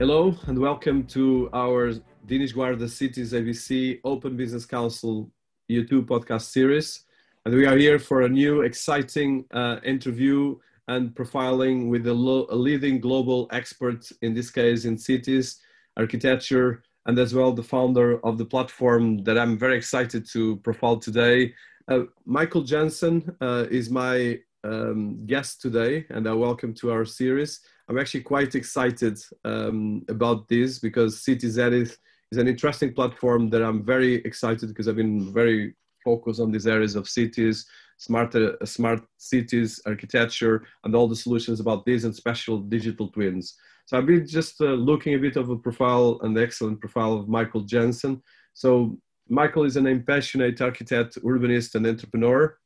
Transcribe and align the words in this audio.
Hello 0.00 0.34
and 0.46 0.58
welcome 0.58 1.06
to 1.08 1.50
our 1.52 1.92
Dinis 2.26 2.54
Guarda 2.54 2.88
Cities 2.88 3.34
ABC 3.34 4.00
Open 4.02 4.34
Business 4.34 4.64
Council 4.64 5.30
YouTube 5.70 6.06
podcast 6.06 6.44
series. 6.44 7.04
And 7.44 7.54
we 7.54 7.66
are 7.66 7.76
here 7.76 7.98
for 7.98 8.22
a 8.22 8.28
new 8.30 8.62
exciting 8.62 9.44
uh, 9.50 9.76
interview 9.84 10.56
and 10.88 11.14
profiling 11.14 11.90
with 11.90 12.06
a, 12.06 12.14
lo- 12.14 12.46
a, 12.48 12.56
leading 12.56 12.98
global 12.98 13.46
expert, 13.52 14.10
in 14.22 14.32
this 14.32 14.50
case 14.50 14.86
in 14.86 14.96
cities, 14.96 15.60
architecture, 15.98 16.82
and 17.04 17.18
as 17.18 17.34
well 17.34 17.52
the 17.52 17.62
founder 17.62 18.24
of 18.24 18.38
the 18.38 18.46
platform 18.46 19.22
that 19.24 19.36
I'm 19.36 19.58
very 19.58 19.76
excited 19.76 20.26
to 20.32 20.56
profile 20.64 20.96
today. 20.96 21.52
Uh, 21.88 22.04
Michael 22.24 22.62
Jansen 22.62 23.36
uh, 23.42 23.66
is 23.70 23.90
my 23.90 24.38
um, 24.64 25.26
guest 25.26 25.60
today, 25.60 26.06
and 26.08 26.26
I 26.26 26.32
welcome 26.32 26.72
to 26.76 26.90
our 26.90 27.04
series. 27.04 27.60
I'm 27.90 27.98
actually 27.98 28.20
quite 28.20 28.54
excited 28.54 29.20
um, 29.44 30.04
about 30.08 30.48
this 30.48 30.78
because 30.78 31.24
Cityzenith 31.24 31.98
is 32.30 32.38
an 32.38 32.46
interesting 32.46 32.94
platform 32.94 33.50
that 33.50 33.64
I'm 33.64 33.84
very 33.84 34.14
excited 34.24 34.68
because 34.68 34.86
I've 34.86 34.94
been 34.94 35.34
very 35.34 35.74
focused 36.04 36.38
on 36.38 36.52
these 36.52 36.68
areas 36.68 36.94
of 36.94 37.08
cities, 37.08 37.66
smart, 37.98 38.32
uh, 38.36 38.64
smart 38.64 39.02
cities, 39.16 39.80
architecture, 39.86 40.68
and 40.84 40.94
all 40.94 41.08
the 41.08 41.16
solutions 41.16 41.58
about 41.58 41.84
this 41.84 42.04
and 42.04 42.14
special 42.14 42.58
digital 42.58 43.08
twins. 43.08 43.56
So 43.86 43.98
I've 43.98 44.06
been 44.06 44.24
just 44.24 44.60
uh, 44.60 44.66
looking 44.66 45.14
a 45.14 45.18
bit 45.18 45.34
of 45.34 45.50
a 45.50 45.56
profile, 45.56 46.20
an 46.22 46.38
excellent 46.38 46.80
profile 46.80 47.14
of 47.14 47.28
Michael 47.28 47.62
Jansen. 47.62 48.22
So 48.54 49.00
Michael 49.28 49.64
is 49.64 49.76
an 49.76 49.88
impassionate 49.88 50.60
architect, 50.60 51.18
urbanist, 51.24 51.74
and 51.74 51.84
entrepreneur 51.84 52.56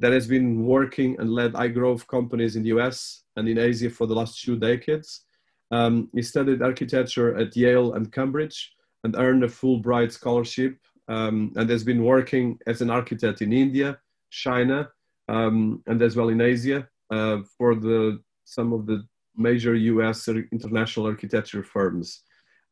that 0.00 0.10
has 0.10 0.26
been 0.26 0.66
working 0.66 1.14
and 1.20 1.30
led 1.30 1.54
high 1.54 1.68
growth 1.68 2.04
companies 2.08 2.56
in 2.56 2.64
the 2.64 2.70
US 2.70 3.21
and 3.36 3.48
in 3.48 3.58
Asia 3.58 3.90
for 3.90 4.06
the 4.06 4.14
last 4.14 4.42
two 4.42 4.58
decades. 4.58 5.24
Um, 5.70 6.10
he 6.14 6.22
studied 6.22 6.62
architecture 6.62 7.36
at 7.38 7.56
Yale 7.56 7.94
and 7.94 8.12
Cambridge 8.12 8.72
and 9.04 9.16
earned 9.16 9.44
a 9.44 9.48
Fulbright 9.48 10.12
scholarship 10.12 10.76
um, 11.08 11.52
and 11.56 11.68
has 11.70 11.82
been 11.84 12.04
working 12.04 12.58
as 12.66 12.82
an 12.82 12.90
architect 12.90 13.42
in 13.42 13.52
India, 13.52 13.98
China, 14.30 14.88
um, 15.28 15.82
and 15.86 16.00
as 16.02 16.14
well 16.14 16.28
in 16.28 16.40
Asia 16.40 16.88
uh, 17.10 17.38
for 17.56 17.74
the, 17.74 18.20
some 18.44 18.72
of 18.72 18.86
the 18.86 19.04
major 19.36 19.74
US 19.74 20.28
international 20.28 21.06
architecture 21.06 21.62
firms. 21.62 22.22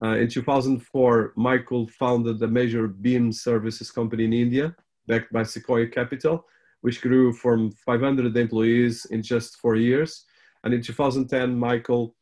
Uh, 0.03 0.17
in 0.17 0.29
2004, 0.29 1.35
Michael 1.37 1.87
founded 1.89 2.43
a 2.43 2.49
major 2.49 2.89
BIM 2.89 3.33
services 3.33 3.91
company 3.91 4.25
in 4.25 4.33
India, 4.33 4.75
backed 5.07 5.33
by 5.33 5.43
Sequoia 5.43 5.87
Capital, 5.87 6.45
which 6.81 7.03
grew 7.03 7.33
from 7.33 7.71
500 7.71 8.35
employees 8.37 9.05
in 9.07 9.23
just 9.23 9.57
four 9.57 9.77
years. 9.77 10.25
And 10.65 10.75
in 10.75 10.83
2010, 10.83 11.59
Michael 11.59 12.15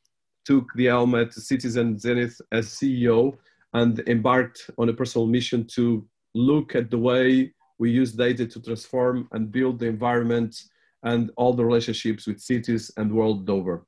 took 0.45 0.73
the 0.75 0.87
helm 0.87 1.15
at 1.15 1.33
Citizen 1.33 1.99
Zenith 1.99 2.41
as 2.53 2.69
CEO 2.69 3.37
and 3.75 3.99
embarked 4.09 4.71
on 4.79 4.89
a 4.89 4.95
personal 4.95 5.27
mission 5.27 5.67
to 5.75 6.07
look 6.35 6.75
at 6.75 6.91
the 6.91 6.99
way 6.99 7.53
we 7.79 7.91
use 7.91 8.13
data 8.13 8.47
to 8.47 8.61
transform 8.61 9.29
and 9.33 9.53
build 9.53 9.79
the 9.79 9.87
environment 9.87 10.63
and 11.05 11.31
all 11.37 11.53
the 11.53 11.65
relationships 11.65 12.27
with 12.27 12.41
cities 12.41 12.91
and 12.97 13.13
world 13.13 13.49
over. 13.49 13.87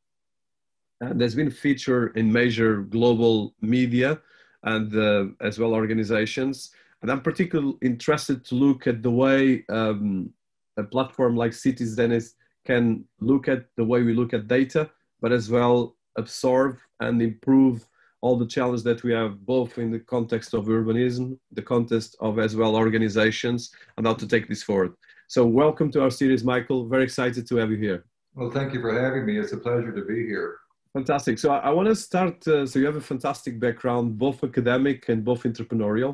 And 1.01 1.21
there's 1.21 1.35
been 1.35 1.51
featured 1.51 2.17
in 2.17 2.31
major 2.31 2.83
global 2.83 3.55
media 3.61 4.21
and 4.65 4.95
uh, 4.95 5.27
as 5.41 5.59
well 5.59 5.73
organizations. 5.73 6.71
And 7.03 7.11
I'm 7.11 7.23
particularly 7.23 7.79
interested 7.83 8.45
to 8.45 8.55
look 8.55 8.87
at 8.87 9.03
the 9.03 9.11
way 9.11 9.65
um, 9.71 10.31
a 10.77 10.85
platform 10.85 11.37
like 11.37 11.53
Cities 11.53 11.95
Zenith 11.95 12.35
can 12.71 13.05
look 13.31 13.45
at 13.49 13.63
the 13.77 13.87
way 13.91 14.01
we 14.03 14.15
look 14.21 14.33
at 14.33 14.47
data, 14.47 14.83
but 15.23 15.33
as 15.33 15.51
well 15.57 15.97
absorb 16.23 16.79
and 17.01 17.21
improve 17.21 17.77
all 18.23 18.37
the 18.37 18.51
challenges 18.57 18.85
that 18.85 19.03
we 19.03 19.13
have 19.21 19.33
both 19.55 19.71
in 19.83 19.91
the 19.91 20.03
context 20.15 20.51
of 20.55 20.67
urbanism, 20.67 21.27
the 21.59 21.67
context 21.75 22.11
of 22.21 22.39
as 22.39 22.53
well 22.61 22.77
organizations, 22.77 23.61
and 23.97 24.07
how 24.07 24.15
to 24.15 24.27
take 24.35 24.47
this 24.49 24.63
forward. 24.63 24.93
So 25.35 25.41
welcome 25.45 25.91
to 25.93 26.03
our 26.05 26.13
series, 26.21 26.43
Michael. 26.45 26.81
Very 26.95 27.05
excited 27.11 27.43
to 27.49 27.55
have 27.61 27.71
you 27.73 27.81
here. 27.89 28.05
Well, 28.37 28.53
thank 28.57 28.73
you 28.75 28.81
for 28.81 28.93
having 29.05 29.27
me. 29.27 29.39
It's 29.41 29.53
a 29.53 29.57
pleasure 29.67 29.93
to 29.99 30.05
be 30.05 30.19
here. 30.33 30.51
Fantastic. 30.93 31.39
So 31.41 31.47
I, 31.51 31.59
I 31.69 31.71
want 31.71 31.89
to 31.89 31.97
start. 31.97 32.37
Uh, 32.47 32.67
so 32.67 32.79
you 32.79 32.87
have 32.87 33.01
a 33.05 33.09
fantastic 33.13 33.59
background, 33.59 34.19
both 34.27 34.45
academic 34.45 35.09
and 35.09 35.25
both 35.25 35.43
entrepreneurial. 35.43 36.13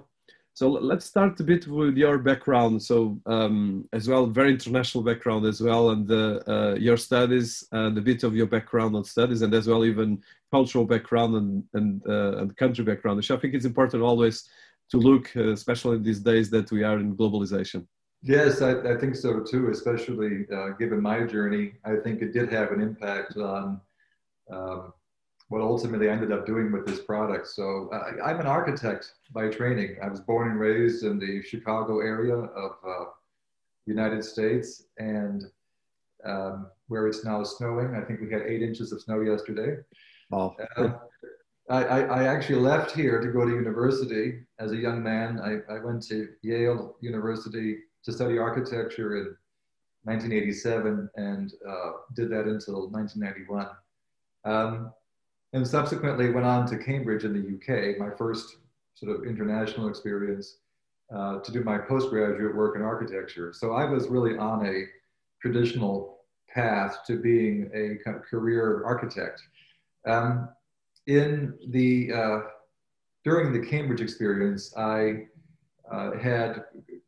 So 0.57 0.71
let's 0.71 1.05
start 1.05 1.39
a 1.41 1.45
bit 1.45 1.67
with 1.69 1.99
your 1.99 2.17
background. 2.17 2.83
So 2.83 3.21
um, 3.27 3.87
as 3.93 4.09
well, 4.09 4.25
very 4.25 4.53
international 4.53 5.05
background 5.05 5.45
as 5.45 5.61
well, 5.61 5.91
and 5.91 6.11
uh, 6.11 6.41
uh, 6.49 6.77
your 6.81 6.97
studies 6.97 7.69
and 7.73 7.99
a 7.99 8.01
bit 8.01 8.23
of 8.23 8.35
your 8.35 8.47
background 8.47 8.97
on 8.97 9.05
studies, 9.05 9.43
and 9.43 9.53
as 9.53 9.69
well 9.69 9.85
even 9.85 10.23
cultural 10.51 10.87
background 10.87 11.35
and 11.35 11.65
and, 11.75 12.03
uh, 12.09 12.39
and 12.39 12.57
country 12.57 12.85
background. 12.85 13.19
Which 13.19 13.31
I 13.31 13.37
think 13.37 13.53
it's 13.53 13.67
important 13.67 14.03
always 14.03 14.49
to 14.93 14.97
look, 14.97 15.31
uh, 15.37 15.51
especially 15.51 15.97
in 15.97 16.03
these 16.03 16.21
days 16.21 16.49
that 16.53 16.73
we 16.73 16.83
are 16.83 16.99
in 17.01 17.15
globalization. 17.15 17.87
Yes, 18.23 18.63
I, 18.63 18.81
I 18.93 18.97
think 18.97 19.15
so 19.15 19.41
too. 19.41 19.69
Especially 19.69 20.47
uh, 20.51 20.71
given 20.79 21.03
my 21.03 21.27
journey, 21.27 21.75
I 21.85 21.97
think 21.97 22.23
it 22.23 22.33
did 22.33 22.51
have 22.51 22.73
an 22.73 22.81
impact 22.81 23.37
on. 23.37 23.79
Um, 24.51 24.95
what 25.49 25.61
ultimately 25.61 26.09
I 26.09 26.13
ended 26.13 26.33
up 26.33 26.45
doing 26.45 26.73
with 26.73 26.87
this 26.87 27.01
product. 27.01 27.47
So 27.49 27.89
I, 27.93 28.31
am 28.31 28.41
an 28.41 28.47
architect 28.47 29.13
by 29.33 29.49
training. 29.49 29.97
I 30.03 30.09
was 30.09 30.21
born 30.21 30.51
and 30.51 30.59
raised 30.59 31.05
in 31.05 31.19
the 31.19 31.43
Chicago 31.43 32.01
area 32.01 32.35
of 32.35 32.73
uh, 32.87 33.05
United 33.87 34.25
States 34.25 34.85
and 34.99 35.45
um, 36.25 36.67
where 36.89 37.07
it's 37.07 37.25
now 37.25 37.45
snowing. 37.45 37.95
I 37.95 38.01
think 38.01 38.21
we 38.21 38.31
had 38.31 38.43
eight 38.43 38.63
inches 38.63 38.93
of 38.93 39.01
snow 39.01 39.21
yesterday. 39.21 39.77
Oh. 40.33 40.57
Uh, 40.77 40.91
I, 41.69 42.03
I, 42.03 42.23
actually 42.25 42.61
left 42.61 42.93
here 42.93 43.21
to 43.21 43.29
go 43.29 43.45
to 43.45 43.51
university 43.51 44.41
as 44.61 44.71
a 44.71 44.77
young 44.77 45.03
man. 45.03 45.41
I, 45.41 45.73
I 45.73 45.79
went 45.85 46.01
to 46.09 46.29
Yale 46.43 46.97
University 47.01 47.79
to 48.05 48.13
study 48.13 48.39
architecture 48.39 49.17
in 49.17 49.37
1987 50.05 51.11
and 51.17 51.53
uh, 51.69 51.93
did 52.15 52.31
that 52.31 52.45
until 52.45 52.89
1991. 52.91 53.69
Um, 54.45 54.93
and 55.57 55.67
subsequently 55.67 56.31
went 56.31 56.45
on 56.45 56.67
to 56.67 56.77
Cambridge 56.77 57.25
in 57.25 57.33
the 57.33 57.57
UK, 57.57 57.99
my 57.99 58.11
first 58.15 58.59
sort 58.95 59.17
of 59.17 59.25
international 59.25 59.89
experience, 59.89 60.59
uh, 61.15 61.39
to 61.39 61.51
do 61.51 61.65
my 61.65 61.79
postgraduate 61.79 62.55
work 62.55 62.77
in 62.77 62.83
architecture. 62.83 63.55
So 63.55 63.73
I 63.73 63.87
was 63.87 64.09
really 64.09 64.37
on 64.37 64.67
a 64.67 64.85
traditional 65.41 66.19
path 66.47 66.99
to 67.07 67.17
being 67.17 67.71
a 67.73 67.97
kind 68.05 68.19
of 68.19 68.25
career 68.25 68.85
architect. 68.85 69.41
Um, 70.07 70.51
in 71.07 71.55
the 71.69 72.13
uh, 72.13 72.41
during 73.25 73.53
the 73.53 73.67
Cambridge 73.67 74.03
experience, 74.03 74.77
I 74.77 75.27
uh, 75.91 76.19
had 76.19 76.65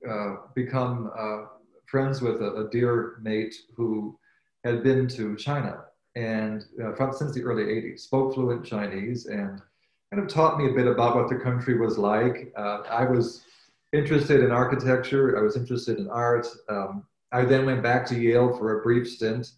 uh, 0.09 0.36
become 0.54 1.10
uh, 1.19 1.44
friends 1.84 2.22
with 2.22 2.41
a, 2.41 2.65
a 2.65 2.70
dear 2.70 3.19
mate 3.20 3.54
who 3.76 4.19
had 4.65 4.82
been 4.82 5.06
to 5.09 5.36
China 5.36 5.84
and 6.19 6.65
uh, 6.83 6.93
from 6.95 7.12
since 7.12 7.33
the 7.33 7.45
early 7.45 7.62
80s, 7.62 8.01
spoke 8.01 8.34
fluent 8.34 8.67
Chinese 8.67 9.27
and 9.27 9.62
kind 10.11 10.23
of 10.23 10.29
taught 10.29 10.59
me 10.59 10.69
a 10.69 10.75
bit 10.75 10.89
about 10.89 11.15
what 11.15 11.29
the 11.29 11.37
country 11.37 11.79
was 11.79 11.97
like. 11.97 12.53
Uh, 12.56 12.81
I 12.91 13.05
was 13.05 13.45
interested 13.93 14.43
in 14.43 14.51
architecture, 14.51 15.39
I 15.39 15.43
was 15.43 15.57
interested 15.57 15.99
in 15.99 16.11
art. 16.11 16.49
Um, 16.69 17.05
I 17.31 17.45
then 17.45 17.67
went 17.67 17.84
back 17.84 18.05
to 18.07 18.19
Yale 18.19 18.57
for 18.57 18.81
a 18.81 18.83
brief 18.83 19.09
stint 19.09 19.53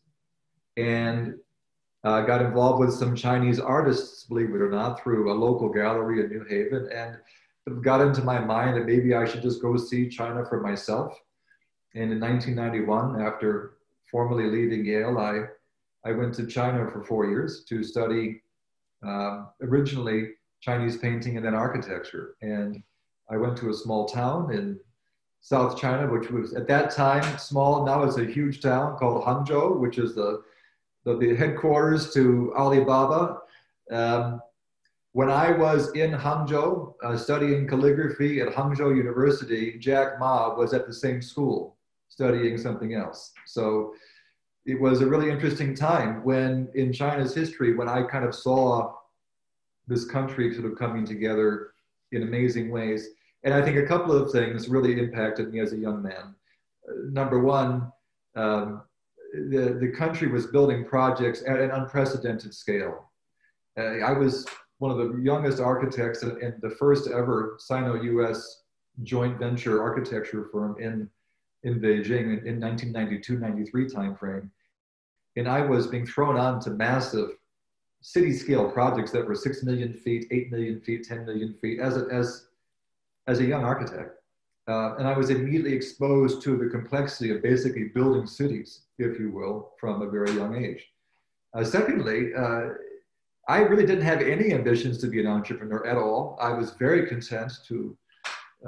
and 0.77 1.37
uh, 2.05 2.21
got 2.23 2.43
involved 2.43 2.81
with 2.81 2.93
some 2.93 3.17
Chinese 3.17 3.59
artists, 3.59 4.25
believe 4.25 4.51
it 4.51 4.61
or 4.61 4.71
not, 4.71 5.03
through 5.03 5.33
a 5.33 5.35
local 5.35 5.71
gallery 5.71 6.23
in 6.23 6.29
New 6.29 6.45
Haven. 6.45 6.91
And 6.93 7.17
it 7.67 7.83
got 7.83 8.03
into 8.03 8.23
my 8.23 8.39
mind 8.39 8.77
that 8.77 8.85
maybe 8.85 9.15
I 9.15 9.25
should 9.25 9.43
just 9.43 9.63
go 9.63 9.79
see 9.79 10.11
China 10.11 10.45
for 10.45 10.61
myself. 10.61 11.19
And 11.95 12.13
in 12.13 12.21
1991, 12.21 13.23
after 13.23 13.77
formally 14.11 14.45
leaving 14.45 14.85
Yale, 14.85 15.19
I 15.19 15.45
I 16.05 16.13
went 16.13 16.35
to 16.35 16.47
China 16.47 16.89
for 16.91 17.03
four 17.05 17.27
years 17.27 17.65
to 17.65 17.83
study 17.83 18.43
um, 19.03 19.49
originally 19.63 20.31
Chinese 20.61 20.97
painting 20.97 21.37
and 21.37 21.45
then 21.45 21.55
architecture. 21.55 22.37
And 22.43 22.83
I 23.31 23.37
went 23.37 23.57
to 23.59 23.71
a 23.71 23.75
small 23.75 24.07
town 24.07 24.53
in 24.53 24.79
South 25.41 25.79
China, 25.79 26.11
which 26.11 26.31
was 26.31 26.55
at 26.55 26.69
that 26.69 26.91
time 26.91 27.39
small. 27.39 27.85
Now 27.85 28.03
it's 28.03 28.19
a 28.19 28.25
huge 28.25 28.61
town 28.61 28.97
called 28.99 29.25
Hangzhou, 29.25 29.79
which 29.79 29.99
is 29.99 30.15
the, 30.15 30.43
the, 31.05 31.17
the 31.17 31.35
headquarters 31.35 32.13
to 32.15 32.53
Alibaba. 32.57 33.39
Um, 33.91 34.41
when 35.13 35.31
I 35.31 35.51
was 35.51 35.91
in 35.93 36.13
Hangzhou 36.13 36.95
uh, 37.03 37.17
studying 37.17 37.67
calligraphy 37.67 38.41
at 38.41 38.49
Hangzhou 38.49 38.97
University, 38.97 39.79
Jack 39.79 40.21
Ma 40.21 40.55
was 40.55 40.73
at 40.73 40.87
the 40.87 40.95
same 40.95 41.23
school 41.23 41.77
studying 42.09 42.59
something 42.59 42.95
else. 42.95 43.33
So 43.47 43.95
it 44.67 44.81
was 44.81 45.01
a 45.01 45.07
really 45.07 45.31
interesting 45.31 45.75
time 45.75 46.23
when 46.25 46.69
in 46.75 46.93
China's 46.93 47.35
history, 47.35 47.75
when 47.75 47.89
I 47.89 48.03
kind 48.03 48.25
of 48.25 48.35
saw 48.35 48.95
this 49.87 50.05
country 50.05 50.53
sort 50.55 50.71
of 50.71 50.79
coming 50.79 51.05
together 51.05 51.73
in 52.13 52.23
amazing 52.23 52.71
ways. 52.71 53.09
And 53.43 53.55
I 53.55 53.63
think 53.63 53.77
a 53.77 53.87
couple 53.87 54.13
of 54.13 54.31
things 54.31 54.69
really 54.69 54.99
impacted 54.99 55.53
me 55.53 55.61
as 55.61 55.73
a 55.73 55.77
young 55.77 56.03
man. 56.03 56.35
Uh, 56.89 56.93
number 57.11 57.41
one, 57.41 57.91
um, 58.37 58.83
the, 59.33 59.79
the 59.81 59.93
country 59.97 60.29
was 60.29 60.47
building 60.49 60.85
projects 60.85 61.43
at 61.47 61.59
an 61.59 61.71
unprecedented 61.71 62.55
scale. 62.55 63.11
Uh, 63.79 64.01
I 64.01 64.13
was 64.13 64.47
one 64.79 64.91
of 64.91 64.99
the 64.99 65.21
youngest 65.23 65.61
architects 65.61 66.23
and, 66.23 66.55
the 66.61 66.71
first 66.71 67.09
ever 67.09 67.57
Sino-US 67.59 68.63
joint 69.03 69.39
venture 69.39 69.83
architecture 69.83 70.49
firm 70.53 70.77
in, 70.81 71.09
in 71.63 71.81
Beijing 71.81 72.41
in, 72.41 72.47
in 72.47 72.61
1992-93 72.61 73.93
timeframe. 73.93 74.49
And 75.37 75.49
I 75.49 75.61
was 75.61 75.87
being 75.87 76.07
thrown 76.07 76.37
on 76.37 76.61
to 76.61 76.71
massive 76.71 77.31
city 78.03 78.33
scale 78.33 78.71
projects 78.71 79.11
that 79.13 79.27
were 79.27 79.35
6 79.35 79.63
million 79.63 79.93
feet, 79.93 80.27
8 80.31 80.51
million 80.51 80.81
feet, 80.81 81.07
10 81.07 81.27
million 81.27 81.55
feet 81.61 81.81
as 81.81 81.97
a, 81.97 82.07
as, 82.11 82.47
as 83.27 83.41
a 83.41 83.45
young 83.45 83.65
architect. 83.65 84.17
Uh, 84.69 84.97
and 84.97 85.07
I 85.07 85.17
was 85.17 85.31
immediately 85.31 85.73
exposed 85.73 86.43
to 86.43 86.57
the 86.57 86.69
complexity 86.69 87.31
of 87.31 87.43
basically 87.43 87.85
building 87.85 88.27
cities, 88.27 88.83
if 88.99 89.19
you 89.19 89.31
will, 89.31 89.73
from 89.79 90.03
a 90.03 90.11
very 90.11 90.33
young 90.33 90.65
age. 90.65 90.87
Uh, 91.55 91.65
secondly, 91.65 92.33
uh, 92.35 92.69
I 93.49 93.61
really 93.63 93.85
didn't 93.85 94.05
have 94.05 94.21
any 94.21 94.53
ambitions 94.53 94.99
to 94.99 95.09
be 95.09 95.19
an 95.21 95.27
entrepreneur 95.27 95.85
at 95.87 95.97
all. 95.97 96.39
I 96.41 96.53
was 96.53 96.73
very 96.73 97.09
content 97.09 97.53
to 97.67 97.97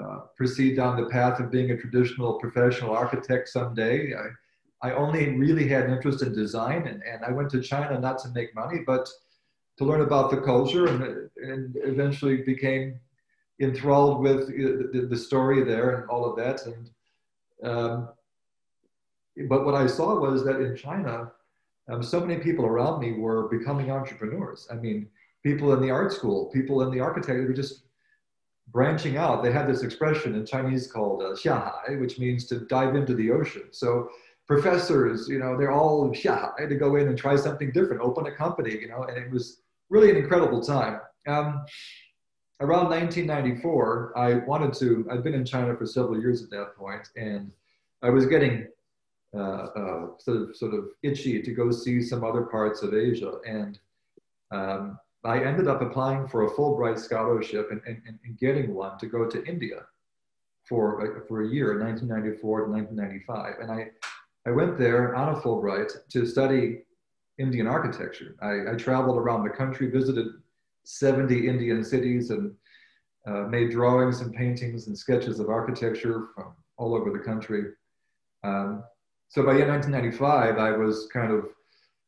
uh, 0.01 0.21
proceed 0.37 0.77
down 0.77 0.97
the 0.97 1.09
path 1.09 1.39
of 1.41 1.51
being 1.51 1.71
a 1.71 1.77
traditional 1.77 2.35
professional 2.35 2.95
architect 2.95 3.49
someday. 3.49 4.15
I, 4.15 4.89
I 4.89 4.95
only 4.95 5.37
really 5.37 5.69
had 5.69 5.85
an 5.85 5.93
interest 5.93 6.23
in 6.23 6.33
design, 6.33 6.87
and, 6.87 7.03
and 7.03 7.25
I 7.25 7.31
went 7.31 7.51
to 7.51 7.61
China 7.61 8.01
not 8.01 8.19
to 8.21 8.29
make 8.31 8.55
money, 8.55 8.81
but 8.87 9.09
to 9.79 9.85
learn 9.85 10.01
about 10.01 10.31
the 10.31 10.41
culture, 10.41 10.87
and, 10.87 11.31
and 11.37 11.77
eventually 11.85 12.39
became 12.39 12.99
enthralled 13.61 14.21
with 14.21 14.49
the, 14.49 15.07
the, 15.09 15.17
story 15.17 15.63
there 15.63 15.97
and 15.97 16.11
all 16.11 16.25
of 16.25 16.37
that. 16.37 16.67
And 16.67 16.91
um, 17.63 18.09
but 19.49 19.65
what 19.65 19.75
I 19.75 19.87
saw 19.87 20.19
was 20.19 20.45
that 20.45 20.61
in 20.61 20.77
China, 20.77 21.33
um, 21.89 22.03
so 22.03 22.21
many 22.21 22.41
people 22.41 22.67
around 22.67 23.01
me 23.01 23.13
were 23.13 23.49
becoming 23.49 23.91
entrepreneurs. 23.91 24.69
I 24.71 24.75
mean, 24.75 25.09
people 25.43 25.73
in 25.73 25.81
the 25.81 25.91
art 25.91 26.13
school, 26.13 26.47
people 26.47 26.83
in 26.83 26.91
the 26.91 27.01
architecture 27.01 27.47
were 27.47 27.53
just 27.53 27.85
branching 28.69 29.17
out. 29.17 29.43
They 29.43 29.53
had 29.53 29.67
this 29.67 29.83
expression 29.83 30.35
in 30.35 30.47
Chinese 30.47 30.91
called 30.91 31.23
uh, 31.23 31.35
xiahai, 31.35 32.01
which 32.01 32.19
means 32.19 32.47
to 32.47 32.61
dive 32.61 32.95
into 32.95 33.15
the 33.15 33.31
ocean. 33.31 33.65
So 33.71 34.09
professors, 34.47 35.29
you 35.29 35.39
know, 35.39 35.57
they're 35.57 35.73
all 35.73 36.11
xiahai 36.11 36.69
to 36.69 36.75
go 36.75 36.97
in 36.97 37.09
and 37.09 37.19
try 37.19 37.37
something 37.37 37.73
different, 37.73 38.03
open 38.03 38.27
a 38.27 38.35
company, 38.35 38.73
you 38.73 38.89
know, 38.89 39.05
and 39.05 39.17
it 39.17 39.31
was 39.31 39.63
really 39.91 40.11
an 40.11 40.17
incredible 40.17 40.63
time. 40.63 41.01
Um, 41.27 41.65
around 42.61 42.89
1994, 42.91 44.13
I 44.17 44.35
wanted 44.47 44.73
to, 44.75 45.07
I'd 45.11 45.23
been 45.23 45.35
in 45.35 45.45
China 45.45 45.77
for 45.77 45.87
several 45.87 46.21
years 46.21 46.43
at 46.43 46.51
that 46.51 46.77
point, 46.77 47.09
and 47.17 47.51
I 48.03 48.11
was 48.11 48.27
getting 48.27 48.67
uh, 49.35 49.39
uh, 49.41 50.07
sort 50.19 50.37
of 50.37 50.57
sort 50.57 50.75
of 50.75 50.89
itchy 51.03 51.41
to 51.41 51.53
go 51.53 51.71
see 51.71 52.03
some 52.03 52.23
other 52.23 52.43
parts 52.43 52.83
of 52.83 52.93
Asia, 52.95 53.39
and 53.47 53.79
um, 54.51 54.99
I 55.25 55.45
ended 55.45 55.69
up 55.69 55.83
applying 55.83 56.27
for 56.27 56.47
a 56.47 56.51
Fulbright 56.51 56.99
scholarship 56.99 57.69
and, 57.71 57.81
and, 57.87 58.01
and 58.07 58.39
getting 58.39 58.75
one 58.75 58.99
to 58.99 59.07
go 59.07 59.29
to 59.29 59.45
India 59.45 59.83
for 60.69 61.25
for 61.29 61.43
a 61.43 61.49
year, 61.49 61.79
1994 61.79 62.67
to 62.67 62.71
1995, 62.71 63.55
and 63.61 63.71
I 63.71 63.91
I 64.47 64.51
went 64.51 64.79
there 64.79 65.15
on 65.15 65.35
a 65.35 65.41
Fulbright 65.41 65.93
to 66.11 66.27
study 66.27 66.83
Indian 67.39 67.67
architecture. 67.67 68.37
I, 68.43 68.73
I 68.73 68.75
traveled 68.77 69.17
around 69.17 69.45
the 69.45 69.51
country, 69.51 69.89
visited 69.91 70.27
70 70.85 71.49
Indian 71.49 71.85
cities 71.85 72.31
and 72.31 72.53
uh, 73.27 73.43
made 73.43 73.71
drawings 73.71 74.21
and 74.21 74.35
paintings 74.35 74.89
and 74.89 74.99
sketches 74.99 75.39
of 75.39 75.49
architecture 75.49 76.29
from 76.35 76.55
all 76.77 76.95
over 76.95 77.11
the 77.11 77.19
country. 77.19 77.71
Um, 78.43 78.83
so 79.29 79.43
by 79.43 79.55
1995, 79.55 80.59
I 80.59 80.73
was 80.73 81.09
kind 81.13 81.33
of 81.33 81.47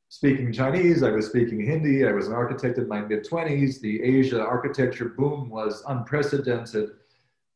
speaking 0.08 0.52
Chinese, 0.52 1.02
I 1.02 1.10
was 1.10 1.26
speaking 1.26 1.60
Hindi, 1.60 2.06
I 2.06 2.12
was 2.12 2.28
an 2.28 2.34
architect 2.34 2.78
in 2.78 2.88
my 2.88 3.00
mid 3.00 3.24
20s. 3.24 3.80
The 3.80 4.02
Asia 4.02 4.40
architecture 4.40 5.10
boom 5.10 5.50
was 5.50 5.82
unprecedented. 5.88 6.90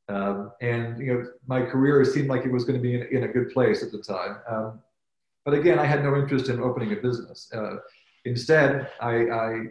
Um, 0.08 0.52
and 0.60 0.98
you 0.98 1.14
know, 1.14 1.26
my 1.46 1.62
career 1.62 2.04
seemed 2.04 2.28
like 2.28 2.44
it 2.44 2.52
was 2.52 2.64
going 2.64 2.78
to 2.78 2.82
be 2.82 2.94
in, 2.94 3.02
in 3.10 3.24
a 3.24 3.28
good 3.28 3.50
place 3.50 3.82
at 3.82 3.92
the 3.92 3.98
time. 3.98 4.38
Um, 4.48 4.80
but 5.44 5.54
again, 5.54 5.78
I 5.78 5.84
had 5.84 6.02
no 6.02 6.16
interest 6.16 6.48
in 6.48 6.60
opening 6.60 6.92
a 6.92 6.96
business. 6.96 7.50
Uh, 7.54 7.76
instead, 8.24 8.90
I, 9.00 9.14
I 9.26 9.62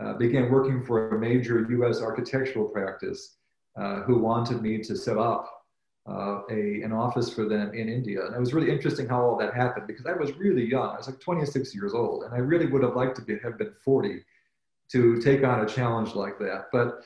uh, 0.00 0.14
began 0.14 0.50
working 0.50 0.84
for 0.84 1.16
a 1.16 1.18
major 1.18 1.66
US 1.70 2.00
architectural 2.00 2.66
practice 2.66 3.36
uh, 3.76 4.00
who 4.02 4.18
wanted 4.18 4.62
me 4.62 4.78
to 4.78 4.96
set 4.96 5.18
up 5.18 5.59
uh, 6.08 6.40
a, 6.50 6.82
an 6.82 6.92
office 6.92 7.32
for 7.32 7.44
them 7.46 7.72
in 7.74 7.88
India. 7.88 8.24
And 8.24 8.34
it 8.34 8.40
was 8.40 8.54
really 8.54 8.70
interesting 8.70 9.08
how 9.08 9.22
all 9.22 9.36
that 9.38 9.54
happened 9.54 9.86
because 9.86 10.06
I 10.06 10.12
was 10.12 10.32
really 10.36 10.64
young. 10.64 10.90
I 10.90 10.96
was 10.96 11.08
like 11.08 11.20
26 11.20 11.74
years 11.74 11.94
old, 11.94 12.24
and 12.24 12.34
I 12.34 12.38
really 12.38 12.66
would 12.66 12.82
have 12.82 12.96
liked 12.96 13.16
to 13.16 13.22
be, 13.22 13.38
have 13.42 13.58
been 13.58 13.72
40 13.84 14.24
to 14.92 15.20
take 15.20 15.44
on 15.44 15.60
a 15.60 15.66
challenge 15.66 16.14
like 16.14 16.38
that. 16.38 16.66
But 16.72 17.00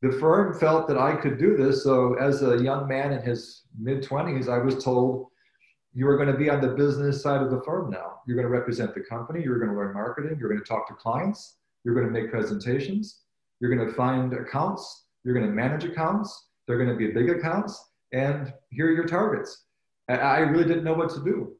the 0.00 0.12
firm 0.12 0.58
felt 0.58 0.88
that 0.88 0.98
I 0.98 1.16
could 1.16 1.38
do 1.38 1.56
this. 1.56 1.82
So, 1.82 2.14
as 2.14 2.42
a 2.42 2.62
young 2.62 2.88
man 2.88 3.12
in 3.12 3.22
his 3.22 3.62
mid 3.78 4.02
20s, 4.02 4.48
I 4.48 4.58
was 4.58 4.82
told, 4.82 5.28
You 5.92 6.08
are 6.08 6.16
going 6.16 6.32
to 6.32 6.38
be 6.38 6.50
on 6.50 6.60
the 6.60 6.68
business 6.68 7.22
side 7.22 7.42
of 7.42 7.50
the 7.50 7.60
firm 7.62 7.90
now. 7.90 8.20
You're 8.26 8.36
going 8.36 8.46
to 8.46 8.56
represent 8.56 8.94
the 8.94 9.00
company, 9.00 9.42
you're 9.42 9.58
going 9.58 9.70
to 9.70 9.76
learn 9.76 9.94
marketing, 9.94 10.36
you're 10.38 10.48
going 10.48 10.60
to 10.60 10.66
talk 10.66 10.86
to 10.88 10.94
clients, 10.94 11.56
you're 11.84 11.94
going 11.94 12.06
to 12.06 12.12
make 12.12 12.30
presentations, 12.30 13.22
you're 13.60 13.74
going 13.74 13.86
to 13.86 13.94
find 13.94 14.32
accounts, 14.32 15.06
you're 15.24 15.34
going 15.34 15.46
to 15.46 15.52
manage 15.52 15.84
accounts, 15.84 16.48
they're 16.66 16.78
going 16.78 16.90
to 16.90 16.96
be 16.96 17.08
big 17.08 17.30
accounts, 17.30 17.88
and 18.12 18.52
here 18.70 18.88
are 18.88 18.92
your 18.92 19.06
targets. 19.06 19.64
I 20.08 20.38
really 20.38 20.64
didn't 20.64 20.84
know 20.84 20.94
what 20.94 21.10
to 21.10 21.22
do. 21.22 21.52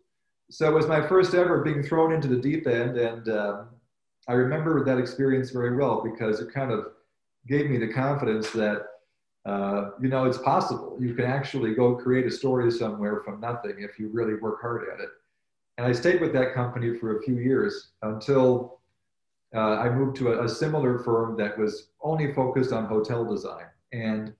So 0.51 0.67
it 0.67 0.75
was 0.75 0.87
my 0.87 1.07
first 1.07 1.35
ever 1.35 1.63
being 1.63 1.83
thrown 1.83 2.13
into 2.13 2.29
the 2.29 2.39
deep 2.39 2.67
end. 2.67 2.97
And 2.97 3.29
um, 3.29 3.69
I 4.27 4.33
remember 4.33 4.83
that 4.85 4.99
experience 4.99 5.51
very 5.51 5.77
well 5.77 6.03
because 6.03 6.41
it 6.41 6.53
kind 6.53 6.73
of 6.73 6.87
gave 7.47 7.69
me 7.69 7.77
the 7.77 7.93
confidence 7.93 8.51
that, 8.53 8.87
uh, 9.45 9.91
you 10.01 10.09
know, 10.09 10.25
it's 10.25 10.39
possible. 10.39 10.97
You 10.99 11.15
can 11.15 11.27
actually 11.27 11.75
go 11.75 11.95
create 11.97 12.27
a 12.27 12.31
story 12.31 12.71
somewhere 12.71 13.21
from 13.25 13.41
nothing 13.41 13.77
if 13.79 13.99
you 13.99 14.09
really 14.11 14.35
work 14.35 14.63
hard 14.63 14.89
at 14.93 15.01
it. 15.01 15.11
And 15.77 15.87
I 15.87 15.93
stayed 15.93 16.21
with 16.21 16.33
that 16.33 16.55
company 16.55 16.97
for 16.99 17.19
a 17.19 17.23
few 17.23 17.39
years 17.39 17.91
until 18.03 18.81
uh, 19.55 19.77
I 19.77 19.91
moved 19.91 20.17
to 20.17 20.33
a, 20.33 20.45
a 20.45 20.49
similar 20.49 20.99
firm 20.99 21.37
that 21.37 21.59
was 21.59 21.91
only 22.01 22.33
focused 22.33 22.73
on 22.73 22.87
hotel 22.87 23.25
design. 23.25 23.67
And 23.93 24.35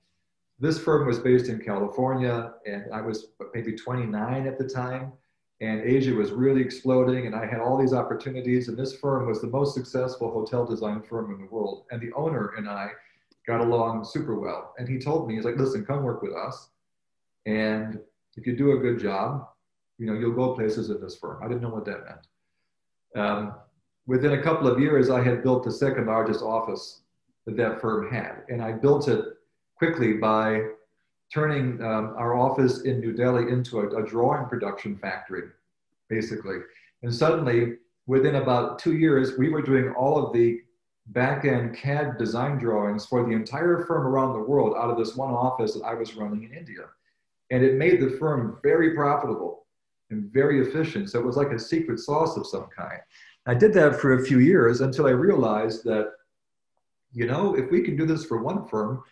this 0.61 0.79
firm 0.79 1.07
was 1.07 1.19
based 1.19 1.49
in 1.49 1.61
California, 1.61 2.53
and 2.67 2.85
I 2.93 3.01
was 3.01 3.29
maybe 3.55 3.77
29 3.77 4.47
at 4.47 4.59
the 4.59 4.69
time. 4.69 5.13
And 5.61 5.83
Asia 5.83 6.13
was 6.13 6.31
really 6.31 6.61
exploding, 6.61 7.27
and 7.27 7.35
I 7.35 7.45
had 7.45 7.61
all 7.61 7.77
these 7.77 7.93
opportunities. 7.93 8.69
And 8.69 8.79
this 8.79 8.97
firm 8.97 9.27
was 9.27 9.41
the 9.41 9.49
most 9.49 9.75
successful 9.75 10.31
hotel 10.31 10.65
design 10.65 11.03
firm 11.03 11.33
in 11.33 11.39
the 11.39 11.53
world. 11.53 11.85
And 11.91 12.01
the 12.01 12.13
owner 12.13 12.55
and 12.57 12.69
I 12.69 12.91
got 13.47 13.61
along 13.61 14.05
super 14.05 14.39
well. 14.39 14.75
And 14.79 14.89
he 14.89 14.99
told 14.99 15.27
me, 15.27 15.35
he's 15.35 15.45
like, 15.45 15.57
listen, 15.57 15.85
come 15.85 16.05
work 16.05 16.23
with 16.23 16.33
us. 16.33 16.71
And 17.47 17.99
if 18.37 18.47
you 18.47 18.57
do 18.57 18.73
a 18.73 18.79
good 18.79 19.01
job, 19.01 19.49
you 19.99 20.07
know, 20.07 20.13
you'll 20.13 20.35
go 20.35 20.55
places 20.55 20.91
in 20.91 21.01
this 21.01 21.17
firm. 21.17 21.43
I 21.43 21.49
didn't 21.49 21.63
know 21.63 21.71
what 21.71 21.85
that 21.87 22.05
meant. 22.05 22.27
Um, 23.17 23.55
within 24.07 24.35
a 24.35 24.43
couple 24.43 24.69
of 24.69 24.79
years, 24.79 25.11
I 25.11 25.25
had 25.25 25.43
built 25.43 25.65
the 25.65 25.73
second 25.73 26.07
largest 26.07 26.43
office 26.43 27.01
that 27.47 27.57
that 27.57 27.81
firm 27.81 28.11
had. 28.13 28.43
And 28.49 28.63
I 28.63 28.73
built 28.73 29.09
it 29.09 29.25
quickly 29.79 30.15
by 30.15 30.63
turning 31.33 31.83
um, 31.83 32.15
our 32.17 32.37
office 32.37 32.83
in 32.83 33.01
New 33.01 33.13
Delhi 33.13 33.53
into 33.53 33.81
a, 33.81 34.03
a, 34.03 34.07
drawing 34.07 34.47
production 34.47 34.97
factory, 34.97 35.45
basically. 36.09 36.59
And 37.03 37.15
suddenly, 37.15 37.77
within 38.07 38.37
about 38.37 38.79
two 38.79 38.97
years, 38.97 39.39
we 39.39 39.51
were 39.51 39.63
doing 39.63 39.93
all 39.95 40.25
of 40.25 40.33
the 40.33 40.61
back 41.09 41.45
end 41.45 41.77
CAD 41.77 42.19
design 42.19 42.59
drawings 42.59 43.07
for 43.07 43.25
the 43.25 43.33
entire 43.33 43.85
firm 43.87 44.07
around 44.07 44.33
the 44.33 44.43
world 44.43 44.75
out 44.77 44.91
of 44.91 44.99
this 44.99 45.17
one 45.17 45.33
office 45.33 45.75
that 45.75 45.85
I 45.85 45.95
was 45.95 46.17
running 46.17 46.45
in 46.45 46.53
India. 46.53 46.87
And 47.51 47.63
it 47.63 47.77
made 47.77 48.01
the 48.01 48.17
firm 48.19 48.59
very 48.63 48.95
profitable 48.95 49.67
and 50.11 50.31
very 50.33 50.67
efficient. 50.67 51.11
So 51.11 51.19
it 51.19 51.25
was 51.25 51.37
like 51.37 51.51
a 51.51 51.59
secret 51.59 51.99
sauce 52.01 52.37
of 52.37 52.47
some 52.47 52.69
kind. 52.77 53.01
I 53.47 53.55
did 53.55 53.73
that 53.75 53.99
for 53.99 54.15
a 54.15 54.25
few 54.25 54.41
years 54.41 54.81
until 54.83 55.07
I 55.07 55.11
realized 55.11 55.85
that, 55.85 56.13
you 57.13 57.27
know, 57.27 57.55
if 57.55 57.71
we 57.71 57.81
can 57.83 57.97
do 57.97 58.05
this 58.05 58.27
for 58.27 58.43
one 58.43 58.69
firm, 58.69 59.03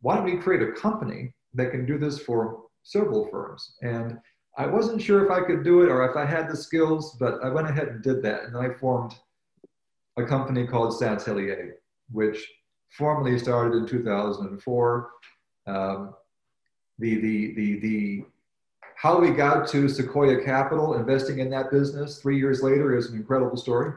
why 0.00 0.16
don't 0.16 0.24
we 0.24 0.36
create 0.36 0.62
a 0.62 0.72
company 0.72 1.32
that 1.54 1.70
can 1.70 1.86
do 1.86 1.98
this 1.98 2.18
for 2.18 2.62
several 2.82 3.26
firms? 3.28 3.74
And 3.82 4.18
I 4.56 4.66
wasn't 4.66 5.00
sure 5.00 5.24
if 5.24 5.30
I 5.30 5.44
could 5.44 5.62
do 5.62 5.82
it 5.82 5.88
or 5.88 6.08
if 6.10 6.16
I 6.16 6.24
had 6.24 6.48
the 6.48 6.56
skills, 6.56 7.16
but 7.18 7.42
I 7.44 7.48
went 7.48 7.68
ahead 7.68 7.88
and 7.88 8.02
did 8.02 8.22
that. 8.22 8.44
And 8.44 8.56
I 8.56 8.74
formed 8.74 9.14
a 10.16 10.24
company 10.24 10.66
called 10.66 11.00
Satelier, 11.00 11.74
which 12.10 12.44
formally 12.90 13.38
started 13.38 13.76
in 13.76 13.86
2004. 13.86 15.10
Um, 15.66 16.14
the, 16.98 17.20
the, 17.20 17.54
the, 17.54 17.80
the, 17.80 18.24
how 18.96 19.20
we 19.20 19.30
got 19.30 19.68
to 19.68 19.88
Sequoia 19.88 20.42
Capital, 20.42 20.94
investing 20.94 21.38
in 21.38 21.50
that 21.50 21.70
business 21.70 22.20
three 22.20 22.36
years 22.36 22.62
later, 22.62 22.96
is 22.96 23.10
an 23.10 23.16
incredible 23.16 23.56
story. 23.56 23.92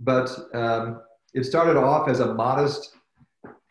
But 0.00 0.30
um, 0.52 1.00
it 1.32 1.44
started 1.44 1.78
off 1.78 2.08
as 2.08 2.20
a 2.20 2.34
modest, 2.34 2.96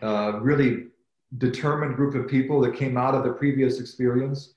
uh, 0.01 0.39
really 0.41 0.87
determined 1.37 1.95
group 1.95 2.15
of 2.15 2.27
people 2.29 2.61
that 2.61 2.75
came 2.75 2.97
out 2.97 3.13
of 3.15 3.23
the 3.23 3.33
previous 3.33 3.79
experience, 3.79 4.53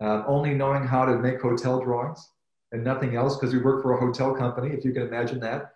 uh, 0.00 0.22
only 0.26 0.54
knowing 0.54 0.86
how 0.86 1.04
to 1.04 1.18
make 1.18 1.40
hotel 1.40 1.80
drawings 1.80 2.30
and 2.72 2.82
nothing 2.82 3.16
else 3.16 3.36
because 3.36 3.54
we 3.54 3.60
work 3.60 3.82
for 3.82 3.92
a 3.94 4.00
hotel 4.00 4.34
company, 4.34 4.74
if 4.74 4.84
you 4.84 4.92
can 4.92 5.02
imagine 5.02 5.40
that. 5.40 5.72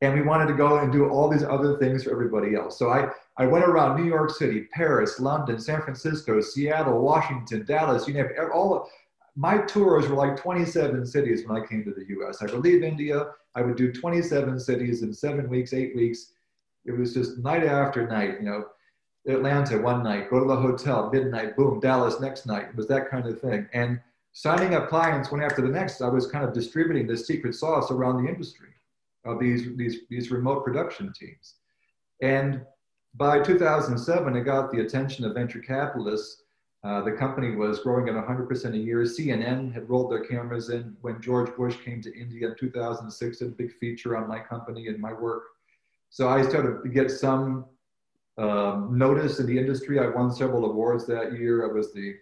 and 0.00 0.14
we 0.14 0.22
wanted 0.22 0.46
to 0.46 0.54
go 0.54 0.78
and 0.78 0.92
do 0.92 1.08
all 1.08 1.28
these 1.28 1.42
other 1.42 1.76
things 1.78 2.04
for 2.04 2.12
everybody 2.12 2.54
else. 2.54 2.78
So 2.78 2.90
I, 2.90 3.08
I 3.36 3.46
went 3.46 3.64
around 3.64 3.96
New 3.96 4.06
York 4.06 4.30
City, 4.30 4.68
Paris, 4.72 5.18
London, 5.18 5.58
San 5.58 5.82
Francisco, 5.82 6.40
Seattle, 6.40 7.00
Washington, 7.00 7.64
Dallas, 7.64 8.06
you 8.06 8.14
know, 8.14 8.28
all 8.54 8.74
of, 8.76 8.88
my 9.34 9.58
tours 9.58 10.08
were 10.08 10.16
like 10.16 10.36
27 10.36 11.06
cities 11.06 11.46
when 11.46 11.60
I 11.60 11.66
came 11.66 11.84
to 11.84 11.92
the 11.92 12.06
US. 12.16 12.42
I 12.42 12.46
would 12.46 12.64
leave 12.64 12.82
India, 12.82 13.26
I 13.54 13.62
would 13.62 13.76
do 13.76 13.92
27 13.92 14.58
cities 14.60 15.02
in 15.02 15.12
seven 15.12 15.48
weeks, 15.48 15.72
eight 15.72 15.94
weeks. 15.96 16.32
It 16.84 16.92
was 16.92 17.14
just 17.14 17.38
night 17.38 17.64
after 17.64 18.06
night, 18.06 18.34
you 18.40 18.46
know, 18.46 18.64
Atlanta 19.28 19.78
one 19.78 20.02
night, 20.02 20.30
go 20.30 20.40
to 20.40 20.46
the 20.46 20.56
hotel, 20.56 21.10
midnight, 21.12 21.56
boom, 21.56 21.80
Dallas 21.80 22.18
next 22.18 22.46
night. 22.46 22.68
It 22.70 22.76
was 22.76 22.88
that 22.88 23.10
kind 23.10 23.26
of 23.26 23.40
thing. 23.40 23.68
And 23.72 24.00
signing 24.32 24.74
up 24.74 24.88
clients 24.88 25.30
one 25.30 25.42
after 25.42 25.60
the 25.60 25.68
next, 25.68 26.00
I 26.00 26.08
was 26.08 26.30
kind 26.30 26.44
of 26.44 26.54
distributing 26.54 27.06
the 27.06 27.16
secret 27.16 27.54
sauce 27.54 27.90
around 27.90 28.22
the 28.22 28.28
industry 28.28 28.70
of 29.24 29.38
these, 29.38 29.76
these, 29.76 29.98
these 30.08 30.30
remote 30.30 30.64
production 30.64 31.12
teams. 31.12 31.56
And 32.22 32.62
by 33.14 33.40
2007, 33.40 34.36
it 34.36 34.40
got 34.42 34.70
the 34.70 34.80
attention 34.80 35.24
of 35.24 35.34
venture 35.34 35.60
capitalists. 35.60 36.42
Uh, 36.84 37.02
the 37.02 37.12
company 37.12 37.54
was 37.54 37.80
growing 37.80 38.08
at 38.08 38.14
100% 38.14 38.74
a 38.74 38.78
year. 38.78 39.02
CNN 39.02 39.72
had 39.72 39.90
rolled 39.90 40.10
their 40.10 40.24
cameras 40.24 40.70
in 40.70 40.96
when 41.00 41.20
George 41.20 41.54
Bush 41.56 41.76
came 41.84 42.00
to 42.02 42.16
India 42.16 42.48
in 42.48 42.54
2006, 42.56 43.38
did 43.38 43.48
a 43.48 43.50
big 43.50 43.72
feature 43.78 44.16
on 44.16 44.28
my 44.28 44.38
company 44.38 44.86
and 44.86 44.98
my 44.98 45.12
work. 45.12 45.42
So 46.10 46.28
I 46.28 46.42
started 46.42 46.82
to 46.82 46.88
get 46.88 47.10
some 47.10 47.66
um, 48.38 48.96
notice 48.96 49.40
in 49.40 49.46
the 49.46 49.58
industry. 49.58 49.98
I 49.98 50.06
won 50.06 50.30
several 50.30 50.64
awards 50.64 51.06
that 51.06 51.32
year. 51.32 51.68
I 51.68 51.72
was 51.72 51.92
the 51.92 52.14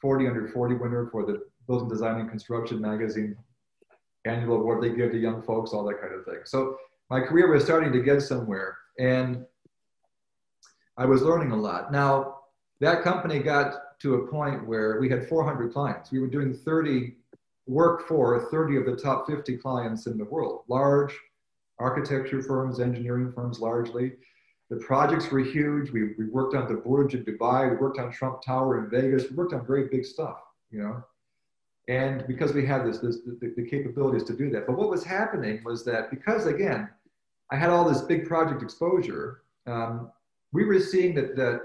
40 0.00 0.26
under 0.26 0.48
40 0.48 0.74
winner 0.76 1.08
for 1.10 1.24
the 1.24 1.42
Building 1.66 1.88
Design 1.88 2.20
and 2.20 2.28
Construction 2.28 2.80
magazine 2.80 3.36
annual 4.24 4.56
award 4.56 4.82
they 4.82 4.90
give 4.90 5.12
to 5.12 5.18
young 5.18 5.42
folks, 5.42 5.72
all 5.72 5.84
that 5.84 6.00
kind 6.00 6.14
of 6.14 6.24
thing. 6.24 6.40
So 6.44 6.76
my 7.08 7.20
career 7.20 7.50
was 7.50 7.64
starting 7.64 7.92
to 7.92 8.02
get 8.02 8.20
somewhere 8.20 8.76
and 8.98 9.44
I 10.96 11.06
was 11.06 11.22
learning 11.22 11.52
a 11.52 11.56
lot. 11.56 11.92
Now, 11.92 12.40
that 12.80 13.02
company 13.02 13.38
got 13.38 13.98
to 14.00 14.14
a 14.14 14.26
point 14.26 14.66
where 14.66 15.00
we 15.00 15.08
had 15.08 15.28
400 15.28 15.72
clients. 15.72 16.10
We 16.10 16.18
were 16.18 16.26
doing 16.26 16.52
30 16.52 17.14
work 17.66 18.06
for 18.08 18.48
30 18.50 18.76
of 18.78 18.86
the 18.86 18.96
top 18.96 19.26
50 19.26 19.56
clients 19.58 20.06
in 20.06 20.18
the 20.18 20.24
world, 20.24 20.64
large 20.68 21.16
architecture 21.78 22.42
firms, 22.42 22.80
engineering 22.80 23.32
firms 23.32 23.60
largely. 23.60 24.12
The 24.70 24.76
projects 24.76 25.30
were 25.30 25.40
huge. 25.40 25.90
We, 25.90 26.14
we 26.16 26.26
worked 26.26 26.54
on 26.54 26.68
the 26.68 26.74
Burj 26.74 27.14
in 27.14 27.24
Dubai. 27.24 27.70
We 27.70 27.76
worked 27.76 27.98
on 27.98 28.10
Trump 28.12 28.40
Tower 28.42 28.78
in 28.78 28.88
Vegas. 28.88 29.28
We 29.28 29.36
worked 29.36 29.52
on 29.52 29.66
very 29.66 29.88
big 29.88 30.04
stuff, 30.04 30.38
you 30.70 30.82
know 30.82 31.04
and 31.90 32.24
because 32.28 32.54
we 32.54 32.64
had 32.64 32.86
this, 32.86 32.98
this 32.98 33.18
the, 33.40 33.52
the, 33.56 33.66
capabilities 33.68 34.22
to 34.24 34.32
do 34.32 34.48
that. 34.50 34.64
But 34.66 34.78
what 34.78 34.88
was 34.88 35.02
happening 35.02 35.60
was 35.64 35.84
that 35.86 36.08
because 36.08 36.46
again, 36.46 36.88
I 37.50 37.56
had 37.56 37.70
all 37.70 37.88
this 37.88 38.02
big 38.02 38.26
project 38.26 38.62
exposure, 38.62 39.42
um, 39.66 40.10
we 40.52 40.64
were 40.64 40.78
seeing 40.78 41.14
that 41.16 41.34
that 41.36 41.60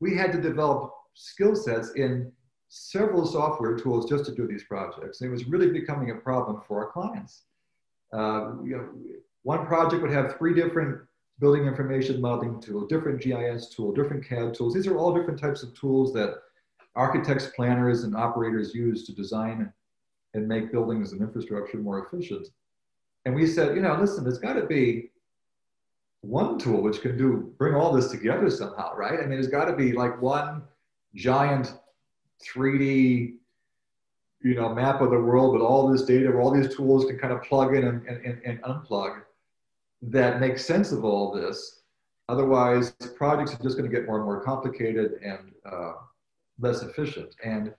we 0.00 0.16
had 0.16 0.32
to 0.32 0.40
develop 0.40 0.92
skill 1.14 1.54
sets 1.54 1.90
in 1.90 2.32
several 2.68 3.24
software 3.24 3.76
tools 3.76 4.08
just 4.08 4.24
to 4.24 4.34
do 4.34 4.46
these 4.48 4.64
projects. 4.64 5.20
And 5.20 5.28
it 5.28 5.32
was 5.32 5.44
really 5.44 5.70
becoming 5.70 6.10
a 6.10 6.16
problem 6.16 6.62
for 6.66 6.84
our 6.84 6.90
clients. 6.90 7.42
Uh, 8.12 8.54
you 8.64 8.76
know, 8.76 8.88
one 9.42 9.66
project 9.66 10.02
would 10.02 10.12
have 10.12 10.36
three 10.36 10.54
different 10.54 11.00
building 11.40 11.66
information 11.66 12.20
modeling 12.20 12.60
tool, 12.60 12.86
different 12.86 13.20
GIS 13.20 13.70
tool, 13.70 13.92
different 13.92 14.24
CAD 14.24 14.54
tools. 14.54 14.74
These 14.74 14.86
are 14.86 14.98
all 14.98 15.14
different 15.14 15.40
types 15.40 15.62
of 15.62 15.74
tools 15.74 16.12
that 16.12 16.34
architects, 16.94 17.50
planners, 17.56 18.04
and 18.04 18.14
operators 18.14 18.74
use 18.74 19.06
to 19.06 19.14
design 19.14 19.72
and 20.34 20.46
make 20.46 20.70
buildings 20.70 21.12
and 21.12 21.20
infrastructure 21.22 21.78
more 21.78 22.06
efficient. 22.06 22.48
And 23.24 23.34
we 23.34 23.46
said, 23.46 23.74
you 23.74 23.82
know, 23.82 23.96
listen, 23.98 24.22
there's 24.22 24.38
got 24.38 24.54
to 24.54 24.66
be 24.66 25.10
one 26.20 26.58
tool 26.58 26.82
which 26.82 27.00
can 27.00 27.16
do 27.16 27.54
bring 27.56 27.74
all 27.74 27.92
this 27.92 28.10
together 28.10 28.50
somehow, 28.50 28.94
right? 28.94 29.18
I 29.18 29.22
mean, 29.22 29.30
there's 29.30 29.48
got 29.48 29.64
to 29.64 29.74
be 29.74 29.92
like 29.92 30.20
one 30.20 30.62
giant 31.14 31.74
3D, 32.44 33.34
you 34.42 34.54
know, 34.54 34.74
map 34.74 35.00
of 35.00 35.10
the 35.10 35.18
world 35.18 35.54
with 35.54 35.62
all 35.62 35.88
this 35.88 36.02
data, 36.02 36.28
where 36.30 36.40
all 36.40 36.50
these 36.50 36.74
tools 36.74 37.06
can 37.06 37.18
kind 37.18 37.32
of 37.32 37.42
plug 37.42 37.74
in 37.74 37.84
and, 37.84 38.06
and, 38.06 38.40
and 38.44 38.62
unplug 38.62 39.22
that 40.02 40.40
makes 40.40 40.64
sense 40.64 40.92
of 40.92 41.04
all 41.04 41.32
this. 41.32 41.82
Otherwise, 42.28 42.92
projects 43.16 43.52
are 43.54 43.62
just 43.62 43.76
going 43.76 43.90
to 43.90 43.94
get 43.94 44.06
more 44.06 44.16
and 44.16 44.24
more 44.24 44.42
complicated 44.42 45.14
and 45.22 45.52
uh, 45.70 45.92
less 46.60 46.82
efficient. 46.82 47.34
And 47.44 47.74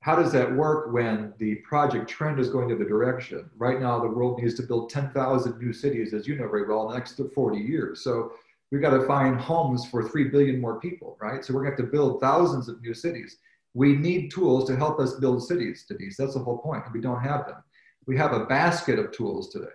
how 0.00 0.16
does 0.16 0.32
that 0.32 0.54
work 0.54 0.92
when 0.92 1.34
the 1.38 1.56
project 1.56 2.08
trend 2.08 2.38
is 2.38 2.50
going 2.50 2.68
to 2.68 2.76
the 2.76 2.84
direction? 2.84 3.50
Right 3.56 3.80
now, 3.80 3.98
the 3.98 4.08
world 4.08 4.40
needs 4.40 4.54
to 4.54 4.62
build 4.62 4.90
10,000 4.90 5.58
new 5.58 5.72
cities, 5.72 6.14
as 6.14 6.26
you 6.26 6.36
know 6.36 6.48
very 6.48 6.66
well, 6.66 6.82
in 6.86 6.92
the 6.92 6.94
next 6.94 7.20
40 7.34 7.58
years. 7.58 8.02
So 8.02 8.32
we've 8.70 8.80
got 8.80 8.90
to 8.90 9.06
find 9.06 9.38
homes 9.40 9.86
for 9.86 10.08
3 10.08 10.24
billion 10.28 10.60
more 10.60 10.80
people, 10.80 11.16
right? 11.20 11.44
So 11.44 11.52
we're 11.52 11.62
going 11.62 11.76
to 11.76 11.82
have 11.82 11.90
to 11.90 11.92
build 11.92 12.20
thousands 12.20 12.68
of 12.68 12.80
new 12.80 12.94
cities. 12.94 13.38
We 13.74 13.96
need 13.96 14.30
tools 14.30 14.66
to 14.68 14.76
help 14.76 14.98
us 14.98 15.14
build 15.16 15.46
cities, 15.46 15.84
Dinis. 15.90 16.16
That's 16.16 16.34
the 16.34 16.40
whole 16.40 16.58
point. 16.58 16.84
We 16.92 17.00
don't 17.00 17.20
have 17.20 17.46
them. 17.46 17.62
We 18.06 18.16
have 18.16 18.32
a 18.32 18.46
basket 18.46 18.98
of 18.98 19.12
tools 19.12 19.50
today. 19.50 19.66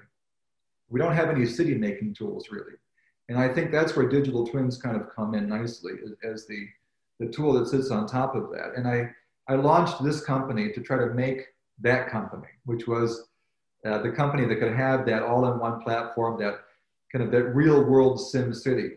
We 0.89 0.99
don't 0.99 1.15
have 1.15 1.29
any 1.29 1.45
city 1.45 1.75
making 1.75 2.13
tools, 2.13 2.49
really. 2.51 2.73
And 3.29 3.37
I 3.37 3.47
think 3.47 3.71
that's 3.71 3.95
where 3.95 4.07
digital 4.07 4.45
twins 4.45 4.77
kind 4.77 4.95
of 4.95 5.09
come 5.15 5.33
in 5.33 5.47
nicely 5.47 5.93
as 6.23 6.45
the 6.45 6.67
the 7.19 7.27
tool 7.27 7.53
that 7.53 7.67
sits 7.67 7.91
on 7.91 8.07
top 8.07 8.35
of 8.35 8.49
that. 8.51 8.73
And 8.75 8.87
I, 8.87 9.09
I 9.47 9.55
launched 9.55 10.03
this 10.03 10.23
company 10.23 10.71
to 10.71 10.81
try 10.81 10.97
to 10.97 11.13
make 11.13 11.47
that 11.81 12.09
company, 12.09 12.47
which 12.65 12.87
was 12.87 13.27
uh, 13.85 13.99
the 13.99 14.11
company 14.11 14.45
that 14.45 14.59
could 14.59 14.75
have 14.75 15.05
that 15.05 15.23
all-in-one 15.23 15.81
platform, 15.81 16.39
that 16.39 16.61
kind 17.11 17.23
of 17.23 17.31
that 17.31 17.55
real-world 17.55 18.19
sim 18.19 18.53
city, 18.53 18.93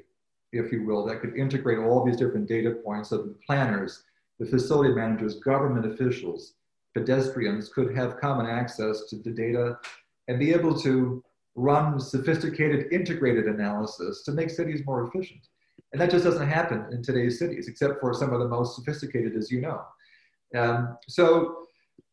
if 0.53 0.73
you 0.73 0.85
will, 0.85 1.05
that 1.07 1.21
could 1.21 1.37
integrate 1.37 1.79
all 1.79 2.05
these 2.05 2.17
different 2.17 2.49
data 2.49 2.71
points 2.85 3.11
so 3.11 3.19
the 3.19 3.37
planners, 3.47 4.05
the 4.39 4.47
facility 4.47 4.95
managers, 4.95 5.37
government 5.41 5.87
officials, 5.87 6.55
pedestrians 6.95 7.69
could 7.69 7.95
have 7.95 8.21
common 8.21 8.47
access 8.47 9.05
to 9.05 9.17
the 9.17 9.31
data 9.31 9.79
and 10.29 10.39
be 10.39 10.53
able 10.53 10.79
to 10.81 11.23
run 11.57 11.99
sophisticated 11.99 12.93
integrated 12.93 13.47
analysis 13.47 14.23
to 14.23 14.33
make 14.33 14.51
cities 14.51 14.83
more 14.87 15.07
efficient. 15.07 15.49
And 15.93 16.01
that 16.01 16.11
just 16.11 16.25
doesn't 16.25 16.47
happen 16.47 16.87
in 16.93 17.03
today's 17.03 17.39
cities, 17.39 17.69
except 17.69 18.01
for 18.01 18.13
some 18.13 18.33
of 18.33 18.41
the 18.41 18.49
most 18.49 18.77
sophisticated, 18.77 19.35
as 19.35 19.51
you 19.51 19.63
know. 19.63 19.83
Um, 20.55 20.99
so, 21.09 21.67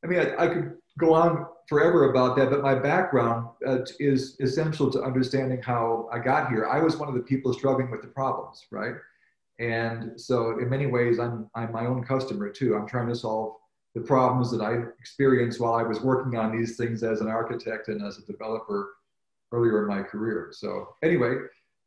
I 0.04 0.08
mean, 0.08 0.20
I, 0.20 0.46
I, 0.46 0.48
could 0.48 0.78
go 0.98 1.14
on 1.14 1.46
forever 1.68 2.10
about 2.10 2.36
that, 2.38 2.50
but 2.50 2.62
my 2.62 2.76
background 2.76 3.48
uh, 3.66 3.80
is 4.00 4.38
essential 4.40 4.90
to 4.92 5.02
understanding 5.02 5.62
how 5.62 6.10
I 6.12 6.20
got 6.20 6.50
here. 6.50 6.68
I 6.68 6.80
was 6.80 6.98
one 6.98 7.10
of 7.10 7.16
the 7.16 7.22
people 7.22 7.54
struggling 7.54 7.92
with 7.92 8.02
the 8.02 8.08
problems, 8.08 8.66
right? 8.72 8.96
And 9.60 10.20
so, 10.20 10.60
in 10.60 10.70
many 10.70 10.88
ways, 10.88 11.20
I'm, 11.20 11.50
I'm 11.54 11.72
my 11.72 11.86
own 11.86 12.04
customer 12.04 12.50
too. 12.50 12.76
I'm 12.76 12.88
trying 12.88 13.08
to 13.10 13.16
solve 13.16 13.56
the 13.96 14.02
problems 14.02 14.52
that 14.52 14.62
I 14.62 14.78
experienced 15.00 15.60
while 15.60 15.74
I 15.74 15.84
was 15.84 16.02
working 16.02 16.38
on 16.38 16.58
these 16.58 16.78
things 16.78 17.04
as 17.04 17.22
an 17.22 17.28
architect 17.28 17.90
and 17.90 18.04
as 18.04 18.18
a 18.18 18.26
developer 18.26 18.90
earlier 19.54 19.84
in 19.84 19.88
my 19.88 20.02
career. 20.02 20.50
So, 20.52 20.96
anyway, 21.04 21.36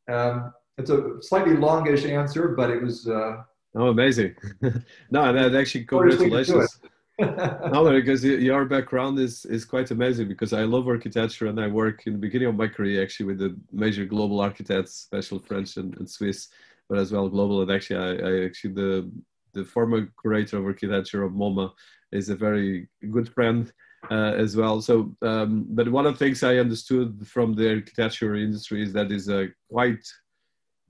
um, 0.09 0.55
it's 0.79 0.91
a 0.91 1.21
slightly 1.21 1.57
longish 1.57 2.05
answer, 2.05 2.49
but 2.49 2.71
it 2.71 2.83
was. 2.83 3.07
Uh, 3.07 3.43
oh, 3.75 3.89
amazing! 3.89 4.35
no, 5.11 5.33
that 5.33 5.55
actually 5.55 5.85
congratulations. 5.85 6.81
no, 7.19 7.91
because 7.93 8.25
your 8.25 8.67
background 8.67 9.19
is 9.19 9.45
is 9.47 9.65
quite 9.65 9.91
amazing. 9.91 10.29
Because 10.29 10.53
I 10.53 10.63
love 10.63 10.87
architecture, 10.87 11.47
and 11.47 11.61
I 11.61 11.67
work 11.67 12.07
in 12.07 12.13
the 12.13 12.19
beginning 12.19 12.49
of 12.49 12.57
my 12.57 12.69
career 12.69 13.03
actually 13.03 13.27
with 13.27 13.39
the 13.39 13.57
major 13.73 14.05
global 14.05 14.41
architects, 14.41 14.93
special 14.95 15.39
French 15.39 15.77
and, 15.77 15.97
and 15.97 16.09
Swiss, 16.09 16.49
but 16.89 16.99
as 16.99 17.13
well 17.13 17.29
global. 17.29 17.63
And 17.63 17.71
actually, 17.71 17.97
I, 17.97 18.29
I 18.29 18.45
actually 18.45 18.75
the 18.75 19.11
the 19.55 19.65
former 19.65 20.09
curator 20.21 20.59
of 20.59 20.67
architecture 20.67 21.23
of 21.25 21.33
MoMA 21.33 21.73
is 22.13 22.29
a 22.29 22.37
very 22.37 22.89
good 23.11 23.29
friend 23.31 23.73
uh, 24.11 24.33
as 24.37 24.57
well. 24.57 24.81
So, 24.81 25.15
um, 25.23 25.67
but 25.69 25.91
one 25.91 26.07
of 26.07 26.15
the 26.15 26.25
things 26.25 26.43
I 26.43 26.57
understood 26.57 27.27
from 27.27 27.55
the 27.55 27.75
architecture 27.75 28.35
industry 28.35 28.83
is 28.83 28.93
that 28.93 29.13
is 29.13 29.29
a 29.29 29.49
quite 29.71 30.05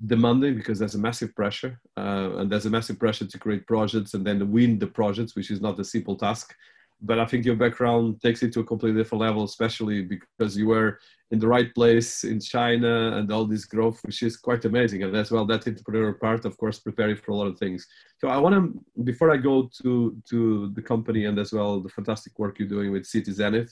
demanding 0.04 0.56
because 0.56 0.78
there's 0.78 0.94
a 0.94 0.98
massive 0.98 1.34
pressure 1.34 1.80
uh, 1.96 2.36
and 2.36 2.50
there's 2.50 2.66
a 2.66 2.70
massive 2.70 2.98
pressure 2.98 3.26
to 3.26 3.38
create 3.38 3.66
projects 3.66 4.12
and 4.12 4.26
then 4.26 4.50
win 4.52 4.78
the 4.78 4.86
projects 4.86 5.34
which 5.34 5.50
is 5.50 5.60
not 5.60 5.80
a 5.80 5.84
simple 5.84 6.16
task 6.16 6.54
but 7.02 7.18
i 7.18 7.26
think 7.26 7.44
your 7.44 7.56
background 7.56 8.20
takes 8.22 8.42
it 8.42 8.52
to 8.52 8.60
a 8.60 8.64
completely 8.64 9.00
different 9.00 9.22
level 9.22 9.44
especially 9.44 10.02
because 10.02 10.56
you 10.56 10.66
were 10.66 10.98
in 11.30 11.38
the 11.38 11.46
right 11.46 11.74
place 11.74 12.24
in 12.24 12.40
china 12.40 13.16
and 13.16 13.30
all 13.32 13.44
this 13.44 13.64
growth 13.64 14.00
which 14.04 14.22
is 14.22 14.36
quite 14.36 14.64
amazing. 14.64 15.02
And 15.02 15.14
as 15.16 15.30
well 15.30 15.44
that 15.46 15.64
entrepreneurial 15.64 16.18
part 16.18 16.44
of 16.44 16.56
course 16.56 16.78
preparing 16.78 17.16
for 17.16 17.32
a 17.32 17.34
lot 17.34 17.48
of 17.48 17.58
things. 17.58 17.86
So 18.18 18.28
i 18.28 18.38
want 18.38 18.54
to 18.54 19.02
before 19.02 19.30
i 19.32 19.36
go 19.36 19.68
to 19.82 20.16
to 20.30 20.72
the 20.74 20.82
company 20.82 21.24
and 21.24 21.38
as 21.38 21.52
well 21.52 21.80
the 21.80 21.88
fantastic 21.88 22.38
work 22.38 22.58
you're 22.58 22.68
doing 22.68 22.92
with 22.92 23.02
Cityzenith 23.02 23.70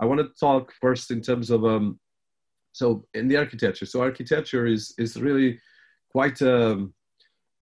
i 0.00 0.04
want 0.06 0.20
to 0.20 0.28
talk 0.40 0.72
first 0.80 1.10
in 1.10 1.20
terms 1.20 1.50
of 1.50 1.64
um, 1.64 2.00
so 2.74 3.06
in 3.14 3.28
the 3.28 3.36
architecture. 3.36 3.86
So 3.86 4.02
architecture 4.02 4.66
is 4.66 4.94
is 4.98 5.16
really 5.16 5.60
quite 6.10 6.42
um, 6.42 6.92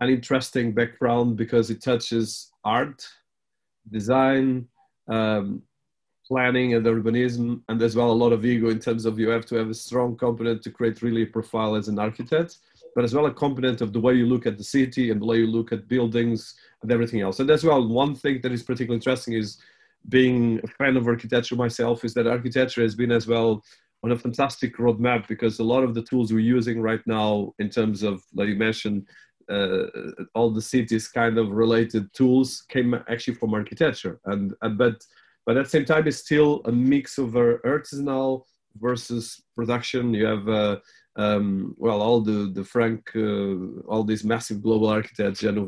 an 0.01 0.09
interesting 0.09 0.73
background 0.73 1.37
because 1.37 1.71
it 1.71 1.83
touches 1.83 2.51
art 2.65 3.07
design 3.91 4.67
um, 5.09 5.63
planning 6.27 6.75
and 6.75 6.87
urbanism, 6.87 7.63
and 7.69 7.83
as 7.83 7.97
well 7.97 8.11
a 8.11 8.13
lot 8.13 8.33
of 8.33 8.45
ego 8.45 8.71
in 8.71 8.79
terms 8.79 9.05
of 9.05 9.19
you 9.19 9.29
have 9.29 9.47
to 9.47 9.57
have 9.57 9.69
a 9.69 9.75
strong 9.75 10.17
component 10.17 10.63
to 10.63 10.71
create 10.71 11.03
really 11.03 11.23
a 11.23 11.27
profile 11.27 11.75
as 11.75 11.89
an 11.89 11.99
architect, 11.99 12.59
but 12.95 13.05
as 13.05 13.15
well 13.15 13.27
a 13.27 13.35
component 13.35 13.81
of 13.81 13.93
the 13.93 14.01
way 14.01 14.15
you 14.15 14.27
look 14.27 14.47
at 14.47 14.59
the 14.59 14.65
city 14.65 15.11
and 15.11 15.21
the 15.21 15.27
way 15.27 15.39
you 15.39 15.47
look 15.47 15.73
at 15.73 15.89
buildings 15.89 16.55
and 16.83 16.93
everything 16.93 17.21
else. 17.21 17.41
And 17.41 17.51
as 17.51 17.65
well, 17.65 17.87
one 17.87 18.15
thing 18.15 18.41
that 18.43 18.53
is 18.53 18.63
particularly 18.63 18.97
interesting 18.97 19.35
is 19.35 19.59
being 20.09 20.61
a 20.65 20.69
fan 20.69 20.97
of 20.97 21.07
architecture 21.07 21.57
myself 21.57 22.05
is 22.05 22.15
that 22.15 22.27
architecture 22.27 22.83
has 22.83 22.95
been 22.95 23.13
as 23.13 23.27
well 23.27 23.63
on 24.05 24.13
a 24.13 24.19
fantastic 24.19 24.77
roadmap 24.79 25.29
because 25.29 25.59
a 25.59 25.65
lot 25.65 25.85
of 25.85 25.95
the 25.95 26.03
tools 26.03 26.33
we're 26.33 26.41
using 26.41 26.81
right 26.81 27.07
now 27.07 27.53
in 27.59 27.69
terms 27.69 28.03
of 28.03 28.23
like 28.35 28.49
you 28.49 28.57
mentioned 28.57 29.07
all 30.35 30.51
the 30.51 30.63
cities 30.63 31.09
kind 31.09 31.39
of 31.39 31.51
related 31.51 32.13
tools 32.15 32.65
came 32.69 32.95
actually 33.09 33.35
from 33.35 33.55
architecture. 33.55 34.21
And, 34.27 34.55
and 34.63 34.79
but 34.79 35.05
but 35.45 35.57
at 35.57 35.65
the 35.65 35.71
same 35.71 35.85
time 35.85 36.07
it's 36.07 36.19
still 36.19 36.63
a 36.67 36.73
mix 36.73 37.19
of 37.19 37.31
artisanal 37.31 38.45
versus 38.81 39.43
production. 39.57 40.15
You 40.15 40.27
have 40.27 40.49
uh, 40.49 40.77
um, 41.17 41.75
well 41.79 42.01
all 42.01 42.21
the 42.21 42.51
the 42.55 42.65
frank 42.65 43.11
uh, 43.15 43.83
all 43.87 44.05
these 44.05 44.25
massive 44.25 44.63
global 44.63 44.89
architects 44.89 45.41
Jean 45.41 45.59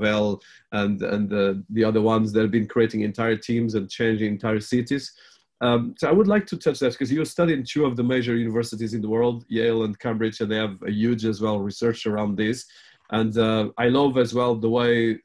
and 0.72 1.02
and 1.02 1.32
uh, 1.32 1.54
the 1.70 1.84
other 1.84 2.00
ones 2.00 2.32
that 2.32 2.42
have 2.42 2.50
been 2.50 2.68
creating 2.68 3.02
entire 3.02 3.36
teams 3.36 3.74
and 3.74 3.90
changing 3.90 4.32
entire 4.32 4.60
cities. 4.60 5.12
Um, 5.60 5.94
so 5.98 6.08
I 6.08 6.12
would 6.12 6.26
like 6.26 6.46
to 6.48 6.58
touch 6.58 6.80
that 6.80 6.92
because 6.92 7.12
you 7.12 7.24
studied 7.24 7.58
in 7.58 7.64
two 7.64 7.86
of 7.86 7.96
the 7.96 8.02
major 8.02 8.36
universities 8.36 8.92
in 8.92 9.00
the 9.00 9.08
world, 9.08 9.44
Yale 9.48 9.84
and 9.84 9.98
Cambridge, 9.98 10.40
and 10.40 10.50
they 10.50 10.56
have 10.56 10.76
a 10.86 10.90
huge 10.90 11.24
as 11.24 11.40
well 11.40 11.58
research 11.60 12.06
around 12.06 12.36
this. 12.36 12.66
And 13.10 13.36
uh, 13.36 13.70
I 13.76 13.88
love 13.88 14.18
as 14.18 14.34
well 14.34 14.54
the 14.54 14.70
way 14.70 15.18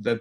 that 0.00 0.20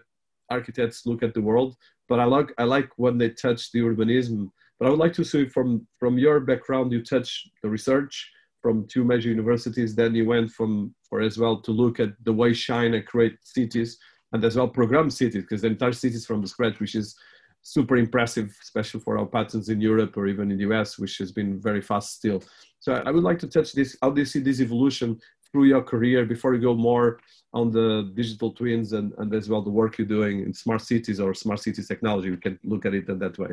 architects 0.49 1.05
look 1.05 1.23
at 1.23 1.33
the 1.33 1.41
world. 1.41 1.75
But 2.09 2.19
I 2.19 2.25
like 2.25 2.53
I 2.57 2.63
like 2.63 2.89
when 2.97 3.17
they 3.17 3.29
touch 3.29 3.71
the 3.71 3.79
urbanism. 3.79 4.49
But 4.79 4.87
I 4.87 4.89
would 4.89 4.99
like 4.99 5.13
to 5.13 5.25
see 5.25 5.47
from 5.47 5.87
from 5.99 6.17
your 6.17 6.39
background, 6.39 6.91
you 6.91 7.03
touch 7.03 7.47
the 7.63 7.69
research 7.69 8.31
from 8.61 8.87
two 8.87 9.03
major 9.03 9.29
universities. 9.29 9.95
Then 9.95 10.15
you 10.15 10.25
went 10.25 10.51
from 10.51 10.93
for 11.09 11.21
as 11.21 11.37
well 11.37 11.61
to 11.61 11.71
look 11.71 11.99
at 11.99 12.11
the 12.23 12.33
way 12.33 12.53
China 12.53 13.01
create 13.01 13.37
cities 13.41 13.97
and 14.33 14.43
as 14.43 14.55
well 14.55 14.67
program 14.67 15.09
cities 15.09 15.43
because 15.43 15.61
the 15.61 15.67
entire 15.67 15.93
cities 15.93 16.25
from 16.25 16.41
the 16.41 16.47
scratch, 16.47 16.79
which 16.79 16.95
is 16.95 17.15
super 17.61 17.97
impressive, 17.97 18.55
especially 18.61 19.01
for 19.01 19.17
our 19.17 19.25
patterns 19.25 19.69
in 19.69 19.81
Europe 19.81 20.15
or 20.15 20.27
even 20.27 20.51
in 20.51 20.57
the 20.57 20.63
US, 20.69 20.97
which 20.97 21.17
has 21.17 21.31
been 21.31 21.61
very 21.61 21.81
fast 21.81 22.15
still. 22.15 22.41
So 22.79 22.93
I 22.93 23.11
would 23.11 23.23
like 23.23 23.39
to 23.39 23.47
touch 23.47 23.73
this. 23.73 23.97
How 24.01 24.11
do 24.11 24.21
you 24.21 24.25
see 24.25 24.39
this 24.39 24.61
evolution 24.61 25.19
through 25.51 25.65
your 25.65 25.81
career 25.81 26.25
before 26.25 26.53
you 26.53 26.61
go 26.61 26.73
more 26.73 27.19
on 27.53 27.71
the 27.71 28.11
digital 28.13 28.51
twins 28.51 28.93
and, 28.93 29.13
and 29.17 29.33
as 29.33 29.49
well 29.49 29.61
the 29.61 29.69
work 29.69 29.97
you're 29.97 30.07
doing 30.07 30.41
in 30.41 30.53
smart 30.53 30.81
cities 30.81 31.19
or 31.19 31.33
smart 31.33 31.59
cities 31.59 31.87
technology? 31.87 32.29
We 32.31 32.37
can 32.37 32.59
look 32.63 32.85
at 32.85 32.93
it 32.93 33.07
in 33.09 33.19
that 33.19 33.37
way. 33.37 33.51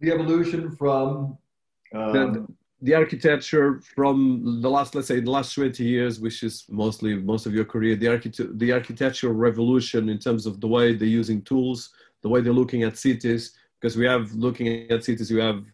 The 0.00 0.12
evolution 0.12 0.74
from 0.76 1.38
um, 1.94 2.12
the, 2.12 2.46
the 2.82 2.94
architecture 2.94 3.80
from 3.94 4.60
the 4.60 4.68
last, 4.68 4.94
let's 4.94 5.08
say, 5.08 5.20
the 5.20 5.30
last 5.30 5.54
20 5.54 5.84
years, 5.84 6.18
which 6.20 6.42
is 6.42 6.64
mostly 6.68 7.14
most 7.14 7.46
of 7.46 7.54
your 7.54 7.64
career, 7.64 7.94
the, 7.94 8.08
architect, 8.08 8.58
the 8.58 8.72
architectural 8.72 9.34
revolution 9.34 10.08
in 10.08 10.18
terms 10.18 10.46
of 10.46 10.60
the 10.60 10.66
way 10.66 10.94
they're 10.94 11.06
using 11.06 11.42
tools, 11.42 11.90
the 12.22 12.28
way 12.28 12.40
they're 12.40 12.52
looking 12.52 12.82
at 12.82 12.98
cities, 12.98 13.56
because 13.80 13.96
we 13.96 14.04
have 14.04 14.32
looking 14.32 14.90
at 14.90 15.04
cities, 15.04 15.30
you 15.30 15.38
have 15.38 15.64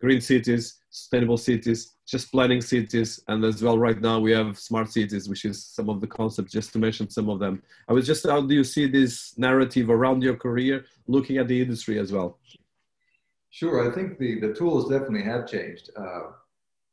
green 0.00 0.20
cities, 0.20 0.80
sustainable 0.90 1.36
cities, 1.36 1.96
just 2.06 2.30
planning 2.30 2.60
cities, 2.60 3.20
and 3.28 3.44
as 3.44 3.62
well 3.62 3.78
right 3.78 4.00
now 4.00 4.18
we 4.18 4.32
have 4.32 4.58
smart 4.58 4.90
cities, 4.90 5.28
which 5.28 5.44
is 5.44 5.64
some 5.64 5.90
of 5.90 6.00
the 6.00 6.06
concepts, 6.06 6.52
just 6.52 6.72
to 6.72 6.78
mention 6.78 7.10
some 7.10 7.28
of 7.28 7.38
them. 7.38 7.62
I 7.88 7.92
was 7.92 8.06
just, 8.06 8.26
how 8.26 8.40
do 8.40 8.54
you 8.54 8.64
see 8.64 8.86
this 8.86 9.36
narrative 9.36 9.90
around 9.90 10.22
your 10.22 10.36
career, 10.36 10.84
looking 11.06 11.38
at 11.38 11.48
the 11.48 11.60
industry 11.60 11.98
as 11.98 12.12
well? 12.12 12.38
Sure, 13.50 13.90
I 13.90 13.94
think 13.94 14.18
the, 14.18 14.40
the 14.40 14.54
tools 14.54 14.88
definitely 14.88 15.24
have 15.24 15.48
changed. 15.48 15.90
Uh, 15.96 16.32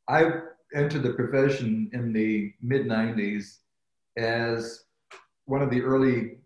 I 0.08 0.40
entered 0.74 1.02
the 1.02 1.12
profession 1.12 1.90
in 1.92 2.12
the 2.12 2.52
mid 2.62 2.86
90s 2.86 3.58
as 4.16 4.84
one 5.44 5.62
of 5.62 5.70
the 5.70 5.82
early 5.82 6.38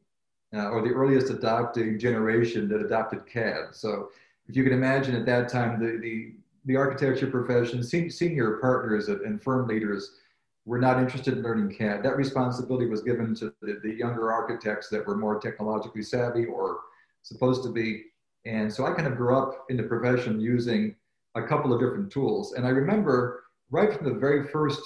uh, 0.55 0.69
or 0.69 0.83
the 0.83 0.93
earliest 0.93 1.31
adopting 1.31 1.99
generation 1.99 2.69
that 2.69 2.81
adopted 2.81 3.25
CAD. 3.27 3.69
So 3.73 4.11
if 4.49 4.57
you 4.57 4.65
can 4.65 4.73
imagine 4.73 5.15
at 5.15 5.27
that 5.27 5.49
time, 5.49 5.79
the, 5.79 5.99
the, 5.99 6.33
the 6.71 6.77
architecture 6.77 7.27
profession, 7.27 7.83
senior 7.83 8.59
partners 8.59 9.09
and 9.09 9.43
firm 9.43 9.67
leaders 9.67 10.19
were 10.65 10.79
not 10.79 11.01
interested 11.01 11.37
in 11.37 11.43
learning 11.43 11.75
CAD. 11.75 12.01
That 12.05 12.17
responsibility 12.17 12.87
was 12.87 13.03
given 13.03 13.35
to 13.37 13.53
the, 13.61 13.81
the 13.83 13.93
younger 13.93 14.31
architects 14.31 14.89
that 14.91 15.05
were 15.05 15.17
more 15.17 15.41
technologically 15.41 16.03
savvy 16.03 16.45
or 16.45 16.79
supposed 17.23 17.65
to 17.65 17.71
be. 17.71 18.05
And 18.47 18.73
so 18.73 18.87
I 18.87 18.93
kind 18.93 19.09
of 19.09 19.17
grew 19.17 19.37
up 19.37 19.65
in 19.69 19.77
the 19.77 19.83
profession 19.83 20.39
using 20.39 20.95
a 21.35 21.43
couple 21.43 21.73
of 21.73 21.81
different 21.81 22.13
tools. 22.13 22.53
And 22.53 22.65
I 22.65 22.71
remember 22.71 23.47
right 23.73 23.93
from 23.93 24.07
the 24.07 24.21
very 24.21 24.47
first 24.47 24.81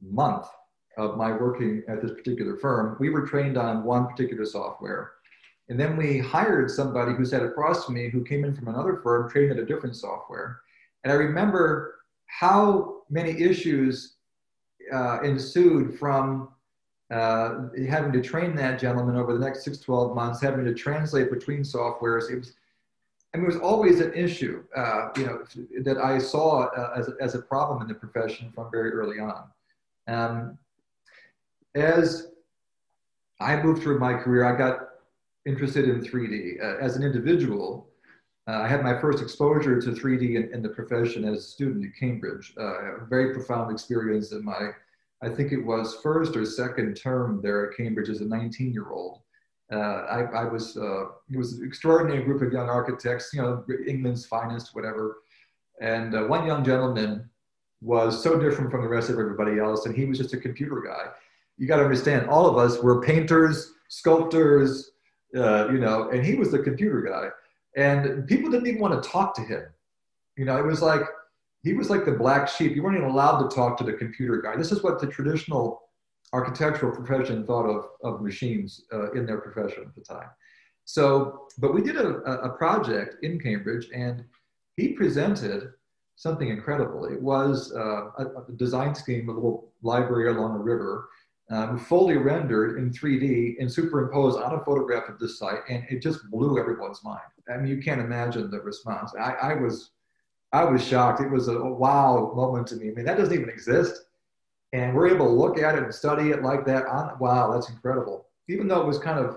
month 0.00 0.46
of 0.98 1.16
my 1.16 1.32
working 1.32 1.82
at 1.88 2.00
this 2.00 2.12
particular 2.12 2.58
firm, 2.58 2.96
we 3.00 3.10
were 3.10 3.26
trained 3.26 3.58
on 3.58 3.82
one 3.82 4.06
particular 4.06 4.44
software. 4.44 5.14
And 5.68 5.80
then 5.80 5.96
we 5.96 6.18
hired 6.18 6.70
somebody 6.70 7.12
who 7.12 7.24
sat 7.24 7.42
across 7.42 7.86
from 7.86 7.94
me 7.94 8.08
who 8.08 8.22
came 8.22 8.44
in 8.44 8.54
from 8.54 8.68
another 8.68 9.00
firm 9.02 9.28
trained 9.28 9.50
at 9.50 9.58
a 9.58 9.66
different 9.66 9.96
software. 9.96 10.60
And 11.04 11.12
I 11.12 11.16
remember 11.16 11.96
how 12.26 13.02
many 13.10 13.30
issues 13.30 14.16
uh, 14.92 15.20
ensued 15.22 15.98
from 15.98 16.48
uh, 17.12 17.68
having 17.88 18.12
to 18.12 18.22
train 18.22 18.56
that 18.56 18.80
gentleman 18.80 19.16
over 19.16 19.34
the 19.34 19.38
next 19.38 19.64
six, 19.64 19.78
12 19.78 20.14
months, 20.14 20.40
having 20.40 20.64
to 20.64 20.74
translate 20.74 21.30
between 21.30 21.60
softwares. 21.60 22.30
It 22.30 22.38
was, 22.38 22.54
I 23.34 23.38
mean, 23.38 23.44
it 23.44 23.52
was 23.54 23.62
always 23.62 24.00
an 24.00 24.14
issue, 24.14 24.64
uh, 24.74 25.08
you 25.16 25.26
know, 25.26 25.44
that 25.82 25.98
I 25.98 26.18
saw 26.18 26.66
uh, 26.66 26.94
as, 26.96 27.10
as 27.20 27.34
a 27.34 27.40
problem 27.40 27.82
in 27.82 27.88
the 27.88 27.94
profession 27.94 28.50
from 28.54 28.70
very 28.70 28.92
early 28.92 29.18
on. 29.18 29.44
Um, 30.08 30.58
as 31.74 32.28
I 33.40 33.60
moved 33.62 33.82
through 33.82 33.98
my 33.98 34.14
career, 34.14 34.44
I 34.44 34.56
got 34.56 34.88
interested 35.44 35.88
in 35.88 36.00
3D. 36.00 36.62
Uh, 36.62 36.78
as 36.78 36.96
an 36.96 37.02
individual, 37.02 37.88
uh, 38.48 38.60
I 38.62 38.68
had 38.68 38.82
my 38.82 38.98
first 39.00 39.22
exposure 39.22 39.80
to 39.80 39.90
3D 39.90 40.36
in, 40.36 40.52
in 40.52 40.62
the 40.62 40.68
profession 40.68 41.24
as 41.24 41.38
a 41.38 41.42
student 41.42 41.84
at 41.84 41.98
Cambridge. 41.98 42.54
Uh, 42.58 43.02
a 43.02 43.06
very 43.06 43.32
profound 43.32 43.70
experience 43.70 44.32
in 44.32 44.44
my, 44.44 44.70
I 45.22 45.28
think 45.28 45.52
it 45.52 45.64
was 45.64 45.98
first 46.02 46.36
or 46.36 46.44
second 46.44 46.94
term 46.94 47.40
there 47.42 47.70
at 47.70 47.76
Cambridge 47.76 48.08
as 48.08 48.20
a 48.20 48.24
19 48.24 48.72
year 48.72 48.90
old. 48.90 49.20
Uh, 49.72 49.76
I, 49.76 50.20
I, 50.42 50.44
was, 50.44 50.76
uh, 50.76 51.04
it 51.30 51.38
was 51.38 51.54
an 51.54 51.66
extraordinary 51.66 52.24
group 52.24 52.42
of 52.42 52.52
young 52.52 52.68
architects, 52.68 53.30
you 53.32 53.40
know, 53.40 53.64
England's 53.86 54.26
finest, 54.26 54.74
whatever. 54.74 55.18
And 55.80 56.14
uh, 56.14 56.24
one 56.24 56.46
young 56.46 56.62
gentleman 56.64 57.30
was 57.80 58.22
so 58.22 58.38
different 58.38 58.70
from 58.70 58.82
the 58.82 58.88
rest 58.88 59.08
of 59.08 59.18
everybody 59.18 59.58
else, 59.58 59.86
and 59.86 59.96
he 59.96 60.04
was 60.04 60.18
just 60.18 60.34
a 60.34 60.36
computer 60.36 60.82
guy 60.86 61.10
you 61.58 61.66
got 61.66 61.76
to 61.76 61.84
understand, 61.84 62.28
all 62.28 62.46
of 62.46 62.58
us 62.58 62.82
were 62.82 63.00
painters, 63.00 63.74
sculptors, 63.88 64.92
uh, 65.36 65.68
you 65.70 65.78
know, 65.78 66.10
and 66.10 66.24
he 66.24 66.34
was 66.34 66.50
the 66.50 66.58
computer 66.58 67.02
guy. 67.02 67.28
And 67.76 68.26
people 68.26 68.50
didn't 68.50 68.66
even 68.66 68.80
want 68.80 69.02
to 69.02 69.08
talk 69.08 69.34
to 69.36 69.42
him. 69.42 69.64
You 70.36 70.44
know, 70.44 70.58
it 70.58 70.64
was 70.64 70.82
like, 70.82 71.02
he 71.62 71.74
was 71.74 71.90
like 71.90 72.04
the 72.04 72.12
black 72.12 72.48
sheep. 72.48 72.74
You 72.74 72.82
weren't 72.82 72.96
even 72.96 73.08
allowed 73.08 73.48
to 73.48 73.54
talk 73.54 73.76
to 73.78 73.84
the 73.84 73.92
computer 73.92 74.40
guy. 74.42 74.56
This 74.56 74.72
is 74.72 74.82
what 74.82 75.00
the 75.00 75.06
traditional 75.06 75.82
architectural 76.32 76.94
profession 76.94 77.46
thought 77.46 77.66
of, 77.66 77.86
of 78.02 78.22
machines 78.22 78.82
uh, 78.92 79.12
in 79.12 79.26
their 79.26 79.38
profession 79.38 79.84
at 79.86 79.94
the 79.94 80.00
time. 80.00 80.28
So, 80.84 81.46
but 81.58 81.74
we 81.74 81.82
did 81.82 81.96
a, 81.96 82.08
a 82.08 82.50
project 82.50 83.22
in 83.22 83.38
Cambridge 83.38 83.88
and 83.94 84.24
he 84.76 84.88
presented 84.94 85.72
something 86.16 86.48
incredible. 86.48 87.04
It 87.06 87.20
was 87.20 87.72
uh, 87.74 88.10
a, 88.18 88.26
a, 88.48 88.52
design 88.56 88.94
scheme, 88.94 89.28
a 89.28 89.32
little 89.32 89.72
library 89.82 90.28
along 90.28 90.54
a 90.54 90.58
river 90.58 91.08
um, 91.52 91.78
fully 91.78 92.16
rendered 92.16 92.78
in 92.78 92.90
3D 92.90 93.56
and 93.60 93.70
superimposed 93.70 94.38
on 94.38 94.54
a 94.54 94.64
photograph 94.64 95.08
of 95.08 95.18
this 95.18 95.38
site, 95.38 95.60
and 95.68 95.84
it 95.90 96.00
just 96.00 96.30
blew 96.30 96.58
everyone's 96.58 97.04
mind. 97.04 97.20
I 97.52 97.58
mean, 97.58 97.66
you 97.66 97.82
can't 97.82 98.00
imagine 98.00 98.50
the 98.50 98.60
response. 98.60 99.12
I, 99.20 99.32
I 99.32 99.54
was, 99.54 99.90
I 100.52 100.64
was 100.64 100.86
shocked. 100.86 101.20
It 101.20 101.30
was 101.30 101.48
a, 101.48 101.58
a 101.58 101.72
wow 101.72 102.32
moment 102.34 102.68
to 102.68 102.76
me. 102.76 102.88
I 102.88 102.92
mean, 102.92 103.04
that 103.04 103.18
doesn't 103.18 103.34
even 103.34 103.50
exist, 103.50 104.06
and 104.72 104.94
we're 104.94 105.08
able 105.08 105.26
to 105.26 105.32
look 105.32 105.58
at 105.58 105.74
it 105.74 105.82
and 105.82 105.94
study 105.94 106.30
it 106.30 106.42
like 106.42 106.64
that. 106.66 106.86
On 106.86 107.18
wow, 107.18 107.52
that's 107.52 107.68
incredible. 107.68 108.26
Even 108.48 108.66
though 108.66 108.80
it 108.80 108.86
was 108.86 108.98
kind 108.98 109.18
of, 109.18 109.36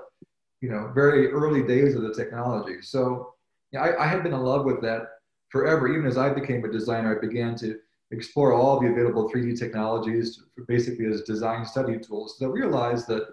you 0.61 0.69
know, 0.69 0.91
very 0.95 1.31
early 1.31 1.63
days 1.63 1.95
of 1.95 2.03
the 2.03 2.13
technology. 2.13 2.81
So, 2.81 3.33
yeah, 3.71 3.81
I, 3.81 4.05
I 4.05 4.07
had 4.07 4.23
been 4.23 4.33
in 4.33 4.39
love 4.39 4.63
with 4.63 4.81
that 4.83 5.07
forever. 5.49 5.89
Even 5.89 6.07
as 6.07 6.17
I 6.17 6.29
became 6.29 6.63
a 6.63 6.71
designer, 6.71 7.17
I 7.17 7.19
began 7.19 7.55
to 7.57 7.77
explore 8.11 8.53
all 8.53 8.79
the 8.79 8.87
available 8.87 9.29
3D 9.29 9.57
technologies 9.57 10.43
basically 10.67 11.05
as 11.05 11.21
design 11.21 11.65
study 11.65 11.97
tools. 11.99 12.37
So 12.37 12.49
realize 12.49 13.05
that 13.07 13.27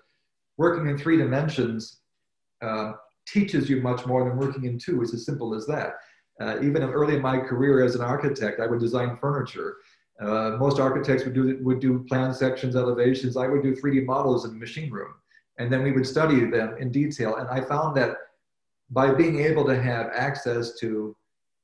working 0.56 0.88
in 0.88 0.96
three 0.98 1.16
dimensions 1.16 2.00
uh, 2.62 2.92
teaches 3.26 3.68
you 3.68 3.80
much 3.80 4.06
more 4.06 4.24
than 4.24 4.38
working 4.38 4.64
in 4.64 4.78
two. 4.78 5.02
It's 5.02 5.14
as 5.14 5.26
simple 5.26 5.54
as 5.54 5.66
that. 5.66 5.96
Uh, 6.40 6.58
even 6.62 6.82
early 6.82 7.16
in 7.16 7.22
my 7.22 7.38
career 7.38 7.84
as 7.84 7.94
an 7.94 8.00
architect, 8.00 8.60
I 8.60 8.66
would 8.66 8.80
design 8.80 9.16
furniture. 9.16 9.76
Uh, 10.20 10.56
most 10.58 10.78
architects 10.78 11.24
would 11.24 11.34
do, 11.34 11.58
would 11.62 11.80
do 11.80 12.04
plan 12.04 12.32
sections, 12.32 12.76
elevations. 12.76 13.36
I 13.36 13.48
would 13.48 13.62
do 13.62 13.74
3D 13.74 14.04
models 14.06 14.44
in 14.44 14.52
the 14.52 14.58
machine 14.58 14.90
room. 14.90 15.14
And 15.58 15.72
then 15.72 15.82
we 15.82 15.92
would 15.92 16.06
study 16.06 16.44
them 16.46 16.76
in 16.78 16.90
detail. 16.90 17.36
And 17.36 17.48
I 17.48 17.60
found 17.60 17.96
that 17.96 18.16
by 18.90 19.12
being 19.12 19.40
able 19.40 19.64
to 19.66 19.80
have 19.80 20.10
access 20.14 20.78
to 20.80 21.16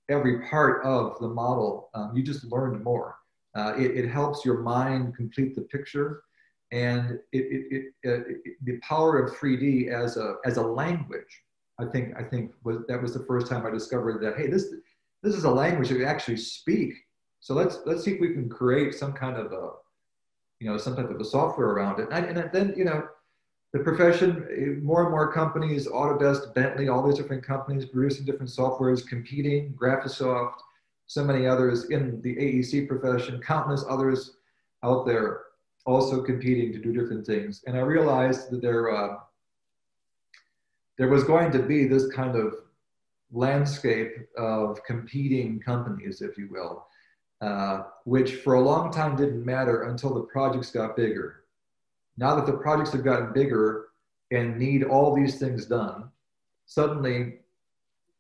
every 0.09 0.41
part 0.49 0.85
of 0.85 1.19
the 1.21 1.29
model, 1.29 1.91
um, 1.95 2.13
you 2.15 2.23
just 2.23 2.45
learned 2.45 2.83
more. 2.83 3.17
Uh, 3.55 3.75
it, 3.77 3.97
it, 3.97 4.09
helps 4.09 4.45
your 4.45 4.59
mind 4.59 5.17
complete 5.17 5.55
the 5.55 5.63
picture, 5.63 6.23
and 6.71 7.19
it, 7.33 7.65
it, 7.73 7.93
it, 8.03 8.57
the 8.65 8.79
power 8.79 9.19
of 9.19 9.35
3D 9.37 9.89
as 9.89 10.17
a 10.17 10.37
as 10.45 10.59
a 10.59 10.63
language. 10.63 11.43
I 11.81 11.87
think 11.87 12.15
I 12.17 12.23
think 12.23 12.53
was 12.63 12.79
that 12.89 13.01
was 13.01 13.15
the 13.15 13.25
first 13.25 13.47
time 13.47 13.67
I 13.67 13.71
discovered 13.71 14.23
that 14.23 14.37
hey 14.37 14.49
this 14.49 14.67
this 15.23 15.35
is 15.35 15.45
a 15.45 15.51
language 15.51 15.89
that 15.89 15.99
we 15.99 16.05
actually 16.05 16.37
speak. 16.37 16.93
So 17.41 17.55
let's 17.55 17.79
let's 17.87 18.05
see 18.05 18.13
if 18.13 18.21
we 18.21 18.33
can 18.35 18.49
create 18.49 18.95
some 18.95 19.13
kind 19.13 19.37
of 19.37 19.53
a 19.53 19.71
you 20.61 20.71
know 20.71 20.77
some 20.77 20.95
type 20.95 21.11
of 21.11 21.21
a 21.21 21.25
software 21.25 21.69
around 21.69 22.01
it. 22.01 22.09
And, 22.13 22.39
and 22.39 22.51
then 22.53 22.75
you 22.77 22.85
know 22.85 23.09
the 23.73 23.81
profession, 23.81 24.81
more 24.83 25.03
and 25.03 25.11
more 25.11 25.31
companies, 25.33 25.87
Autodesk, 25.87 26.55
Bentley, 26.55 26.89
all 26.89 27.07
these 27.07 27.19
different 27.19 27.45
companies 27.45 27.85
producing 27.85 28.25
different 28.25 28.51
softwares, 28.51 29.07
competing, 29.07 29.75
Graphisoft, 29.75 30.55
so 31.07 31.25
many 31.25 31.47
others 31.47 31.91
in 31.91 32.21
the 32.23 32.35
AEC 32.37 32.89
profession, 32.89 33.41
countless 33.41 33.85
others 33.89 34.37
out 34.83 35.07
there 35.07 35.43
also 35.85 36.23
competing 36.23 36.73
to 36.73 36.79
do 36.79 36.93
different 36.93 37.27
things. 37.27 37.63
And 37.67 37.77
I 37.77 37.81
realized 37.81 38.51
that 38.51 38.63
there, 38.63 38.95
uh, 38.95 39.17
there 40.97 41.09
was 41.09 41.25
going 41.25 41.51
to 41.53 41.61
be 41.61 41.87
this 41.87 42.09
kind 42.09 42.37
of 42.37 42.55
landscape 43.33 44.15
of 44.37 44.83
competing 44.85 45.61
companies, 45.61 46.21
if 46.23 46.37
you 46.37 46.49
will, 46.51 46.87
uh, 47.41 47.85
which 48.05 48.37
for 48.37 48.55
a 48.55 48.61
long 48.61 48.91
time 48.91 49.17
didn't 49.17 49.45
matter 49.45 49.85
until 49.85 50.13
the 50.15 50.23
projects 50.23 50.71
got 50.71 50.97
bigger 50.97 51.45
now 52.19 52.35
that 52.35 52.47
the 52.47 52.53
projects 52.53 52.93
have 52.93 53.05
gotten 53.05 53.33
bigger 53.33 53.87
and 54.33 54.59
need 54.59 54.83
all 54.83 55.15
these 55.15 55.39
things 55.39 55.67
done, 55.67 56.11
suddenly 56.67 57.37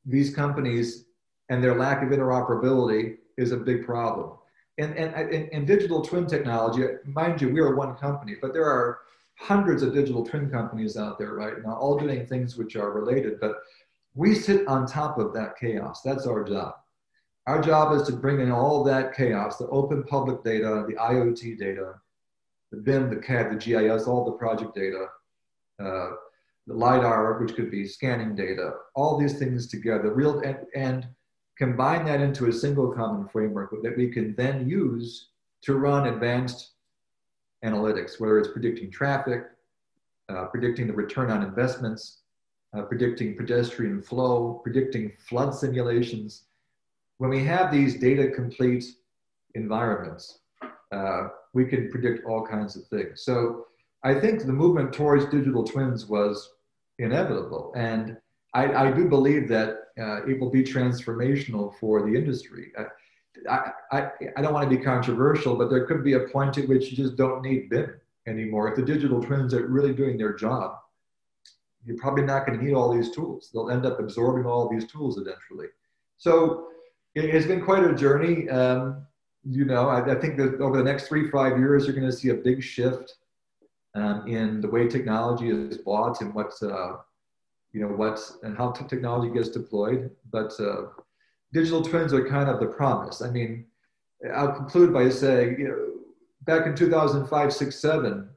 these 0.06 0.34
companies 0.34 1.04
and 1.50 1.62
their 1.62 1.74
lack 1.74 2.02
of 2.02 2.10
interoperability 2.10 3.16
is 3.36 3.52
a 3.52 3.56
big 3.56 3.84
problem. 3.84 4.32
And, 4.78 4.96
and, 4.96 5.12
and, 5.14 5.48
and 5.52 5.66
digital 5.66 6.02
twin 6.02 6.26
technology, 6.26 6.84
mind 7.04 7.42
you, 7.42 7.50
we 7.50 7.60
are 7.60 7.74
one 7.74 7.96
company, 7.96 8.36
but 8.40 8.52
there 8.52 8.66
are 8.66 9.00
hundreds 9.34 9.82
of 9.82 9.92
digital 9.92 10.24
twin 10.24 10.48
companies 10.48 10.96
out 10.96 11.18
there 11.18 11.34
right 11.34 11.54
now, 11.64 11.74
all 11.74 11.98
doing 11.98 12.24
things 12.26 12.56
which 12.56 12.76
are 12.76 12.92
related. 12.92 13.40
But 13.40 13.56
we 14.14 14.34
sit 14.34 14.66
on 14.68 14.86
top 14.86 15.18
of 15.18 15.32
that 15.34 15.58
chaos. 15.58 16.02
That's 16.02 16.26
our 16.26 16.44
job. 16.44 16.74
Our 17.46 17.60
job 17.60 17.98
is 17.98 18.06
to 18.06 18.12
bring 18.12 18.40
in 18.40 18.52
all 18.52 18.84
that 18.84 19.16
chaos, 19.16 19.56
the 19.56 19.68
open 19.68 20.04
public 20.04 20.44
data, 20.44 20.84
the 20.86 20.94
IoT 20.94 21.58
data, 21.58 21.94
the 22.70 22.78
BIM, 22.78 23.10
the 23.10 23.16
CAD, 23.16 23.50
the 23.50 23.56
GIS, 23.56 24.06
all 24.06 24.24
the 24.24 24.32
project 24.32 24.74
data, 24.74 25.06
uh, 25.80 26.10
the 26.66 26.74
LiDAR, 26.74 27.40
which 27.40 27.54
could 27.54 27.70
be 27.70 27.86
scanning 27.86 28.34
data, 28.34 28.72
all 28.94 29.18
these 29.18 29.38
things 29.38 29.68
together, 29.68 30.12
real 30.12 30.40
and, 30.40 30.58
and 30.74 31.06
combine 31.56 32.04
that 32.04 32.20
into 32.20 32.46
a 32.46 32.52
single 32.52 32.92
common 32.92 33.26
framework 33.28 33.70
that 33.82 33.96
we 33.96 34.10
can 34.10 34.34
then 34.36 34.68
use 34.68 35.30
to 35.62 35.74
run 35.74 36.08
advanced 36.08 36.72
analytics, 37.64 38.20
whether 38.20 38.38
it's 38.38 38.52
predicting 38.52 38.90
traffic, 38.90 39.44
uh, 40.28 40.44
predicting 40.46 40.86
the 40.86 40.92
return 40.92 41.30
on 41.30 41.42
investments, 41.42 42.18
uh, 42.76 42.82
predicting 42.82 43.36
pedestrian 43.36 44.02
flow, 44.02 44.60
predicting 44.62 45.12
flood 45.26 45.54
simulations. 45.54 46.44
When 47.16 47.30
we 47.30 47.42
have 47.44 47.72
these 47.72 47.98
data 47.98 48.28
complete 48.28 48.84
environments, 49.54 50.40
uh, 50.92 51.28
we 51.52 51.64
can 51.64 51.90
predict 51.90 52.24
all 52.26 52.46
kinds 52.46 52.76
of 52.76 52.86
things. 52.86 53.22
So 53.22 53.66
I 54.04 54.14
think 54.14 54.44
the 54.44 54.52
movement 54.52 54.92
towards 54.92 55.26
digital 55.26 55.64
twins 55.64 56.06
was 56.06 56.50
inevitable. 56.98 57.72
And 57.76 58.16
I, 58.54 58.88
I 58.88 58.90
do 58.92 59.08
believe 59.08 59.48
that 59.48 59.70
uh, 60.00 60.24
it 60.26 60.40
will 60.40 60.50
be 60.50 60.62
transformational 60.62 61.74
for 61.78 62.02
the 62.02 62.16
industry. 62.16 62.72
Uh, 62.78 62.84
I, 63.48 63.72
I, 63.92 64.10
I 64.36 64.42
don't 64.42 64.52
want 64.52 64.68
to 64.68 64.76
be 64.76 64.82
controversial, 64.82 65.56
but 65.56 65.70
there 65.70 65.86
could 65.86 66.02
be 66.02 66.14
a 66.14 66.20
point 66.20 66.58
at 66.58 66.68
which 66.68 66.90
you 66.90 66.96
just 66.96 67.16
don't 67.16 67.42
need 67.42 67.68
BIM 67.70 68.00
anymore. 68.26 68.68
If 68.68 68.76
the 68.76 68.82
digital 68.82 69.22
twins 69.22 69.54
are 69.54 69.66
really 69.66 69.92
doing 69.92 70.16
their 70.16 70.34
job, 70.34 70.78
you're 71.84 71.96
probably 71.96 72.24
not 72.24 72.46
going 72.46 72.58
to 72.58 72.64
need 72.64 72.74
all 72.74 72.92
these 72.92 73.10
tools. 73.10 73.50
They'll 73.52 73.70
end 73.70 73.86
up 73.86 73.98
absorbing 73.98 74.46
all 74.46 74.68
these 74.68 74.86
tools 74.90 75.18
eventually. 75.18 75.66
So 76.18 76.68
it 77.14 77.32
has 77.32 77.46
been 77.46 77.62
quite 77.62 77.84
a 77.84 77.94
journey. 77.94 78.48
Um, 78.48 79.06
you 79.44 79.64
know, 79.64 79.88
I, 79.88 80.12
I, 80.12 80.14
think 80.20 80.36
that 80.38 80.60
over 80.60 80.76
the 80.76 80.82
next 80.82 81.08
three, 81.08 81.30
five 81.30 81.58
years, 81.58 81.86
you're 81.86 81.94
going 81.94 82.10
to 82.10 82.16
see 82.16 82.30
a 82.30 82.34
big 82.34 82.62
shift 82.62 83.14
um, 83.94 84.26
in 84.26 84.60
the 84.60 84.68
way 84.68 84.88
technology 84.88 85.48
is 85.48 85.78
bought 85.78 86.20
and 86.20 86.34
what, 86.34 86.52
uh, 86.62 86.96
you 87.72 87.80
know, 87.80 87.88
what 87.88 88.20
and 88.42 88.56
how 88.56 88.72
technology 88.72 89.32
gets 89.32 89.48
deployed. 89.48 90.10
But 90.30 90.52
uh, 90.60 90.88
digital 91.52 91.82
twins 91.82 92.12
are 92.12 92.28
kind 92.28 92.48
of 92.48 92.60
the 92.60 92.66
promise. 92.66 93.22
I 93.22 93.30
mean, 93.30 93.66
I'll 94.34 94.52
conclude 94.52 94.92
by 94.92 95.08
saying, 95.08 95.56
you 95.58 95.68
know, 95.68 95.86
back 96.42 96.66
in 96.66 96.74
2005, 96.74 97.52
six, 97.52 97.78
seven, 97.78 98.28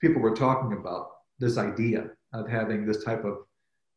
people 0.00 0.22
were 0.22 0.34
talking 0.34 0.72
about 0.72 1.10
this 1.38 1.58
idea 1.58 2.10
of 2.32 2.48
having 2.48 2.86
this 2.86 3.04
type 3.04 3.24
of 3.24 3.38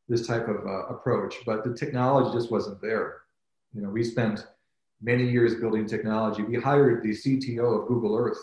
this 0.07 0.25
type 0.25 0.47
of 0.47 0.65
uh, 0.65 0.87
approach, 0.87 1.35
but 1.45 1.63
the 1.63 1.73
technology 1.75 2.35
just 2.35 2.51
wasn't 2.51 2.81
there. 2.81 3.21
You 3.75 3.83
know, 3.83 3.89
we 3.89 4.03
spent 4.03 4.47
many 5.01 5.29
years 5.29 5.55
building 5.55 5.87
technology. 5.87 6.43
We 6.43 6.55
hired 6.55 7.03
the 7.03 7.11
CTO 7.11 7.81
of 7.81 7.87
Google 7.87 8.15
Earth. 8.15 8.39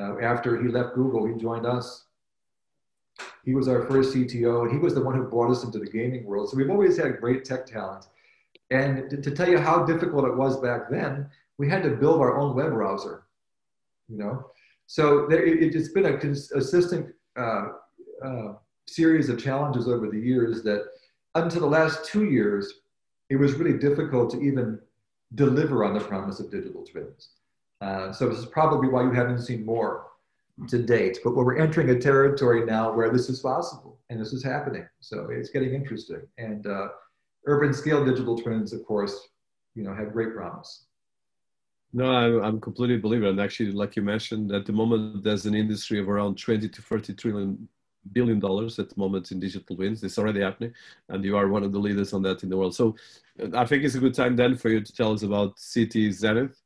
Uh, 0.00 0.18
after 0.20 0.60
he 0.62 0.68
left 0.68 0.94
Google, 0.94 1.26
he 1.26 1.34
joined 1.40 1.66
us. 1.66 2.06
He 3.44 3.54
was 3.54 3.68
our 3.68 3.86
first 3.86 4.14
CTO, 4.14 4.62
and 4.62 4.72
he 4.72 4.78
was 4.78 4.94
the 4.94 5.02
one 5.02 5.14
who 5.14 5.24
brought 5.24 5.50
us 5.50 5.64
into 5.64 5.78
the 5.78 5.90
gaming 5.90 6.24
world. 6.24 6.48
So 6.48 6.56
we've 6.56 6.70
always 6.70 6.96
had 6.96 7.20
great 7.20 7.44
tech 7.44 7.66
talent. 7.66 8.06
And 8.70 9.10
to, 9.10 9.20
to 9.20 9.30
tell 9.30 9.48
you 9.48 9.58
how 9.58 9.84
difficult 9.84 10.24
it 10.24 10.36
was 10.36 10.60
back 10.60 10.90
then, 10.90 11.28
we 11.58 11.68
had 11.68 11.82
to 11.82 11.90
build 11.90 12.20
our 12.20 12.38
own 12.38 12.54
web 12.56 12.70
browser. 12.70 13.24
You 14.08 14.18
know, 14.18 14.46
so 14.86 15.26
there, 15.26 15.44
it, 15.44 15.74
has 15.74 15.90
been 15.90 16.06
a 16.06 16.18
consistent 16.18 17.14
uh, 17.36 17.68
uh, 18.24 18.52
series 18.86 19.28
of 19.28 19.42
challenges 19.42 19.88
over 19.88 20.08
the 20.08 20.18
years 20.18 20.62
that, 20.62 20.84
until 21.34 21.60
the 21.60 21.66
last 21.66 22.04
two 22.04 22.24
years, 22.24 22.80
it 23.30 23.36
was 23.36 23.54
really 23.54 23.78
difficult 23.78 24.30
to 24.30 24.40
even 24.40 24.78
deliver 25.34 25.84
on 25.84 25.94
the 25.94 26.00
promise 26.00 26.40
of 26.40 26.50
digital 26.50 26.84
twins. 26.84 27.30
Uh, 27.80 28.12
so 28.12 28.28
this 28.28 28.38
is 28.38 28.46
probably 28.46 28.88
why 28.88 29.02
you 29.02 29.12
haven't 29.12 29.42
seen 29.42 29.64
more 29.64 30.06
to 30.68 30.82
date. 30.82 31.18
But 31.24 31.34
we're 31.34 31.58
entering 31.58 31.90
a 31.90 31.98
territory 31.98 32.64
now 32.64 32.92
where 32.92 33.10
this 33.10 33.28
is 33.28 33.40
possible 33.40 33.98
and 34.10 34.20
this 34.20 34.32
is 34.32 34.44
happening. 34.44 34.86
So 35.00 35.28
it's 35.30 35.50
getting 35.50 35.74
interesting. 35.74 36.22
And 36.38 36.66
uh, 36.66 36.88
urban 37.46 37.74
scale 37.74 38.04
digital 38.04 38.38
twins, 38.38 38.72
of 38.72 38.84
course, 38.84 39.28
you 39.74 39.82
know, 39.82 39.94
have 39.94 40.12
great 40.12 40.34
promise. 40.34 40.84
No, 41.92 42.10
I'm, 42.10 42.42
I'm 42.42 42.60
completely 42.60 42.98
believer. 42.98 43.26
And 43.26 43.40
actually, 43.40 43.72
like 43.72 43.96
you 43.96 44.02
mentioned, 44.02 44.52
at 44.52 44.64
the 44.64 44.72
moment, 44.72 45.24
there's 45.24 45.46
an 45.46 45.54
industry 45.54 45.98
of 45.98 46.08
around 46.08 46.38
20 46.38 46.68
to 46.68 46.82
30 46.82 47.14
trillion 47.14 47.68
billion 48.12 48.40
dollars 48.40 48.78
at 48.78 48.88
the 48.88 48.98
moment 48.98 49.30
in 49.30 49.40
digital 49.40 49.76
twins. 49.76 50.02
It's 50.02 50.18
already 50.18 50.40
happening, 50.40 50.72
and 51.08 51.24
you 51.24 51.36
are 51.36 51.48
one 51.48 51.62
of 51.62 51.72
the 51.72 51.78
leaders 51.78 52.12
on 52.12 52.22
that 52.22 52.42
in 52.42 52.48
the 52.48 52.56
world. 52.56 52.74
So 52.74 52.96
uh, 53.40 53.56
I 53.56 53.64
think 53.64 53.84
it's 53.84 53.94
a 53.94 54.00
good 54.00 54.14
time 54.14 54.36
then 54.36 54.56
for 54.56 54.68
you 54.68 54.80
to 54.80 54.92
tell 54.92 55.12
us 55.12 55.22
about 55.22 55.56
Cityzenith. 55.56 56.56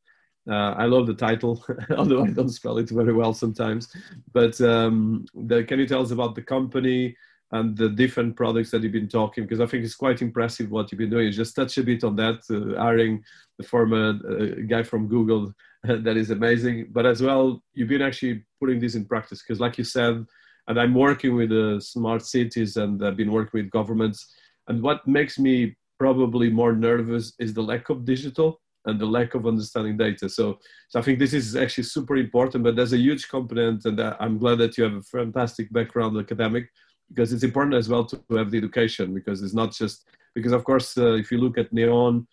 Uh, 0.49 0.75
I 0.79 0.85
love 0.85 1.07
the 1.07 1.15
title, 1.15 1.65
although 1.97 2.25
I 2.25 2.31
don't 2.31 2.49
spell 2.49 2.79
it 2.79 2.89
very 2.91 3.13
well 3.13 3.35
sometimes. 3.35 3.89
But 4.33 4.61
um, 4.61 5.27
the, 5.35 5.65
can 5.65 5.81
you 5.81 5.87
tell 5.87 6.03
us 6.03 6.13
about 6.13 6.35
the 6.35 6.43
company 6.43 7.17
and 7.53 7.77
the 7.77 7.89
different 7.89 8.37
products 8.37 8.71
that 8.71 8.83
you've 8.83 8.93
been 8.93 9.09
talking? 9.09 9.45
Because 9.45 9.61
I 9.61 9.67
think 9.67 9.85
it's 9.85 9.97
quite 9.97 10.23
impressive 10.23 10.71
what 10.71 10.91
you've 10.91 11.01
been 11.01 11.11
doing. 11.11 11.33
Just 11.33 11.57
touch 11.57 11.79
a 11.79 11.83
bit 11.83 12.05
on 12.05 12.15
that, 12.17 12.43
uh, 12.51 12.81
hiring 12.81 13.25
the 13.59 13.65
former 13.65 14.19
uh, 14.29 14.63
guy 14.69 14.85
from 14.85 15.09
Google. 15.09 15.53
that 15.83 16.17
is 16.17 16.31
amazing. 16.31 16.89
But 16.91 17.07
as 17.07 17.23
well, 17.23 17.63
you've 17.75 17.89
been 17.89 18.03
actually 18.03 18.45
putting 18.61 18.81
this 18.81 18.95
in 18.95 19.05
practice 19.05 19.43
because, 19.43 19.61
like 19.61 19.79
you 19.79 19.85
said, 19.85 20.27
and 20.69 20.81
I'm 20.81 20.95
working 20.95 21.35
with 21.35 21.53
uh, 21.53 21.81
smart 21.81 22.25
cities 22.25 22.77
and 22.77 23.05
I've 23.05 23.17
been 23.17 23.33
working 23.33 23.63
with 23.63 23.71
governments. 23.71 24.35
And 24.69 24.83
what 24.83 25.07
makes 25.07 25.39
me 25.39 25.77
probably 25.99 26.51
more 26.51 26.73
nervous 26.73 27.33
is 27.39 27.55
the 27.55 27.63
lack 27.63 27.89
of 27.89 28.05
digital 28.05 28.61
and 28.85 29.01
the 29.01 29.07
lack 29.07 29.35
of 29.35 29.47
understanding 29.47 29.97
data. 29.97 30.29
So, 30.29 30.59
so 30.89 30.99
I 30.99 31.03
think 31.03 31.19
this 31.19 31.33
is 31.33 31.57
actually 31.57 31.85
super 31.85 32.17
important, 32.17 32.65
but 32.65 32.77
there's 32.77 32.93
a 32.93 32.99
huge 32.99 33.29
component, 33.29 33.85
and 33.85 33.99
uh, 33.99 34.17
I'm 34.21 34.39
glad 34.39 34.59
that 34.59 34.79
you 34.79 34.85
have 34.85 34.95
a 34.95 35.03
fantastic 35.03 35.73
background 35.73 36.17
academic 36.19 36.69
because 37.09 37.33
it's 37.33 37.43
important 37.43 37.75
as 37.75 37.89
well 37.89 38.05
to 38.05 38.21
have 38.37 38.51
the 38.51 38.59
education 38.59 39.15
because 39.15 39.43
it's 39.43 39.55
not 39.55 39.73
just 39.73 40.09
because 40.35 40.53
of 40.53 40.65
course 40.65 40.99
uh, 40.99 41.13
if 41.13 41.31
you 41.31 41.39
look 41.39 41.57
at 41.57 41.73
Neom, 41.73 42.27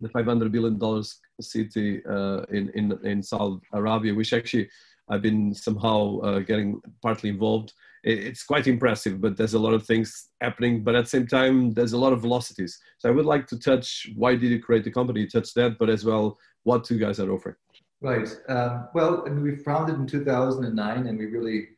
the 0.00 0.08
500 0.08 0.50
billion 0.50 0.78
dollars 0.78 1.20
city 1.40 2.04
uh, 2.04 2.42
in 2.50 2.70
in 2.70 2.98
in 3.04 3.22
Saudi 3.22 3.60
Arabia, 3.72 4.14
which 4.14 4.32
actually 4.32 4.68
I've 5.08 5.22
been 5.22 5.54
somehow 5.54 6.18
uh, 6.18 6.38
getting 6.40 6.80
partly 7.02 7.30
involved. 7.30 7.72
It's 8.02 8.44
quite 8.44 8.66
impressive, 8.66 9.20
but 9.20 9.36
there's 9.36 9.54
a 9.54 9.58
lot 9.58 9.74
of 9.74 9.84
things 9.84 10.28
happening. 10.40 10.84
But 10.84 10.94
at 10.94 11.04
the 11.04 11.10
same 11.10 11.26
time, 11.26 11.72
there's 11.74 11.92
a 11.92 11.98
lot 11.98 12.12
of 12.12 12.20
velocities. 12.20 12.78
So 12.98 13.08
I 13.08 13.12
would 13.12 13.26
like 13.26 13.46
to 13.48 13.58
touch 13.58 14.08
why 14.16 14.36
did 14.36 14.50
you 14.50 14.60
create 14.60 14.84
the 14.84 14.92
company, 14.92 15.26
touch 15.26 15.54
that, 15.54 15.78
but 15.78 15.90
as 15.90 16.04
well 16.04 16.38
what 16.62 16.88
you 16.90 16.98
guys 16.98 17.20
are 17.20 17.30
offering. 17.30 17.56
Right. 18.00 18.28
Um, 18.48 18.88
well, 18.94 19.24
I 19.26 19.30
mean, 19.30 19.42
we 19.42 19.56
founded 19.56 19.96
in 19.96 20.06
2009, 20.06 21.06
and 21.06 21.18
we 21.18 21.26
really 21.26 21.68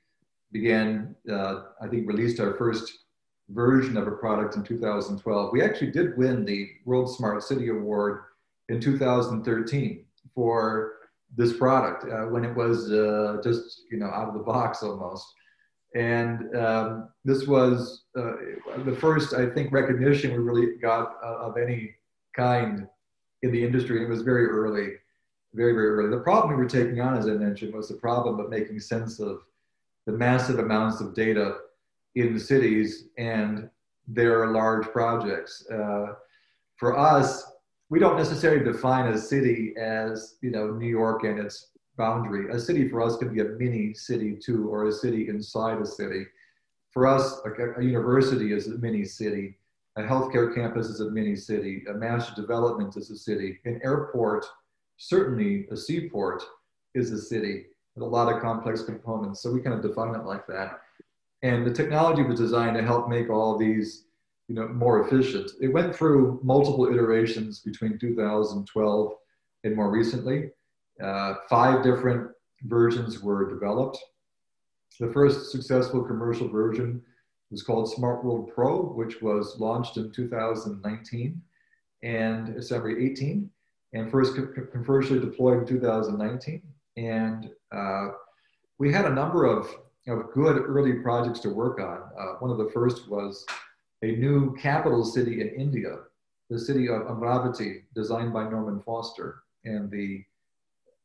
began. 0.52 1.14
Uh, 1.30 1.62
I 1.80 1.88
think 1.88 2.08
released 2.08 2.40
our 2.40 2.54
first 2.54 2.92
version 3.50 3.96
of 3.96 4.06
a 4.06 4.12
product 4.12 4.56
in 4.56 4.62
2012. 4.62 5.50
We 5.52 5.62
actually 5.62 5.90
did 5.90 6.18
win 6.18 6.44
the 6.44 6.70
World 6.84 7.14
Smart 7.14 7.42
City 7.42 7.68
Award 7.68 8.22
in 8.68 8.80
2013 8.80 10.04
for 10.34 10.97
this 11.36 11.56
product 11.56 12.04
uh, 12.04 12.26
when 12.26 12.44
it 12.44 12.54
was 12.54 12.90
uh, 12.90 13.38
just 13.42 13.82
you 13.90 13.98
know 13.98 14.06
out 14.06 14.28
of 14.28 14.34
the 14.34 14.40
box 14.40 14.82
almost. 14.82 15.26
And 15.94 16.54
um, 16.54 17.08
this 17.24 17.46
was 17.46 18.04
uh, 18.16 18.32
the 18.84 18.96
first, 19.00 19.32
I 19.32 19.48
think, 19.48 19.72
recognition 19.72 20.32
we 20.32 20.38
really 20.38 20.76
got 20.76 21.14
uh, 21.24 21.38
of 21.38 21.56
any 21.56 21.94
kind 22.36 22.86
in 23.42 23.52
the 23.52 23.64
industry. 23.64 24.02
It 24.02 24.08
was 24.08 24.22
very 24.22 24.46
early, 24.46 24.92
very, 25.54 25.72
very 25.72 25.88
early. 25.88 26.10
The 26.10 26.22
problem 26.22 26.50
we 26.50 26.62
were 26.62 26.68
taking 26.68 27.00
on, 27.00 27.16
as 27.16 27.26
I 27.26 27.32
mentioned, 27.32 27.74
was 27.74 27.88
the 27.88 27.94
problem 27.94 28.38
of 28.38 28.50
making 28.50 28.80
sense 28.80 29.18
of 29.18 29.40
the 30.06 30.12
massive 30.12 30.58
amounts 30.58 31.00
of 31.00 31.14
data 31.14 31.56
in 32.14 32.34
the 32.34 32.40
cities 32.40 33.08
and 33.16 33.70
their 34.06 34.48
large 34.48 34.86
projects. 34.88 35.66
Uh, 35.70 36.14
for 36.76 36.98
us, 36.98 37.50
we 37.90 37.98
don't 37.98 38.16
necessarily 38.16 38.64
define 38.64 39.12
a 39.12 39.18
city 39.18 39.74
as 39.80 40.36
you 40.42 40.50
know 40.50 40.72
New 40.72 40.88
York 40.88 41.24
and 41.24 41.38
its 41.38 41.70
boundary. 41.96 42.50
A 42.50 42.58
city 42.58 42.88
for 42.88 43.02
us 43.02 43.16
can 43.16 43.32
be 43.32 43.40
a 43.40 43.44
mini 43.44 43.94
city 43.94 44.36
too, 44.36 44.68
or 44.68 44.86
a 44.86 44.92
city 44.92 45.28
inside 45.28 45.80
a 45.80 45.86
city. 45.86 46.26
For 46.90 47.06
us, 47.06 47.40
a, 47.44 47.80
a 47.80 47.84
university 47.84 48.52
is 48.52 48.68
a 48.68 48.78
mini 48.78 49.04
city. 49.04 49.58
A 49.96 50.02
healthcare 50.02 50.54
campus 50.54 50.86
is 50.86 51.00
a 51.00 51.10
mini 51.10 51.34
city. 51.34 51.82
A 51.90 51.94
master 51.94 52.40
development 52.40 52.96
is 52.96 53.10
a 53.10 53.16
city. 53.16 53.58
An 53.64 53.80
airport, 53.82 54.46
certainly 54.96 55.66
a 55.70 55.76
seaport, 55.76 56.42
is 56.94 57.10
a 57.10 57.20
city 57.20 57.66
with 57.94 58.04
a 58.04 58.08
lot 58.08 58.32
of 58.32 58.40
complex 58.40 58.82
components. 58.82 59.42
So 59.42 59.50
we 59.50 59.60
kind 59.60 59.74
of 59.74 59.82
define 59.82 60.14
it 60.14 60.24
like 60.24 60.46
that. 60.46 60.80
And 61.42 61.66
the 61.66 61.72
technology 61.72 62.22
was 62.22 62.38
designed 62.38 62.76
to 62.76 62.82
help 62.82 63.08
make 63.08 63.28
all 63.28 63.56
these 63.56 64.04
you 64.48 64.54
know, 64.54 64.68
more 64.68 65.06
efficient. 65.06 65.50
It 65.60 65.68
went 65.68 65.94
through 65.94 66.40
multiple 66.42 66.86
iterations 66.86 67.60
between 67.60 67.98
2012 67.98 69.12
and 69.64 69.76
more 69.76 69.90
recently. 69.90 70.50
Uh, 71.02 71.34
five 71.48 71.84
different 71.84 72.30
versions 72.62 73.20
were 73.20 73.48
developed. 73.48 73.98
The 74.98 75.12
first 75.12 75.52
successful 75.52 76.02
commercial 76.02 76.48
version 76.48 77.02
was 77.50 77.62
called 77.62 77.92
Smart 77.92 78.24
World 78.24 78.50
Pro, 78.54 78.82
which 78.82 79.22
was 79.22 79.56
launched 79.60 79.96
in 79.96 80.10
2019 80.12 81.40
and 82.02 82.62
sorry, 82.64 83.10
18, 83.10 83.50
and 83.92 84.10
first 84.10 84.34
commercially 84.72 85.20
deployed 85.20 85.58
in 85.58 85.66
2019. 85.66 86.62
And 86.96 87.50
uh, 87.72 88.08
we 88.78 88.92
had 88.92 89.06
a 89.06 89.14
number 89.14 89.44
of, 89.44 89.68
of 90.06 90.32
good 90.32 90.58
early 90.58 90.94
projects 90.94 91.40
to 91.40 91.50
work 91.50 91.80
on. 91.80 92.02
Uh, 92.18 92.34
one 92.38 92.50
of 92.50 92.58
the 92.58 92.70
first 92.72 93.08
was 93.08 93.44
a 94.02 94.12
new 94.12 94.54
capital 94.56 95.04
city 95.04 95.40
in 95.40 95.48
India, 95.48 95.98
the 96.50 96.58
city 96.58 96.88
of 96.88 97.02
Amaravati, 97.02 97.82
designed 97.94 98.32
by 98.32 98.48
Norman 98.48 98.80
Foster 98.82 99.42
and 99.64 99.90
the 99.90 100.24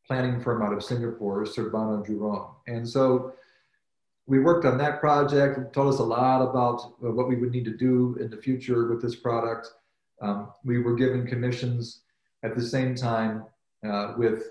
planning 0.08 0.41
firm 0.41 0.62
out 0.62 0.73
of 0.73 0.84
Singapore, 0.84 1.45
Surbana 1.45 2.03
Jurong. 2.03 2.53
And 2.67 2.88
so 2.88 3.34
we 4.25 4.39
worked 4.39 4.65
on 4.65 4.77
that 4.77 4.99
project, 4.99 5.58
it 5.58 5.73
told 5.73 5.93
us 5.93 5.99
a 5.99 6.03
lot 6.03 6.41
about 6.41 6.93
uh, 7.03 7.12
what 7.12 7.27
we 7.27 7.36
would 7.36 7.51
need 7.51 7.65
to 7.65 7.75
do 7.75 8.17
in 8.21 8.29
the 8.29 8.38
future 8.38 8.88
with 8.88 9.01
this 9.01 9.15
product. 9.15 9.67
Um, 10.21 10.51
we 10.63 10.79
were 10.79 10.95
given 10.95 11.27
commissions 11.27 12.01
at 12.43 12.56
the 12.56 12.62
same 12.62 12.95
time 12.95 13.45
uh, 13.86 14.13
with 14.17 14.43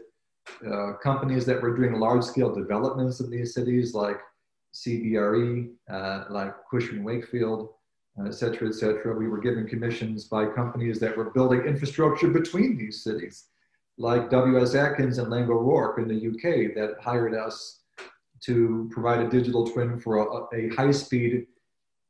uh, 0.67 0.95
companies 1.03 1.47
that 1.47 1.63
were 1.63 1.77
doing 1.77 1.95
large 1.95 2.25
scale 2.25 2.55
developments 2.55 3.21
in 3.21 3.31
these 3.31 3.55
cities 3.55 3.95
like 3.95 4.21
CBRE, 4.75 5.71
uh, 5.91 6.25
like 6.31 6.55
Cushman 6.71 7.05
Wakefield, 7.05 7.71
et 8.27 8.35
cetera, 8.35 8.69
et 8.69 8.75
cetera. 8.75 9.17
We 9.17 9.29
were 9.29 9.41
given 9.41 9.67
commissions 9.67 10.25
by 10.25 10.47
companies 10.47 10.99
that 11.01 11.17
were 11.17 11.31
building 11.31 11.63
infrastructure 11.63 12.29
between 12.29 12.77
these 12.77 13.03
cities, 13.03 13.47
like 13.99 14.31
W.S. 14.31 14.75
Atkins 14.75 15.19
and 15.19 15.31
Laing 15.31 15.51
O'Rourke 15.51 15.99
in 15.99 16.09
the 16.09 16.29
UK, 16.29 16.75
that 16.75 17.03
hired 17.03 17.35
us 17.35 17.81
to 18.43 18.89
provide 18.93 19.21
a 19.21 19.31
digital 19.31 19.67
twin 19.67 19.99
for 19.99 20.19
a, 20.19 20.57
a 20.57 20.69
high 20.75 20.91
speed 20.91 21.47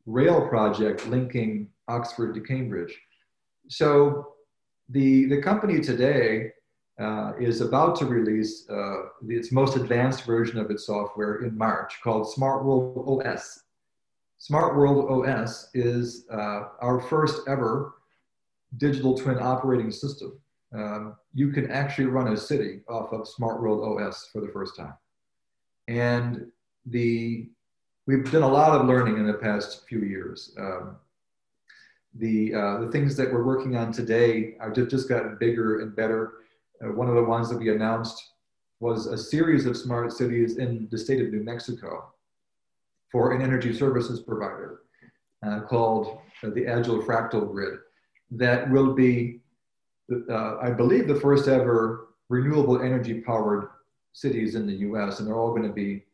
rail 0.07 0.49
project 0.49 1.07
linking 1.07 1.69
Oxford 1.89 2.35
to 2.35 2.41
Cambridge. 2.41 2.99
So 3.69 4.35
the, 4.89 5.27
the 5.27 5.41
company 5.41 5.81
today 5.81 6.51
uh, 7.01 7.33
is 7.41 7.61
about 7.61 7.97
to 7.97 8.07
release 8.07 8.69
uh, 8.69 9.05
its 9.29 9.53
most 9.53 9.77
advanced 9.77 10.25
version 10.25 10.59
of 10.59 10.71
its 10.71 10.87
software 10.87 11.43
in 11.45 11.57
March 11.57 12.01
called 12.03 12.31
Smart 12.31 12.65
World 12.65 13.23
OS. 13.25 13.63
Smart 14.43 14.77
World 14.77 15.25
OS 15.25 15.69
is 15.73 16.25
uh, 16.29 16.65
our 16.81 16.99
first 16.99 17.43
ever 17.47 17.95
digital 18.77 19.17
twin 19.17 19.39
operating 19.39 19.93
system. 19.93 20.37
Um, 20.75 21.15
you 21.33 21.53
can 21.53 21.71
actually 21.71 22.07
run 22.07 22.27
a 22.27 22.37
city 22.37 22.81
off 22.89 23.13
of 23.13 23.29
Smart 23.29 23.63
World 23.63 24.03
OS 24.03 24.31
for 24.33 24.41
the 24.41 24.49
first 24.49 24.77
time. 24.77 24.95
And 25.87 26.51
the, 26.87 27.51
we've 28.09 28.29
done 28.33 28.43
a 28.43 28.49
lot 28.49 28.73
of 28.73 28.89
learning 28.89 29.19
in 29.19 29.29
the 29.29 29.35
past 29.35 29.87
few 29.89 30.01
years. 30.01 30.53
Um, 30.59 30.97
the, 32.17 32.53
uh, 32.53 32.79
the 32.81 32.91
things 32.91 33.17
that 33.19 33.33
we're 33.33 33.45
working 33.45 33.77
on 33.77 33.93
today 33.93 34.57
are 34.59 34.73
just, 34.73 34.91
just 34.91 35.09
gotten 35.09 35.37
bigger 35.39 35.83
and 35.83 35.95
better. 35.95 36.33
Uh, 36.85 36.89
one 36.89 37.09
of 37.09 37.15
the 37.15 37.23
ones 37.23 37.49
that 37.49 37.59
we 37.59 37.71
announced 37.71 38.21
was 38.81 39.07
a 39.07 39.17
series 39.17 39.67
of 39.67 39.77
smart 39.77 40.13
cities 40.13 40.57
in 40.57 40.89
the 40.91 40.99
state 40.99 41.21
of 41.21 41.31
New 41.31 41.45
Mexico 41.45 42.12
for 43.13 43.33
an 43.33 43.43
energy 43.43 43.73
services 43.73 44.21
provider 44.21 44.81
uh, 45.47 45.61
called 45.61 46.19
uh, 46.43 46.51
the 46.55 46.67
Agile 46.67 47.03
Fractal 47.03 47.53
Grid 47.53 47.79
that 48.31 48.69
will 48.71 48.95
be, 48.95 49.41
uh, 50.31 50.57
I 50.57 50.71
believe, 50.71 51.07
the 51.07 51.21
first 51.21 51.47
ever 51.47 52.09
renewable 52.31 52.81
energy 52.81 53.21
powered 53.21 53.69
cities 54.15 54.55
in 54.55 54.67
the 54.67 54.73
US, 54.89 55.19
and 55.19 55.29
they're 55.29 55.39
all 55.39 55.51
going 55.51 55.67
to 55.67 55.73
be 55.73 56.05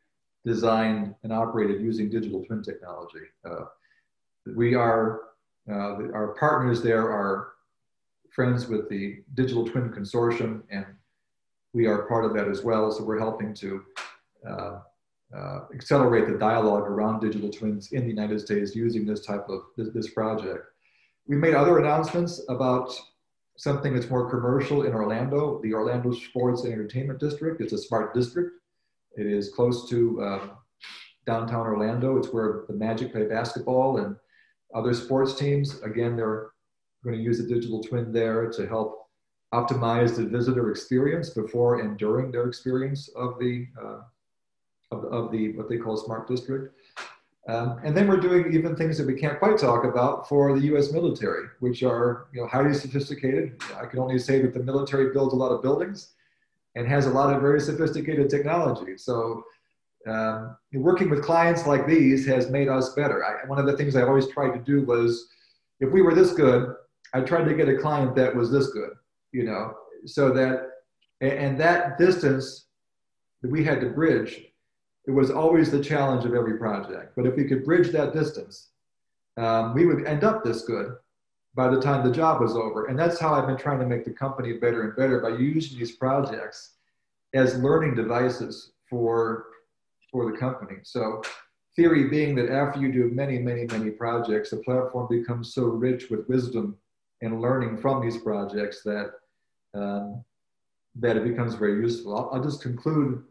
designed 0.44 1.14
and 1.22 1.32
operated 1.32 1.80
using 1.80 2.10
digital 2.10 2.44
twin 2.44 2.62
technology. 2.62 3.26
Uh, 3.48 3.66
we 4.56 4.74
are, 4.74 5.20
uh, 5.70 6.10
our 6.12 6.34
partners 6.38 6.82
there 6.82 7.10
are 7.10 7.52
friends 8.30 8.66
with 8.66 8.88
the 8.88 9.22
Digital 9.34 9.66
Twin 9.66 9.90
Consortium, 9.90 10.62
and 10.70 10.86
we 11.72 11.86
are 11.86 12.02
part 12.02 12.24
of 12.24 12.34
that 12.34 12.48
as 12.48 12.62
well. 12.62 12.90
So 12.90 13.04
we're 13.04 13.18
helping 13.18 13.52
to 13.54 13.84
uh, 14.48 14.78
uh, 15.36 15.60
accelerate 15.74 16.26
the 16.26 16.38
dialogue 16.38 16.84
around 16.84 17.20
digital 17.20 17.50
twins 17.50 17.92
in 17.92 18.02
the 18.02 18.08
United 18.08 18.40
States 18.40 18.74
using 18.74 19.04
this 19.04 19.24
type 19.24 19.46
of 19.48 19.60
this, 19.76 19.88
this, 19.92 20.10
project. 20.10 20.64
We 21.26 21.36
made 21.36 21.54
other 21.54 21.78
announcements 21.78 22.42
about 22.48 22.98
something 23.58 23.92
that's 23.92 24.08
more 24.08 24.30
commercial 24.30 24.84
in 24.84 24.94
Orlando. 24.94 25.60
The 25.62 25.74
Orlando 25.74 26.12
Sports 26.12 26.64
and 26.64 26.72
Entertainment 26.72 27.20
District 27.20 27.60
It's 27.60 27.74
a 27.74 27.78
smart 27.78 28.14
district. 28.14 28.52
It 29.16 29.26
is 29.26 29.50
close 29.50 29.88
to 29.90 30.22
um, 30.22 30.50
downtown 31.26 31.66
Orlando. 31.66 32.16
It's 32.16 32.32
where 32.32 32.64
the 32.68 32.74
Magic 32.74 33.12
play 33.12 33.26
basketball 33.26 33.98
and 33.98 34.16
other 34.74 34.94
sports 34.94 35.34
teams. 35.34 35.82
Again, 35.82 36.16
they're 36.16 36.50
going 37.04 37.16
to 37.16 37.22
use 37.22 37.40
a 37.40 37.46
digital 37.46 37.82
twin 37.82 38.12
there 38.12 38.50
to 38.50 38.66
help 38.66 39.08
optimize 39.52 40.16
the 40.16 40.26
visitor 40.26 40.70
experience 40.70 41.30
before 41.30 41.80
and 41.80 41.98
during 41.98 42.30
their 42.30 42.46
experience 42.46 43.08
of 43.16 43.38
the 43.38 43.66
uh, 43.82 44.00
of, 44.90 45.04
of 45.04 45.32
the 45.32 45.52
what 45.56 45.68
they 45.68 45.76
call 45.76 45.96
smart 45.96 46.28
district. 46.28 46.74
Um, 47.48 47.80
and 47.82 47.96
then 47.96 48.06
we're 48.06 48.18
doing 48.18 48.52
even 48.52 48.76
things 48.76 48.98
that 48.98 49.06
we 49.06 49.14
can't 49.14 49.38
quite 49.38 49.56
talk 49.56 49.84
about 49.84 50.28
for 50.28 50.58
the 50.58 50.66
U.S. 50.66 50.92
military, 50.92 51.46
which 51.60 51.82
are 51.82 52.26
you 52.32 52.40
know 52.40 52.46
highly 52.46 52.74
sophisticated. 52.74 53.60
I 53.76 53.86
can 53.86 53.98
only 54.00 54.18
say 54.18 54.42
that 54.42 54.52
the 54.52 54.62
military 54.62 55.12
builds 55.12 55.32
a 55.32 55.36
lot 55.36 55.50
of 55.50 55.62
buildings 55.62 56.10
and 56.74 56.86
has 56.86 57.06
a 57.06 57.10
lot 57.10 57.34
of 57.34 57.40
very 57.40 57.60
sophisticated 57.60 58.28
technology. 58.28 58.98
So 58.98 59.42
um, 60.06 60.56
working 60.74 61.10
with 61.10 61.22
clients 61.22 61.66
like 61.66 61.86
these 61.86 62.26
has 62.26 62.50
made 62.50 62.68
us 62.68 62.94
better. 62.94 63.24
I, 63.24 63.46
one 63.46 63.58
of 63.58 63.66
the 63.66 63.76
things 63.76 63.96
I 63.96 64.02
always 64.02 64.28
tried 64.28 64.52
to 64.52 64.60
do 64.60 64.84
was, 64.84 65.28
if 65.80 65.90
we 65.90 66.02
were 66.02 66.14
this 66.14 66.32
good, 66.32 66.74
I 67.14 67.22
tried 67.22 67.44
to 67.44 67.54
get 67.54 67.68
a 67.68 67.78
client 67.78 68.14
that 68.16 68.34
was 68.34 68.50
this 68.50 68.68
good, 68.68 68.90
you 69.32 69.44
know, 69.44 69.74
so 70.04 70.30
that 70.34 70.66
and 71.20 71.58
that 71.58 71.98
distance 71.98 72.66
that 73.42 73.50
we 73.50 73.64
had 73.64 73.80
to 73.80 73.88
bridge 73.88 74.48
it 75.08 75.14
was 75.14 75.30
always 75.30 75.70
the 75.70 75.82
challenge 75.82 76.26
of 76.26 76.34
every 76.34 76.58
project. 76.58 77.14
But 77.16 77.24
if 77.26 77.34
we 77.34 77.44
could 77.44 77.64
bridge 77.64 77.90
that 77.92 78.12
distance, 78.12 78.68
um, 79.38 79.74
we 79.74 79.86
would 79.86 80.04
end 80.04 80.22
up 80.22 80.44
this 80.44 80.62
good 80.62 80.96
by 81.54 81.68
the 81.68 81.80
time 81.80 82.04
the 82.04 82.12
job 82.12 82.42
was 82.42 82.54
over. 82.54 82.86
And 82.86 82.98
that's 82.98 83.18
how 83.18 83.32
I've 83.32 83.46
been 83.46 83.56
trying 83.56 83.80
to 83.80 83.86
make 83.86 84.04
the 84.04 84.12
company 84.12 84.52
better 84.52 84.82
and 84.82 84.94
better 84.94 85.20
by 85.20 85.30
using 85.30 85.78
these 85.78 85.92
projects 85.92 86.74
as 87.32 87.58
learning 87.58 87.94
devices 87.94 88.72
for, 88.88 89.46
for 90.12 90.30
the 90.30 90.36
company. 90.36 90.76
So 90.82 91.22
theory 91.74 92.08
being 92.10 92.34
that 92.34 92.50
after 92.50 92.78
you 92.78 92.92
do 92.92 93.10
many, 93.10 93.38
many, 93.38 93.64
many 93.64 93.90
projects, 93.90 94.50
the 94.50 94.58
platform 94.58 95.08
becomes 95.08 95.54
so 95.54 95.62
rich 95.64 96.10
with 96.10 96.28
wisdom 96.28 96.76
and 97.22 97.40
learning 97.40 97.78
from 97.78 98.02
these 98.02 98.18
projects 98.18 98.82
that, 98.82 99.12
um, 99.72 100.22
that 100.96 101.16
it 101.16 101.24
becomes 101.24 101.54
very 101.54 101.80
useful. 101.80 102.14
I'll, 102.14 102.28
I'll 102.30 102.44
just 102.44 102.60
conclude 102.60 103.24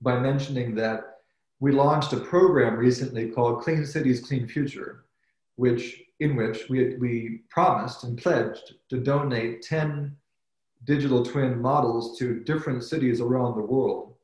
by 0.00 0.20
mentioning 0.20 0.76
that 0.76 1.15
we 1.60 1.72
launched 1.72 2.12
a 2.12 2.20
program 2.20 2.76
recently 2.76 3.30
called 3.30 3.62
Clean 3.62 3.84
Cities, 3.84 4.20
Clean 4.20 4.46
Future. 4.46 5.04
which 5.56 6.02
in 6.20 6.34
which 6.34 6.68
we, 6.70 6.96
we 6.96 7.40
promised 7.50 8.04
and 8.04 8.16
pledged 8.16 8.74
to 8.88 8.98
donate 8.98 9.62
10 9.62 10.16
digital 10.84 11.24
twin 11.24 11.60
models 11.60 12.18
to 12.18 12.40
different 12.44 12.82
cities 12.82 13.20
around 13.20 13.54
the 13.54 13.62
world 13.62 14.14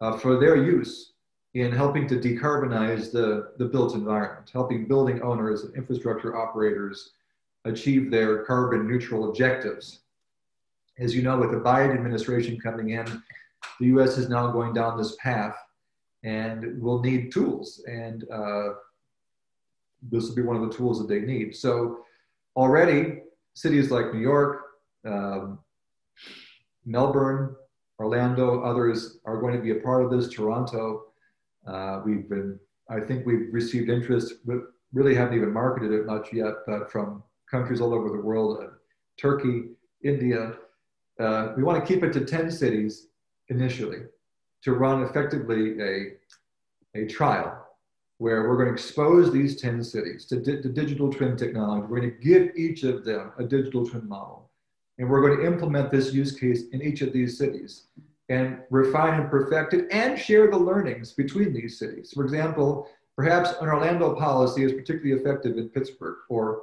uh, 0.00 0.16
for 0.16 0.38
their 0.38 0.56
use 0.56 1.12
in 1.52 1.70
helping 1.70 2.08
to 2.08 2.16
decarbonize 2.16 3.12
the, 3.12 3.52
the 3.58 3.64
built 3.66 3.94
environment, 3.94 4.50
helping 4.52 4.88
building 4.88 5.20
owners 5.22 5.64
and 5.64 5.74
infrastructure 5.76 6.36
operators 6.36 7.10
achieve 7.64 8.10
their 8.10 8.44
carbon 8.44 8.88
neutral 8.88 9.28
objectives. 9.28 10.00
As 10.98 11.14
you 11.14 11.22
know, 11.22 11.38
with 11.38 11.50
the 11.50 11.58
Biden 11.58 11.94
administration 11.94 12.58
coming 12.58 12.90
in, 12.90 13.04
the 13.78 13.86
US 13.86 14.16
is 14.16 14.28
now 14.28 14.50
going 14.50 14.72
down 14.72 14.96
this 14.96 15.16
path 15.16 15.56
and 16.24 16.80
will 16.80 17.00
need 17.00 17.30
tools. 17.30 17.84
And 17.86 18.24
uh, 18.32 18.70
this 20.10 20.26
will 20.28 20.34
be 20.34 20.42
one 20.42 20.56
of 20.56 20.68
the 20.68 20.76
tools 20.76 20.98
that 20.98 21.08
they 21.08 21.20
need. 21.20 21.54
So 21.54 21.98
already, 22.56 23.20
cities 23.54 23.90
like 23.90 24.12
New 24.12 24.20
York, 24.20 24.62
um, 25.06 25.58
Melbourne, 26.86 27.54
Orlando, 27.98 28.62
others 28.62 29.18
are 29.24 29.40
going 29.40 29.54
to 29.54 29.62
be 29.62 29.70
a 29.70 29.76
part 29.76 30.02
of 30.02 30.10
this. 30.10 30.28
Toronto, 30.28 31.04
uh, 31.66 32.00
we've 32.04 32.28
been, 32.28 32.58
I 32.90 33.00
think 33.00 33.24
we've 33.26 33.48
received 33.52 33.88
interest, 33.90 34.34
but 34.46 34.58
really 34.92 35.14
haven't 35.14 35.36
even 35.36 35.52
marketed 35.52 35.92
it 35.92 36.06
much 36.06 36.32
yet, 36.32 36.54
but 36.66 36.90
from 36.90 37.22
countries 37.50 37.80
all 37.80 37.94
over 37.94 38.08
the 38.08 38.20
world, 38.20 38.62
uh, 38.62 38.68
Turkey, 39.20 39.64
India. 40.02 40.54
Uh, 41.20 41.52
we 41.56 41.62
want 41.62 41.84
to 41.84 41.86
keep 41.86 42.02
it 42.02 42.12
to 42.12 42.24
10 42.24 42.50
cities 42.50 43.08
initially 43.48 44.00
to 44.64 44.72
run 44.72 45.02
effectively 45.02 45.80
a, 45.80 46.98
a 46.98 47.06
trial 47.06 47.60
where 48.18 48.48
we're 48.48 48.56
going 48.56 48.68
to 48.68 48.72
expose 48.72 49.32
these 49.32 49.60
10 49.60 49.82
cities 49.82 50.24
to, 50.26 50.40
di- 50.40 50.62
to 50.62 50.68
digital 50.68 51.12
twin 51.12 51.36
technology. 51.36 51.86
We're 51.86 52.00
going 52.00 52.12
to 52.12 52.18
give 52.18 52.56
each 52.56 52.82
of 52.82 53.04
them 53.04 53.32
a 53.38 53.44
digital 53.44 53.86
twin 53.86 54.08
model. 54.08 54.50
And 54.98 55.08
we're 55.08 55.20
going 55.20 55.40
to 55.40 55.46
implement 55.46 55.90
this 55.90 56.12
use 56.12 56.38
case 56.38 56.68
in 56.72 56.80
each 56.80 57.02
of 57.02 57.12
these 57.12 57.36
cities 57.36 57.88
and 58.28 58.60
refine 58.70 59.20
and 59.20 59.30
perfect 59.30 59.74
it 59.74 59.86
and 59.90 60.18
share 60.18 60.50
the 60.50 60.56
learnings 60.56 61.12
between 61.12 61.52
these 61.52 61.78
cities. 61.78 62.12
For 62.14 62.24
example, 62.24 62.88
perhaps 63.16 63.50
an 63.60 63.68
Orlando 63.68 64.14
policy 64.14 64.64
is 64.64 64.72
particularly 64.72 65.20
effective 65.20 65.58
in 65.58 65.68
Pittsburgh 65.68 66.18
or, 66.28 66.62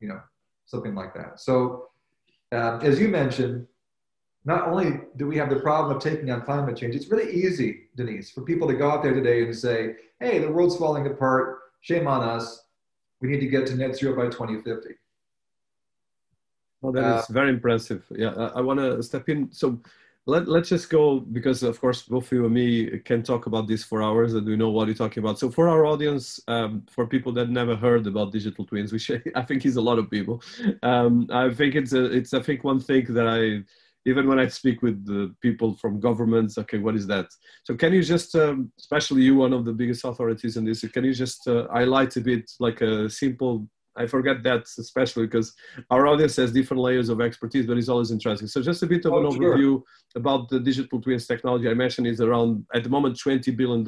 you 0.00 0.08
know, 0.08 0.20
something 0.64 0.94
like 0.94 1.12
that. 1.14 1.40
So 1.40 1.88
uh, 2.52 2.78
as 2.78 3.00
you 3.00 3.08
mentioned, 3.08 3.66
not 4.46 4.68
only 4.68 5.00
do 5.16 5.26
we 5.26 5.36
have 5.36 5.50
the 5.50 5.56
problem 5.56 5.96
of 5.96 6.02
taking 6.02 6.30
on 6.30 6.40
climate 6.40 6.76
change, 6.76 6.94
it's 6.94 7.08
really 7.08 7.32
easy, 7.32 7.88
Dinis, 7.98 8.32
for 8.32 8.42
people 8.42 8.68
to 8.68 8.74
go 8.74 8.88
out 8.88 9.02
there 9.02 9.12
today 9.12 9.42
and 9.42 9.54
say, 9.54 9.96
hey, 10.20 10.38
the 10.38 10.50
world's 10.50 10.76
falling 10.76 11.04
apart, 11.06 11.58
shame 11.80 12.06
on 12.06 12.22
us, 12.22 12.64
we 13.20 13.28
need 13.28 13.40
to 13.40 13.48
get 13.48 13.66
to 13.66 13.74
net 13.74 13.96
zero 13.96 14.14
by 14.14 14.30
2050. 14.30 14.94
Well, 16.80 16.92
that 16.92 17.04
uh, 17.04 17.18
is 17.18 17.26
very 17.26 17.50
impressive. 17.50 18.04
Yeah, 18.10 18.34
I, 18.36 18.58
I 18.58 18.60
want 18.60 18.78
to 18.78 19.02
step 19.02 19.28
in. 19.28 19.50
So 19.50 19.80
let, 20.26 20.46
let's 20.46 20.68
just 20.68 20.90
go 20.90 21.18
because 21.20 21.64
of 21.64 21.80
course 21.80 22.02
both 22.02 22.30
you 22.30 22.44
and 22.44 22.54
me 22.54 22.98
can 23.00 23.22
talk 23.22 23.46
about 23.46 23.66
this 23.66 23.82
for 23.82 24.02
hours 24.02 24.34
and 24.34 24.46
we 24.46 24.56
know 24.56 24.70
what 24.70 24.86
you're 24.88 24.94
talking 24.94 25.22
about 25.22 25.38
so 25.38 25.48
for 25.48 25.68
our 25.68 25.86
audience 25.86 26.40
um, 26.48 26.84
for 26.90 27.06
people 27.06 27.30
that 27.32 27.48
never 27.48 27.76
heard 27.76 28.06
about 28.08 28.32
digital 28.32 28.64
twins 28.64 28.92
which 28.92 29.08
i 29.36 29.42
think 29.42 29.64
is 29.64 29.76
a 29.76 29.80
lot 29.80 30.00
of 30.00 30.10
people 30.10 30.42
um, 30.82 31.28
i 31.32 31.48
think 31.48 31.76
it's 31.76 31.92
a, 31.92 32.04
it's 32.06 32.34
i 32.34 32.42
think 32.42 32.64
one 32.64 32.80
thing 32.80 33.04
that 33.14 33.28
i 33.28 33.62
even 34.06 34.28
when 34.28 34.38
I 34.38 34.46
speak 34.46 34.82
with 34.82 35.04
the 35.04 35.34
people 35.42 35.74
from 35.74 35.98
governments, 35.98 36.56
okay, 36.58 36.78
what 36.78 36.94
is 36.94 37.08
that? 37.08 37.26
So 37.64 37.74
can 37.74 37.92
you 37.92 38.02
just, 38.02 38.34
um, 38.36 38.70
especially 38.78 39.22
you, 39.22 39.34
one 39.34 39.52
of 39.52 39.64
the 39.64 39.72
biggest 39.72 40.04
authorities 40.04 40.56
in 40.56 40.64
this, 40.64 40.80
can 40.92 41.04
you 41.04 41.12
just 41.12 41.46
uh, 41.48 41.66
highlight 41.72 42.16
a 42.16 42.20
bit 42.20 42.48
like 42.60 42.80
a 42.82 43.10
simple, 43.10 43.68
I 43.96 44.06
forget 44.06 44.44
that 44.44 44.62
especially 44.78 45.26
because 45.26 45.52
our 45.90 46.06
audience 46.06 46.36
has 46.36 46.52
different 46.52 46.84
layers 46.84 47.08
of 47.08 47.20
expertise, 47.20 47.66
but 47.66 47.78
it's 47.78 47.88
always 47.88 48.12
interesting. 48.12 48.46
So 48.46 48.62
just 48.62 48.84
a 48.84 48.86
bit 48.86 49.04
of 49.06 49.12
oh, 49.12 49.26
an 49.26 49.32
sure. 49.32 49.56
overview 49.56 49.82
about 50.14 50.50
the 50.50 50.60
digital 50.60 51.00
twins 51.00 51.26
technology. 51.26 51.68
I 51.68 51.74
mentioned 51.74 52.06
is 52.06 52.20
around, 52.20 52.64
at 52.74 52.84
the 52.84 52.90
moment, 52.90 53.18
$20 53.18 53.56
billion 53.56 53.84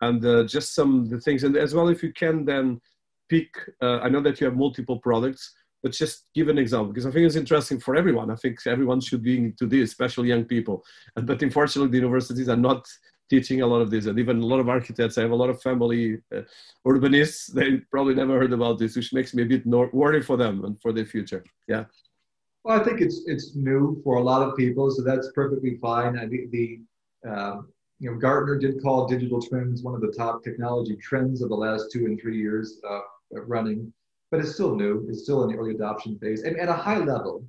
and 0.00 0.24
uh, 0.24 0.44
just 0.44 0.74
some 0.74 1.10
the 1.10 1.20
things. 1.20 1.44
And 1.44 1.56
as 1.58 1.74
well, 1.74 1.88
if 1.88 2.02
you 2.02 2.12
can 2.12 2.46
then 2.46 2.80
pick, 3.28 3.50
uh, 3.82 3.98
I 3.98 4.08
know 4.08 4.22
that 4.22 4.40
you 4.40 4.46
have 4.46 4.56
multiple 4.56 4.98
products, 4.98 5.52
just 5.92 6.26
give 6.34 6.48
an 6.48 6.58
example 6.58 6.88
because 6.88 7.06
I 7.06 7.10
think 7.10 7.26
it's 7.26 7.36
interesting 7.36 7.80
for 7.80 7.96
everyone. 7.96 8.30
I 8.30 8.36
think 8.36 8.58
everyone 8.66 9.00
should 9.00 9.22
be 9.22 9.38
into 9.38 9.66
this, 9.66 9.90
especially 9.90 10.28
young 10.28 10.44
people. 10.44 10.84
But 11.14 11.42
unfortunately, 11.42 11.90
the 11.90 11.98
universities 11.98 12.48
are 12.48 12.56
not 12.56 12.86
teaching 13.28 13.62
a 13.62 13.66
lot 13.66 13.80
of 13.80 13.90
this, 13.90 14.06
and 14.06 14.18
even 14.18 14.40
a 14.40 14.46
lot 14.46 14.60
of 14.60 14.68
architects. 14.68 15.18
I 15.18 15.22
have 15.22 15.32
a 15.32 15.36
lot 15.36 15.50
of 15.50 15.60
family 15.60 16.18
uh, 16.34 16.42
urbanists. 16.86 17.52
They 17.52 17.78
probably 17.90 18.14
never 18.14 18.38
heard 18.38 18.52
about 18.52 18.78
this, 18.78 18.96
which 18.96 19.12
makes 19.12 19.34
me 19.34 19.42
a 19.42 19.46
bit 19.46 19.66
more 19.66 19.90
worried 19.92 20.24
for 20.24 20.36
them 20.36 20.64
and 20.64 20.80
for 20.80 20.92
their 20.92 21.06
future. 21.06 21.44
Yeah. 21.66 21.84
Well, 22.64 22.80
I 22.80 22.84
think 22.84 23.00
it's 23.00 23.22
it's 23.26 23.54
new 23.54 24.00
for 24.02 24.16
a 24.16 24.22
lot 24.22 24.42
of 24.42 24.56
people, 24.56 24.90
so 24.90 25.02
that's 25.02 25.30
perfectly 25.32 25.76
fine. 25.76 26.18
I 26.18 26.26
think 26.26 26.50
the 26.50 26.80
um, 27.28 27.68
you 27.98 28.10
know 28.10 28.18
Gartner 28.18 28.58
did 28.58 28.82
call 28.82 29.06
digital 29.06 29.40
twins 29.40 29.82
one 29.82 29.94
of 29.94 30.00
the 30.00 30.12
top 30.12 30.42
technology 30.42 30.96
trends 30.96 31.42
of 31.42 31.48
the 31.48 31.54
last 31.54 31.92
two 31.92 32.06
and 32.06 32.20
three 32.20 32.38
years 32.38 32.80
uh, 32.88 33.00
running 33.32 33.92
but 34.30 34.40
it's 34.40 34.54
still 34.54 34.74
new. 34.74 35.06
It's 35.08 35.22
still 35.22 35.44
in 35.44 35.50
the 35.50 35.58
early 35.58 35.74
adoption 35.74 36.18
phase. 36.18 36.42
And 36.42 36.58
at 36.58 36.68
a 36.68 36.72
high 36.72 36.98
level, 36.98 37.44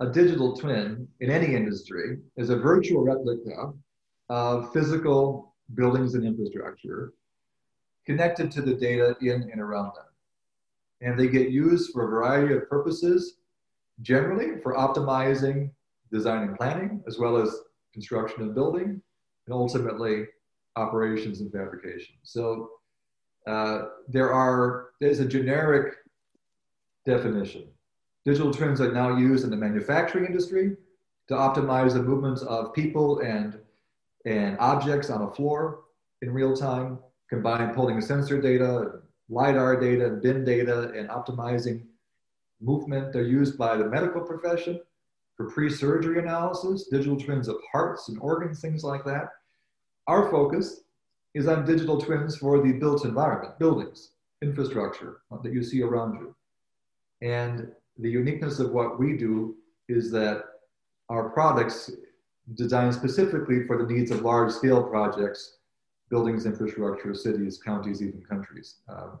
a 0.00 0.10
digital 0.10 0.56
twin 0.56 1.08
in 1.20 1.30
any 1.30 1.54
industry 1.54 2.18
is 2.36 2.50
a 2.50 2.56
virtual 2.56 3.02
replica 3.02 3.72
of 4.28 4.72
physical 4.72 5.54
buildings 5.74 6.14
and 6.14 6.24
infrastructure 6.24 7.12
connected 8.04 8.50
to 8.52 8.62
the 8.62 8.74
data 8.74 9.16
in 9.20 9.48
and 9.50 9.60
around 9.60 9.92
them. 9.96 10.04
And 11.00 11.18
they 11.18 11.28
get 11.28 11.50
used 11.50 11.92
for 11.92 12.04
a 12.04 12.08
variety 12.08 12.54
of 12.54 12.68
purposes, 12.68 13.36
generally 14.02 14.60
for 14.62 14.74
optimizing 14.74 15.70
design 16.12 16.48
and 16.48 16.56
planning, 16.56 17.02
as 17.06 17.18
well 17.18 17.36
as 17.36 17.54
construction 17.92 18.42
and 18.42 18.54
building, 18.54 19.00
and 19.46 19.54
ultimately 19.54 20.26
operations 20.76 21.40
and 21.40 21.50
fabrication. 21.50 22.14
So 22.22 22.70
uh, 23.46 23.86
there 24.08 24.32
are, 24.32 24.90
there's 25.00 25.20
a 25.20 25.26
generic 25.26 25.94
definition. 27.06 27.64
Digital 28.24 28.52
twins 28.52 28.80
are 28.80 28.92
now 28.92 29.16
used 29.16 29.44
in 29.44 29.50
the 29.50 29.56
manufacturing 29.56 30.26
industry 30.26 30.76
to 31.28 31.34
optimize 31.34 31.94
the 31.94 32.02
movements 32.02 32.42
of 32.42 32.74
people 32.74 33.20
and, 33.20 33.58
and 34.24 34.58
objects 34.58 35.10
on 35.10 35.22
a 35.22 35.30
floor 35.32 35.84
in 36.22 36.32
real 36.32 36.56
time, 36.56 36.98
combine 37.30 37.74
pulling 37.74 38.00
sensor 38.00 38.40
data, 38.40 39.00
LiDAR 39.28 39.80
data, 39.80 40.10
BIM 40.22 40.44
data, 40.44 40.92
and 40.96 41.08
optimizing 41.08 41.84
movement. 42.60 43.12
They're 43.12 43.22
used 43.22 43.56
by 43.56 43.76
the 43.76 43.84
medical 43.88 44.22
profession 44.22 44.80
for 45.36 45.50
pre-surgery 45.50 46.18
analysis, 46.18 46.88
digital 46.90 47.18
twins 47.18 47.48
of 47.48 47.56
hearts 47.70 48.08
and 48.08 48.18
organs, 48.20 48.60
things 48.60 48.82
like 48.82 49.04
that. 49.04 49.28
Our 50.06 50.30
focus 50.30 50.80
is 51.34 51.46
on 51.48 51.66
digital 51.66 52.00
twins 52.00 52.38
for 52.38 52.62
the 52.62 52.72
built 52.72 53.04
environment, 53.04 53.58
buildings, 53.58 54.12
infrastructure 54.42 55.18
that 55.42 55.52
you 55.52 55.62
see 55.62 55.82
around 55.82 56.14
you. 56.14 56.34
And 57.22 57.68
the 57.98 58.10
uniqueness 58.10 58.58
of 58.58 58.72
what 58.72 58.98
we 58.98 59.16
do 59.16 59.56
is 59.88 60.10
that 60.12 60.42
our 61.08 61.30
products 61.30 61.90
designed 62.54 62.94
specifically 62.94 63.66
for 63.66 63.78
the 63.78 63.92
needs 63.92 64.10
of 64.10 64.22
large 64.22 64.52
scale 64.52 64.82
projects, 64.82 65.58
buildings, 66.10 66.46
infrastructure, 66.46 67.14
cities, 67.14 67.60
counties, 67.64 68.02
even 68.02 68.22
countries. 68.22 68.76
Um, 68.88 69.18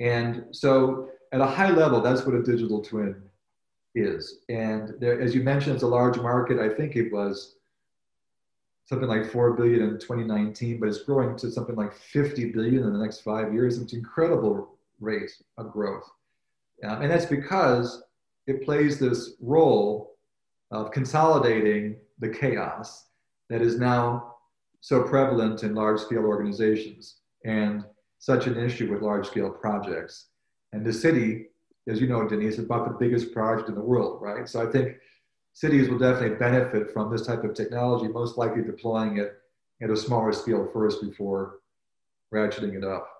and 0.00 0.44
so 0.52 1.10
at 1.32 1.40
a 1.40 1.46
high 1.46 1.70
level, 1.70 2.00
that's 2.00 2.24
what 2.24 2.34
a 2.34 2.42
digital 2.42 2.82
twin 2.82 3.22
is. 3.94 4.40
And 4.48 4.94
there, 5.00 5.20
as 5.20 5.34
you 5.34 5.42
mentioned, 5.42 5.74
it's 5.74 5.82
a 5.82 5.88
large 5.88 6.18
market. 6.18 6.58
I 6.58 6.68
think 6.74 6.96
it 6.96 7.12
was 7.12 7.56
something 8.86 9.08
like 9.08 9.30
4 9.30 9.52
billion 9.52 9.82
in 9.82 9.98
2019, 9.98 10.80
but 10.80 10.88
it's 10.88 11.02
growing 11.02 11.36
to 11.36 11.50
something 11.50 11.76
like 11.76 11.94
50 11.94 12.52
billion 12.52 12.84
in 12.84 12.92
the 12.92 12.98
next 12.98 13.20
five 13.20 13.52
years. 13.52 13.78
It's 13.78 13.92
an 13.92 13.98
incredible 13.98 14.78
rate 15.00 15.30
of 15.58 15.72
growth. 15.72 16.08
Uh, 16.84 16.98
and 17.00 17.10
that's 17.10 17.26
because 17.26 18.02
it 18.46 18.64
plays 18.64 18.98
this 18.98 19.32
role 19.40 20.16
of 20.70 20.90
consolidating 20.90 21.96
the 22.18 22.28
chaos 22.28 23.06
that 23.48 23.62
is 23.62 23.78
now 23.78 24.34
so 24.80 25.02
prevalent 25.02 25.62
in 25.62 25.74
large 25.74 26.00
scale 26.00 26.24
organizations 26.24 27.16
and 27.44 27.84
such 28.18 28.46
an 28.46 28.56
issue 28.56 28.90
with 28.90 29.02
large 29.02 29.26
scale 29.26 29.50
projects. 29.50 30.26
And 30.72 30.84
the 30.84 30.92
city, 30.92 31.46
as 31.88 32.00
you 32.00 32.06
know, 32.06 32.20
Dinis, 32.26 32.54
is 32.54 32.58
about 32.58 32.86
the 32.86 32.98
biggest 32.98 33.32
project 33.32 33.68
in 33.68 33.74
the 33.74 33.80
world, 33.80 34.20
right? 34.20 34.48
So 34.48 34.66
I 34.66 34.70
think 34.70 34.96
cities 35.52 35.88
will 35.88 35.98
definitely 35.98 36.36
benefit 36.36 36.92
from 36.92 37.10
this 37.10 37.26
type 37.26 37.44
of 37.44 37.54
technology, 37.54 38.08
most 38.08 38.36
likely 38.38 38.62
deploying 38.62 39.18
it 39.18 39.34
at 39.82 39.90
a 39.90 39.96
smaller 39.96 40.32
scale 40.32 40.68
first 40.72 41.00
before 41.00 41.60
ratcheting 42.32 42.76
it 42.76 42.84
up. 42.84 43.17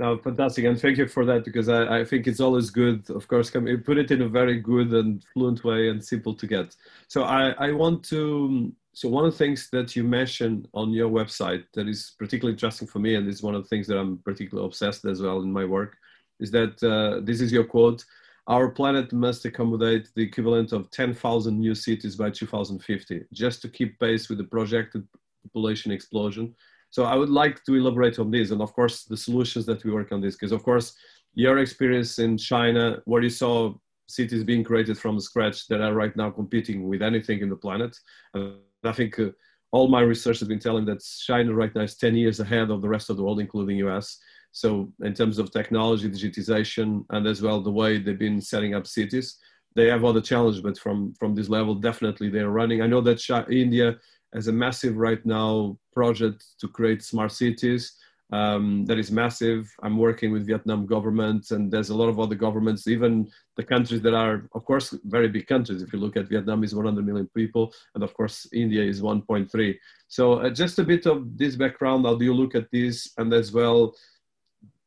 No, 0.00 0.18
fantastic, 0.18 0.64
and 0.64 0.80
thank 0.80 0.98
you 0.98 1.06
for 1.06 1.24
that 1.24 1.44
because 1.44 1.68
I, 1.68 2.00
I 2.00 2.04
think 2.04 2.26
it's 2.26 2.40
always 2.40 2.68
good. 2.70 3.08
Of 3.10 3.28
course, 3.28 3.48
come 3.48 3.66
put 3.84 3.96
it 3.96 4.10
in 4.10 4.22
a 4.22 4.28
very 4.28 4.58
good 4.60 4.92
and 4.92 5.24
fluent 5.32 5.62
way 5.62 5.88
and 5.88 6.04
simple 6.04 6.34
to 6.34 6.46
get. 6.48 6.74
So 7.06 7.22
I, 7.22 7.50
I 7.50 7.70
want 7.70 8.02
to 8.06 8.72
so 8.92 9.08
one 9.08 9.24
of 9.24 9.32
the 9.32 9.38
things 9.38 9.68
that 9.70 9.94
you 9.96 10.04
mentioned 10.04 10.68
on 10.72 10.92
your 10.92 11.10
website 11.10 11.64
that 11.74 11.88
is 11.88 12.14
particularly 12.18 12.54
interesting 12.54 12.88
for 12.88 12.98
me, 12.98 13.14
and 13.14 13.28
is 13.28 13.42
one 13.42 13.54
of 13.54 13.62
the 13.62 13.68
things 13.68 13.86
that 13.86 13.98
I'm 13.98 14.18
particularly 14.18 14.66
obsessed 14.66 15.04
as 15.04 15.22
well 15.22 15.42
in 15.42 15.52
my 15.52 15.64
work, 15.64 15.96
is 16.40 16.50
that 16.52 16.82
uh, 16.82 17.20
this 17.24 17.40
is 17.40 17.52
your 17.52 17.64
quote: 17.64 18.04
"Our 18.48 18.70
planet 18.70 19.12
must 19.12 19.44
accommodate 19.44 20.08
the 20.16 20.22
equivalent 20.22 20.72
of 20.72 20.90
10,000 20.90 21.56
new 21.56 21.74
cities 21.74 22.16
by 22.16 22.30
2050, 22.30 23.26
just 23.32 23.62
to 23.62 23.68
keep 23.68 24.00
pace 24.00 24.28
with 24.28 24.38
the 24.38 24.44
projected 24.44 25.06
population 25.44 25.92
explosion." 25.92 26.52
So 26.94 27.02
I 27.02 27.16
would 27.16 27.28
like 27.28 27.64
to 27.64 27.74
elaborate 27.74 28.20
on 28.20 28.30
this, 28.30 28.52
and 28.52 28.62
of 28.62 28.72
course 28.72 29.02
the 29.02 29.16
solutions 29.16 29.66
that 29.66 29.82
we 29.82 29.90
work 29.90 30.12
on 30.12 30.20
this, 30.20 30.36
because 30.36 30.52
of 30.52 30.62
course 30.62 30.94
your 31.34 31.58
experience 31.58 32.20
in 32.20 32.38
China, 32.38 33.02
where 33.04 33.20
you 33.20 33.30
saw 33.30 33.74
cities 34.06 34.44
being 34.44 34.62
created 34.62 34.96
from 34.96 35.18
scratch 35.18 35.66
that 35.66 35.80
are 35.80 35.92
right 35.92 36.14
now 36.14 36.30
competing 36.30 36.88
with 36.88 37.02
anything 37.02 37.40
in 37.40 37.48
the 37.48 37.56
planet. 37.56 37.96
And 38.34 38.58
I 38.84 38.92
think 38.92 39.18
uh, 39.18 39.30
all 39.72 39.88
my 39.88 40.02
research 40.02 40.38
has 40.38 40.46
been 40.46 40.60
telling 40.60 40.84
that 40.84 41.02
China 41.26 41.52
right 41.52 41.74
now 41.74 41.80
is 41.80 41.96
10 41.96 42.14
years 42.14 42.38
ahead 42.38 42.70
of 42.70 42.80
the 42.80 42.88
rest 42.88 43.10
of 43.10 43.16
the 43.16 43.24
world, 43.24 43.40
including 43.40 43.78
US. 43.88 44.16
So 44.52 44.92
in 45.02 45.14
terms 45.14 45.40
of 45.40 45.50
technology, 45.50 46.08
digitization, 46.08 47.06
and 47.10 47.26
as 47.26 47.42
well 47.42 47.60
the 47.60 47.72
way 47.72 47.98
they've 47.98 48.16
been 48.16 48.40
setting 48.40 48.76
up 48.76 48.86
cities, 48.86 49.36
they 49.74 49.88
have 49.88 50.04
other 50.04 50.20
challenges, 50.20 50.62
but 50.62 50.78
from, 50.78 51.12
from 51.14 51.34
this 51.34 51.48
level, 51.48 51.74
definitely 51.74 52.28
they're 52.28 52.50
running. 52.50 52.82
I 52.82 52.86
know 52.86 53.00
that 53.00 53.18
China, 53.18 53.46
India 53.50 53.96
has 54.34 54.48
a 54.48 54.52
massive 54.52 54.96
right 54.96 55.24
now 55.24 55.78
project 55.92 56.44
to 56.60 56.68
create 56.68 57.02
smart 57.02 57.32
cities 57.32 57.96
um, 58.32 58.84
that 58.86 58.98
is 58.98 59.12
massive. 59.12 59.72
I'm 59.82 59.98
working 59.98 60.32
with 60.32 60.46
Vietnam 60.46 60.86
government, 60.86 61.50
and 61.50 61.70
there's 61.70 61.90
a 61.90 61.94
lot 61.94 62.08
of 62.08 62.18
other 62.18 62.34
governments, 62.34 62.88
even 62.88 63.30
the 63.56 63.62
countries 63.62 64.02
that 64.02 64.14
are, 64.14 64.48
of 64.54 64.64
course, 64.64 64.96
very 65.04 65.28
big 65.28 65.46
countries. 65.46 65.82
If 65.82 65.92
you 65.92 66.00
look 66.00 66.16
at 66.16 66.28
Vietnam, 66.28 66.64
is 66.64 66.74
100 66.74 67.06
million 67.06 67.28
people, 67.34 67.72
and 67.94 68.02
of 68.02 68.14
course, 68.14 68.48
India 68.52 68.82
is 68.82 69.00
1.3. 69.00 69.78
So, 70.08 70.34
uh, 70.34 70.50
just 70.50 70.78
a 70.78 70.84
bit 70.84 71.06
of 71.06 71.36
this 71.38 71.54
background. 71.54 72.06
How 72.06 72.16
do 72.16 72.24
you 72.24 72.34
look 72.34 72.54
at 72.54 72.70
this? 72.72 73.12
And 73.18 73.32
as 73.32 73.52
well, 73.52 73.94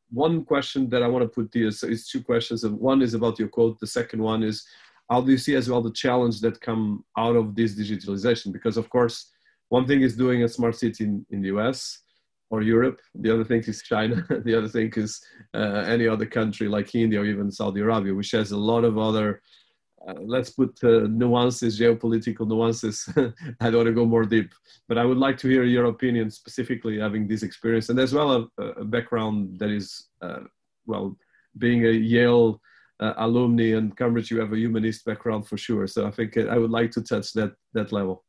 one 0.09 0.43
question 0.43 0.89
that 0.89 1.03
I 1.03 1.07
want 1.07 1.23
to 1.23 1.29
put 1.29 1.53
here 1.53 1.71
so 1.71 1.87
it's 1.87 2.09
two 2.09 2.23
questions. 2.23 2.65
One 2.65 3.01
is 3.01 3.13
about 3.13 3.39
your 3.39 3.49
quote. 3.49 3.79
The 3.79 3.87
second 3.87 4.21
one 4.21 4.43
is, 4.43 4.65
how 5.09 5.21
do 5.21 5.31
you 5.31 5.37
see 5.37 5.55
as 5.55 5.69
well 5.69 5.81
the 5.81 5.91
challenge 5.91 6.41
that 6.41 6.59
come 6.59 7.05
out 7.17 7.35
of 7.35 7.55
this 7.55 7.75
digitalization? 7.75 8.51
Because 8.51 8.77
of 8.77 8.89
course, 8.89 9.31
one 9.69 9.85
thing 9.87 10.01
is 10.01 10.15
doing 10.15 10.43
a 10.43 10.47
smart 10.47 10.75
city 10.75 11.03
in, 11.03 11.25
in 11.29 11.41
the 11.41 11.49
US 11.49 11.99
or 12.49 12.61
Europe. 12.61 12.99
The 13.15 13.33
other 13.33 13.43
thing 13.43 13.63
is 13.63 13.81
China. 13.81 14.25
the 14.45 14.57
other 14.57 14.67
thing 14.69 14.91
is 14.95 15.21
uh, 15.53 15.83
any 15.87 16.07
other 16.07 16.25
country 16.25 16.67
like 16.67 16.95
India 16.95 17.21
or 17.21 17.25
even 17.25 17.51
Saudi 17.51 17.81
Arabia, 17.81 18.13
which 18.13 18.31
has 18.31 18.51
a 18.51 18.57
lot 18.57 18.83
of 18.83 18.97
other, 18.97 19.41
uh, 20.07 20.13
let's 20.21 20.51
put 20.51 20.77
uh, 20.83 21.07
nuances, 21.09 21.79
geopolitical 21.79 22.47
nuances. 22.47 23.07
I 23.59 23.69
don't 23.69 23.77
want 23.77 23.87
to 23.87 23.93
go 23.93 24.05
more 24.05 24.23
deep, 24.23 24.53
but 24.87 24.97
I 24.97 25.05
would 25.05 25.17
like 25.17 25.37
to 25.39 25.49
hear 25.49 25.63
your 25.63 25.85
opinion 25.85 26.31
specifically 26.31 26.99
having 26.99 27.27
this 27.27 27.43
experience 27.43 27.89
and 27.89 27.99
as 27.99 28.13
well 28.13 28.49
a, 28.57 28.63
a 28.63 28.85
background 28.85 29.59
that 29.59 29.69
is, 29.69 30.07
uh, 30.21 30.39
well, 30.85 31.17
being 31.57 31.85
a 31.85 31.91
Yale 31.91 32.61
uh, 32.99 33.13
alumni 33.17 33.75
and 33.75 33.97
Cambridge, 33.97 34.31
you 34.31 34.39
have 34.39 34.53
a 34.53 34.57
humanist 34.57 35.03
background 35.05 35.47
for 35.47 35.57
sure. 35.57 35.85
So 35.87 36.07
I 36.07 36.11
think 36.11 36.37
I 36.37 36.57
would 36.57 36.71
like 36.71 36.91
to 36.91 37.01
touch 37.01 37.33
that, 37.33 37.53
that 37.73 37.91
level. 37.91 38.23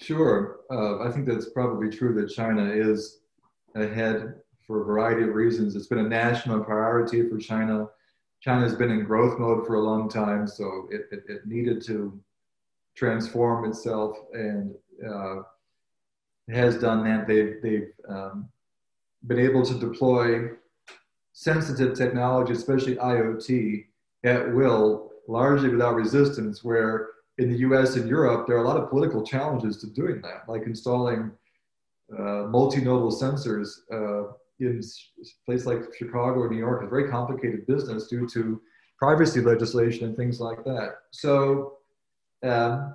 Sure. 0.00 0.60
Uh, 0.70 1.06
I 1.06 1.12
think 1.12 1.26
that's 1.26 1.50
probably 1.50 1.90
true 1.90 2.14
that 2.14 2.32
China 2.34 2.64
is 2.64 3.20
ahead 3.74 4.34
for 4.66 4.80
a 4.80 4.84
variety 4.84 5.24
of 5.24 5.34
reasons. 5.34 5.76
It's 5.76 5.88
been 5.88 5.98
a 5.98 6.08
national 6.08 6.64
priority 6.64 7.28
for 7.28 7.36
China. 7.38 7.86
China 8.40 8.62
has 8.62 8.74
been 8.74 8.90
in 8.90 9.04
growth 9.04 9.38
mode 9.38 9.66
for 9.66 9.74
a 9.74 9.80
long 9.80 10.08
time, 10.08 10.46
so 10.46 10.88
it, 10.90 11.02
it, 11.12 11.24
it 11.28 11.46
needed 11.46 11.84
to 11.86 12.18
transform 12.96 13.66
itself 13.66 14.16
and 14.32 14.74
uh, 15.06 15.42
has 16.48 16.78
done 16.78 17.04
that. 17.04 17.26
They've, 17.26 17.56
they've 17.62 17.92
um, 18.08 18.48
been 19.26 19.38
able 19.38 19.64
to 19.66 19.74
deploy 19.78 20.48
sensitive 21.34 21.94
technology, 21.94 22.54
especially 22.54 22.96
IoT, 22.96 23.84
at 24.24 24.54
will, 24.54 25.10
largely 25.28 25.68
without 25.68 25.94
resistance, 25.94 26.64
where 26.64 27.08
in 27.38 27.50
the 27.50 27.58
US 27.58 27.96
and 27.96 28.08
Europe, 28.08 28.46
there 28.46 28.56
are 28.56 28.64
a 28.64 28.68
lot 28.68 28.76
of 28.76 28.90
political 28.90 29.24
challenges 29.24 29.78
to 29.78 29.86
doing 29.88 30.20
that, 30.22 30.48
like 30.48 30.62
installing 30.66 31.32
uh, 32.18 32.44
multi-nodal 32.48 33.12
sensors 33.12 33.68
uh, 33.92 34.32
in 34.58 34.80
a 34.80 35.24
place 35.46 35.64
like 35.64 35.94
Chicago 35.96 36.40
or 36.40 36.50
New 36.50 36.58
York 36.58 36.82
a 36.82 36.88
very 36.88 37.08
complicated 37.08 37.66
business 37.66 38.08
due 38.08 38.28
to 38.28 38.60
privacy 38.98 39.40
legislation 39.40 40.04
and 40.06 40.16
things 40.16 40.40
like 40.40 40.62
that. 40.64 40.96
So 41.10 41.78
um, 42.42 42.94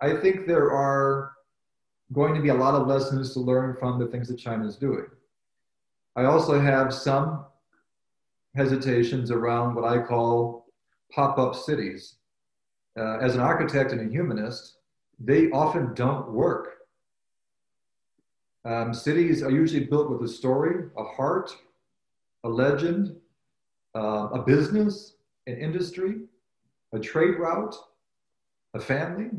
I 0.00 0.16
think 0.16 0.46
there 0.46 0.72
are 0.72 1.32
going 2.12 2.34
to 2.34 2.40
be 2.40 2.48
a 2.48 2.54
lot 2.54 2.74
of 2.74 2.88
lessons 2.88 3.32
to 3.34 3.40
learn 3.40 3.76
from 3.78 3.98
the 3.98 4.06
things 4.06 4.28
that 4.28 4.38
China 4.38 4.66
is 4.66 4.76
doing. 4.76 5.06
I 6.16 6.24
also 6.24 6.60
have 6.60 6.92
some 6.92 7.44
hesitations 8.56 9.30
around 9.30 9.76
what 9.76 9.84
I 9.84 10.02
call 10.02 10.66
pop-up 11.12 11.54
cities 11.54 12.16
uh, 13.00 13.18
as 13.20 13.34
an 13.34 13.40
architect 13.40 13.92
and 13.92 14.00
a 14.00 14.12
humanist, 14.12 14.74
they 15.18 15.50
often 15.50 15.94
don't 15.94 16.30
work. 16.30 16.78
Um, 18.64 18.92
cities 18.92 19.42
are 19.42 19.50
usually 19.50 19.86
built 19.86 20.10
with 20.10 20.22
a 20.22 20.32
story, 20.32 20.90
a 20.98 21.04
heart, 21.04 21.50
a 22.44 22.48
legend, 22.48 23.16
uh, 23.96 24.28
a 24.32 24.42
business, 24.42 25.14
an 25.46 25.56
industry, 25.56 26.16
a 26.92 26.98
trade 26.98 27.38
route, 27.38 27.74
a 28.74 28.80
family. 28.80 29.30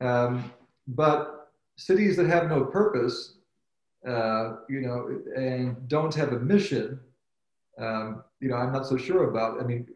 Um, 0.00 0.52
but 0.86 1.50
cities 1.76 2.16
that 2.16 2.26
have 2.26 2.48
no 2.48 2.64
purpose, 2.64 3.38
uh, 4.06 4.56
you 4.68 4.80
know, 4.82 5.20
and 5.36 5.88
don't 5.88 6.14
have 6.14 6.32
a 6.32 6.38
mission, 6.38 7.00
um, 7.78 8.22
you 8.40 8.48
know, 8.48 8.56
I'm 8.56 8.72
not 8.72 8.86
so 8.86 8.96
sure 8.96 9.30
about. 9.30 9.60
I 9.60 9.64
mean, 9.64 9.88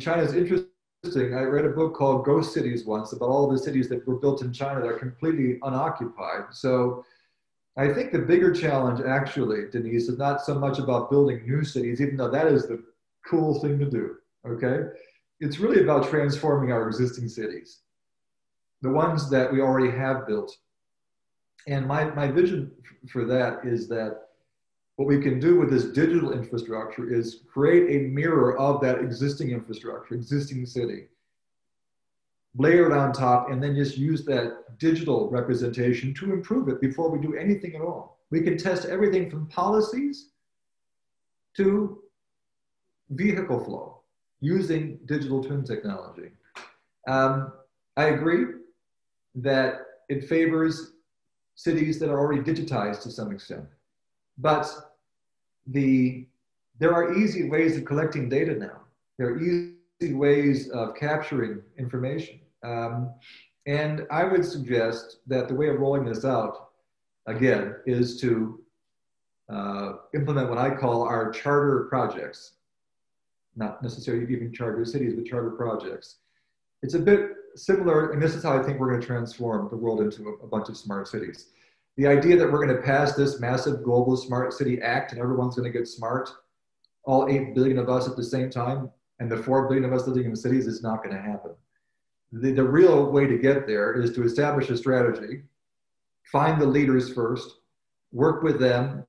China's 0.00 0.34
interest. 0.34 0.66
I 1.04 1.42
read 1.42 1.66
a 1.66 1.70
book 1.70 1.94
called 1.94 2.24
Ghost 2.24 2.54
Cities 2.54 2.86
once 2.86 3.12
about 3.12 3.28
all 3.28 3.46
the 3.46 3.58
cities 3.58 3.90
that 3.90 4.06
were 4.06 4.16
built 4.16 4.40
in 4.40 4.52
China 4.52 4.80
that 4.80 4.88
are 4.88 4.98
completely 4.98 5.58
unoccupied. 5.62 6.44
So 6.52 7.04
I 7.76 7.92
think 7.92 8.10
the 8.10 8.20
bigger 8.20 8.54
challenge, 8.54 9.00
actually, 9.06 9.64
Dinis, 9.64 10.08
is 10.08 10.16
not 10.16 10.40
so 10.40 10.54
much 10.54 10.78
about 10.78 11.10
building 11.10 11.46
new 11.46 11.62
cities, 11.62 12.00
even 12.00 12.16
though 12.16 12.30
that 12.30 12.46
is 12.46 12.66
the 12.66 12.82
cool 13.28 13.60
thing 13.60 13.78
to 13.80 13.84
do. 13.84 14.16
Okay? 14.46 14.88
It's 15.40 15.58
really 15.58 15.82
about 15.82 16.08
transforming 16.08 16.72
our 16.72 16.86
existing 16.88 17.28
cities, 17.28 17.80
the 18.80 18.90
ones 18.90 19.28
that 19.28 19.52
we 19.52 19.60
already 19.60 19.94
have 19.94 20.26
built. 20.26 20.56
And 21.66 21.86
my, 21.86 22.04
my 22.04 22.30
vision 22.30 22.70
for 23.10 23.26
that 23.26 23.66
is 23.66 23.88
that 23.88 24.20
what 24.96 25.08
we 25.08 25.20
can 25.20 25.40
do 25.40 25.58
with 25.58 25.70
this 25.70 25.86
digital 25.86 26.32
infrastructure 26.32 27.12
is 27.12 27.40
create 27.52 27.90
a 27.90 28.08
mirror 28.08 28.56
of 28.58 28.80
that 28.80 29.00
existing 29.00 29.50
infrastructure, 29.50 30.14
existing 30.14 30.64
city, 30.66 31.06
layer 32.56 32.86
it 32.86 32.96
on 32.96 33.12
top, 33.12 33.50
and 33.50 33.62
then 33.62 33.74
just 33.74 33.98
use 33.98 34.24
that 34.24 34.78
digital 34.78 35.28
representation 35.30 36.14
to 36.14 36.32
improve 36.32 36.68
it 36.68 36.80
before 36.80 37.10
we 37.10 37.18
do 37.18 37.36
anything 37.36 37.74
at 37.74 37.80
all. 37.80 38.20
We 38.30 38.40
can 38.40 38.56
test 38.56 38.84
everything 38.84 39.30
from 39.30 39.46
policies 39.48 40.30
to 41.56 41.98
vehicle 43.10 43.62
flow 43.64 44.00
using 44.40 44.98
digital 45.06 45.42
twin 45.42 45.64
technology. 45.64 46.30
Um, 47.08 47.52
I 47.96 48.06
agree 48.06 48.44
that 49.36 49.80
it 50.08 50.28
favors 50.28 50.92
cities 51.56 51.98
that 51.98 52.10
are 52.10 52.18
already 52.18 52.42
digitized 52.42 53.02
to 53.02 53.10
some 53.10 53.32
extent. 53.32 53.64
But 54.38 54.70
the, 55.66 56.26
there 56.78 56.92
are 56.92 57.14
easy 57.14 57.48
ways 57.48 57.76
of 57.76 57.84
collecting 57.84 58.28
data 58.28 58.54
now. 58.54 58.80
There 59.18 59.28
are 59.28 59.40
easy 59.40 60.14
ways 60.14 60.70
of 60.70 60.94
capturing 60.96 61.62
information. 61.78 62.40
Um, 62.62 63.14
and 63.66 64.06
I 64.10 64.24
would 64.24 64.44
suggest 64.44 65.18
that 65.26 65.48
the 65.48 65.54
way 65.54 65.68
of 65.68 65.78
rolling 65.78 66.04
this 66.04 66.24
out, 66.24 66.70
again, 67.26 67.76
is 67.86 68.20
to 68.20 68.60
uh, 69.48 69.92
implement 70.14 70.48
what 70.48 70.58
I 70.58 70.70
call 70.70 71.02
our 71.02 71.30
charter 71.30 71.86
projects. 71.88 72.52
Not 73.56 73.82
necessarily 73.82 74.30
even 74.32 74.52
charter 74.52 74.84
cities, 74.84 75.14
but 75.14 75.24
charter 75.24 75.50
projects. 75.50 76.16
It's 76.82 76.94
a 76.94 76.98
bit 76.98 77.30
similar, 77.54 78.12
and 78.12 78.20
this 78.20 78.34
is 78.34 78.42
how 78.42 78.58
I 78.58 78.62
think 78.62 78.78
we're 78.78 78.90
going 78.90 79.00
to 79.00 79.06
transform 79.06 79.68
the 79.70 79.76
world 79.76 80.00
into 80.00 80.28
a, 80.28 80.44
a 80.44 80.46
bunch 80.46 80.68
of 80.68 80.76
smart 80.76 81.08
cities 81.08 81.50
the 81.96 82.06
idea 82.06 82.36
that 82.36 82.50
we're 82.50 82.64
going 82.64 82.76
to 82.76 82.82
pass 82.82 83.14
this 83.14 83.40
massive 83.40 83.82
global 83.82 84.16
smart 84.16 84.52
city 84.52 84.80
act 84.80 85.12
and 85.12 85.20
everyone's 85.20 85.54
going 85.54 85.70
to 85.70 85.78
get 85.78 85.86
smart, 85.86 86.28
all 87.04 87.28
8 87.28 87.54
billion 87.54 87.78
of 87.78 87.88
us 87.88 88.08
at 88.08 88.16
the 88.16 88.24
same 88.24 88.50
time, 88.50 88.90
and 89.20 89.30
the 89.30 89.36
4 89.36 89.68
billion 89.68 89.84
of 89.84 89.92
us 89.92 90.06
living 90.06 90.24
in 90.24 90.34
cities 90.34 90.66
is 90.66 90.82
not 90.82 91.04
going 91.04 91.14
to 91.14 91.22
happen. 91.22 91.52
The, 92.32 92.52
the 92.52 92.64
real 92.64 93.12
way 93.12 93.26
to 93.26 93.38
get 93.38 93.66
there 93.66 93.94
is 93.94 94.12
to 94.14 94.24
establish 94.24 94.70
a 94.70 94.76
strategy, 94.76 95.42
find 96.32 96.60
the 96.60 96.66
leaders 96.66 97.12
first, 97.12 97.58
work 98.12 98.42
with 98.42 98.58
them 98.58 99.06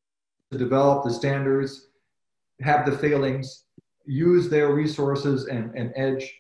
to 0.52 0.58
develop 0.58 1.04
the 1.04 1.14
standards, 1.14 1.88
have 2.62 2.86
the 2.86 2.98
failings, 2.98 3.64
use 4.06 4.48
their 4.48 4.74
resources 4.74 5.48
and, 5.48 5.74
and 5.76 5.92
edge 5.96 6.32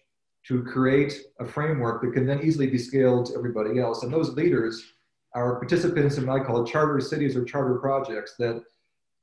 to 0.47 0.63
create 0.63 1.21
a 1.39 1.45
framework 1.45 2.03
that 2.03 2.13
can 2.13 2.27
then 2.27 2.41
easily 2.43 2.67
be 2.67 2.77
scaled 2.77 3.25
to 3.25 3.35
everybody 3.35 3.79
else. 3.79 4.03
And 4.03 4.13
those 4.13 4.33
leaders 4.33 4.93
are 5.35 5.55
participants 5.57 6.17
in 6.17 6.25
what 6.25 6.41
I 6.41 6.43
call 6.43 6.65
charter 6.65 6.99
cities 6.99 7.35
or 7.35 7.43
charter 7.43 7.75
projects. 7.75 8.35
That 8.39 8.63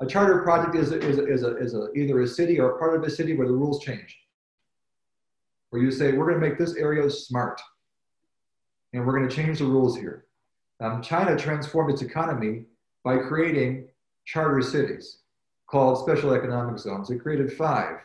a 0.00 0.06
charter 0.06 0.42
project 0.42 0.76
is, 0.76 0.92
is, 0.92 1.18
a, 1.18 1.56
is, 1.56 1.74
a, 1.74 1.92
either 1.92 2.20
a 2.20 2.26
city 2.26 2.60
or 2.60 2.72
a 2.72 2.78
part 2.78 2.94
of 2.94 3.02
a 3.02 3.10
city 3.10 3.34
where 3.34 3.46
the 3.46 3.52
rules 3.52 3.82
change. 3.82 4.18
Where 5.70 5.82
you 5.82 5.90
say, 5.90 6.12
we're 6.12 6.26
going 6.26 6.40
to 6.40 6.46
make 6.46 6.58
this 6.58 6.76
area 6.76 7.08
smart 7.10 7.60
and 8.92 9.06
we're 9.06 9.16
going 9.16 9.28
to 9.28 9.34
change 9.34 9.58
the 9.58 9.64
rules 9.64 9.96
here. 9.96 10.26
Um, 10.80 11.00
China 11.00 11.36
transformed 11.36 11.92
its 11.92 12.02
economy 12.02 12.64
by 13.04 13.16
creating 13.16 13.88
charter 14.24 14.60
cities 14.60 15.18
called 15.66 15.98
special 15.98 16.34
economic 16.34 16.78
zones. 16.78 17.08
It 17.10 17.22
created 17.22 17.52
five 17.52 17.96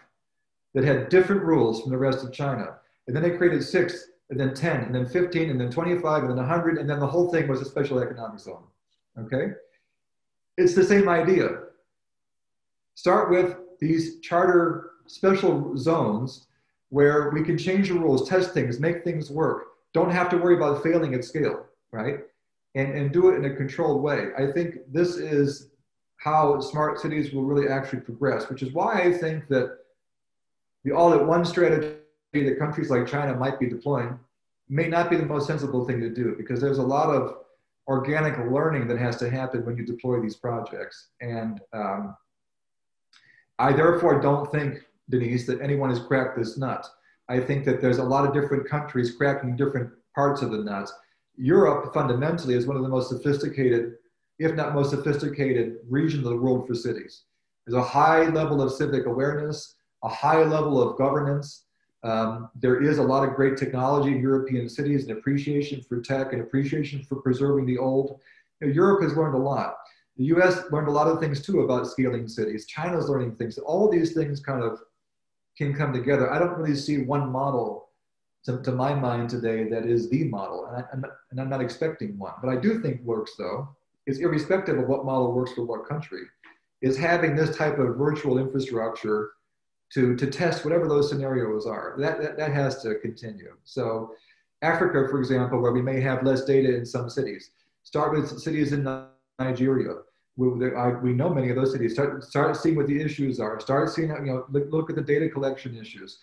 that 0.74 0.84
had 0.84 1.10
different 1.10 1.44
rules 1.44 1.82
from 1.82 1.92
the 1.92 1.98
rest 1.98 2.24
of 2.24 2.32
China. 2.32 2.76
And 3.08 3.16
then 3.16 3.24
they 3.24 3.38
created 3.38 3.64
six, 3.64 4.12
and 4.30 4.40
then 4.40 4.54
10, 4.54 4.84
and 4.84 4.96
then 4.96 5.06
15, 5.06 5.50
and 5.50 5.60
then 5.60 5.72
25, 5.72 6.24
and 6.24 6.32
then 6.32 6.38
100, 6.38 6.78
and 6.78 6.90
then 6.90 7.00
the 7.00 7.08
whole 7.08 7.32
thing 7.32 7.48
was 7.48 7.62
a 7.62 7.66
special 7.66 8.00
economic 8.00 8.40
zone. 8.40 8.64
Okay? 9.18 9.54
It's 10.58 10.76
the 10.76 10.84
same 10.84 11.08
idea. 11.08 11.60
Start 12.96 13.30
with 13.30 13.58
these 13.80 14.20
charter 14.20 14.92
special 15.08 15.78
zones 15.78 16.48
where 16.90 17.30
we 17.30 17.44
can 17.44 17.58
change 17.58 17.90
the 17.90 17.94
rules, 17.94 18.28
test 18.28 18.54
things, 18.54 18.80
make 18.80 19.04
things 19.04 19.30
work. 19.30 19.68
Don't 19.94 20.12
have 20.12 20.30
to 20.30 20.38
worry 20.38 20.56
about 20.56 20.84
failing 20.84 21.14
at 21.14 21.24
scale, 21.24 21.66
right? 21.92 22.20
And, 22.76 22.94
and 22.94 23.12
do 23.12 23.30
it 23.30 23.36
in 23.36 23.46
a 23.46 23.56
controlled 23.56 24.02
way. 24.02 24.28
I 24.38 24.52
think 24.52 24.76
this 24.92 25.16
is 25.16 25.70
how 26.18 26.60
smart 26.60 27.00
cities 27.00 27.34
will 27.34 27.44
really 27.44 27.68
actually 27.68 28.02
progress, 28.02 28.50
which 28.50 28.64
is 28.64 28.74
why 28.74 29.02
I 29.02 29.14
think 29.14 29.48
that 29.48 29.78
the 30.84 30.92
all 30.92 31.14
at 31.14 31.26
one 31.26 31.46
strategy 31.46 31.97
that 32.34 32.60
countries 32.60 32.90
like 32.90 33.08
China 33.08 33.36
might 33.36 33.60
be 33.60 33.68
deploying 33.68 34.20
may 34.70 34.88
not 34.88 35.10
be 35.10 35.16
the 35.16 35.26
most 35.26 35.48
sensible 35.48 35.86
thing 35.86 36.00
to 36.00 36.10
do 36.10 36.36
because 36.38 36.60
there's 36.60 36.78
a 36.78 36.84
lot 36.84 37.10
of 37.10 37.38
organic 37.88 38.38
learning 38.52 38.88
that 38.88 39.00
has 39.00 39.16
to 39.18 39.30
happen 39.30 39.66
when 39.66 39.78
you 39.78 39.86
deploy 39.86 40.22
these 40.22 40.36
projects. 40.36 41.08
And 41.22 41.62
um, 41.74 42.18
I 43.60 43.72
therefore 43.72 44.20
don't 44.20 44.52
think, 44.52 44.80
Dinis, 45.12 45.46
that 45.46 45.62
anyone 45.62 45.90
has 45.90 46.00
cracked 46.00 46.38
this 46.38 46.58
nut. 46.58 46.86
I 47.30 47.40
think 47.40 47.66
that 47.66 47.82
there's 47.82 47.98
a 47.98 48.04
lot 48.04 48.26
of 48.26 48.34
different 48.34 48.70
countries 48.70 49.16
cracking 49.16 49.56
different 49.56 49.90
parts 50.14 50.42
of 50.42 50.52
the 50.52 50.58
nut. 50.58 50.90
Europe 51.38 51.94
fundamentally 51.94 52.56
is 52.56 52.68
one 52.68 52.76
of 52.76 52.84
the 52.84 52.90
most 52.90 53.10
sophisticated, 53.10 53.94
if 54.40 54.54
not 54.54 54.74
most 54.74 54.90
sophisticated, 54.90 55.78
regions 55.88 56.26
of 56.26 56.32
the 56.32 56.38
world 56.38 56.68
for 56.68 56.76
cities. 56.76 57.24
There's 57.66 57.82
a 57.82 57.88
high 57.88 58.24
level 58.30 58.62
of 58.62 58.72
civic 58.74 59.06
awareness, 59.06 59.76
a 60.04 60.10
high 60.10 60.44
level 60.44 60.82
of 60.82 60.98
governance, 60.98 61.67
um, 62.04 62.50
there 62.56 62.82
is 62.82 63.00
a 63.00 63.04
lot 63.04 63.28
of 63.28 63.36
great 63.36 63.58
technology 63.58 64.12
in 64.12 64.22
European 64.22 64.70
cities 64.70 65.08
and 65.08 65.18
appreciation 65.18 65.82
for 65.82 66.02
tech 66.02 66.34
and 66.34 66.42
appreciation 66.42 67.04
for 67.04 67.22
preserving 67.22 67.66
the 67.66 67.78
old. 67.78 68.20
You 68.62 68.68
know, 68.68 68.74
Europe 68.74 69.02
has 69.04 69.16
learned 69.16 69.36
a 69.36 69.40
lot. 69.40 69.76
The 70.18 70.26
US 70.26 70.60
learned 70.72 70.88
a 70.88 70.92
lot 70.92 71.08
of 71.08 71.20
things 71.20 71.42
too 71.42 71.62
about 71.62 71.88
scaling 71.88 72.28
cities. 72.28 72.66
China's 72.66 73.10
learning 73.10 73.36
things. 73.36 73.58
All 73.58 73.90
these 73.90 74.14
things 74.14 74.40
kind 74.40 74.64
of 74.64 74.80
can 75.58 75.74
come 75.74 75.92
together. 75.92 76.32
I 76.32 76.40
don't 76.40 76.58
really 76.58 76.76
see 76.76 77.00
one 77.00 77.32
model 77.32 77.90
to, 78.46 78.62
to 78.62 78.72
my 78.72 78.94
mind 78.94 79.30
today 79.30 79.68
that 79.70 79.86
is 79.86 80.10
the 80.10 80.24
model, 80.26 80.68
and, 80.68 80.78
I, 80.78 80.94
am 80.94 81.02
not, 81.02 81.12
and 81.32 81.42
I'm 81.42 81.50
not 81.50 81.62
expecting 81.62 82.18
one. 82.18 82.34
But 82.42 82.50
I 82.50 82.56
do 82.56 82.80
think 82.82 83.02
works 83.02 83.34
though, 83.38 83.68
is 84.06 84.20
irrespective 84.20 84.78
of 84.78 84.88
what 84.88 85.06
model 85.06 85.34
works 85.34 85.54
for 85.54 85.66
what 85.66 85.88
country, 85.88 86.22
is 86.82 86.98
having 86.98 87.36
this 87.36 87.58
type 87.58 87.78
of 87.80 87.98
virtual 87.98 88.38
infrastructure 88.38 89.32
to, 89.94 90.16
to 90.16 90.28
test 90.28 90.66
whatever 90.66 90.88
those 90.88 91.10
scenarios 91.10 91.66
are. 91.66 91.96
That, 91.98 92.22
that, 92.22 92.38
that 92.38 92.52
has 92.52 92.82
to 92.84 92.96
continue. 92.96 93.56
So 93.64 94.12
Africa, 94.62 95.08
for 95.10 95.20
example, 95.20 95.62
where 95.62 95.72
we 95.72 95.82
may 95.82 96.02
have 96.02 96.24
less 96.24 96.44
data 96.44 96.76
in 96.76 96.86
some 96.86 97.10
cities, 97.10 97.52
start 97.84 98.12
with 98.14 98.40
cities 98.40 98.74
in 98.74 98.84
Nigeria. 99.40 99.94
We, 100.36 100.76
I, 100.76 100.90
we 100.90 101.14
know 101.14 101.30
many 101.30 101.50
of 101.50 101.56
those 101.56 101.72
cities. 101.72 101.94
Start, 101.94 102.24
start 102.24 102.58
seeing 102.58 102.76
what 102.76 102.88
the 102.88 103.02
issues 103.02 103.40
are. 103.40 103.60
Start 103.60 103.90
seeing, 103.90 104.10
you 104.10 104.26
know, 104.26 104.46
look, 104.50 104.68
look 104.70 104.90
at 104.90 104.96
the 104.96 105.02
data 105.02 105.30
collection 105.30 105.76
issues. 105.78 106.20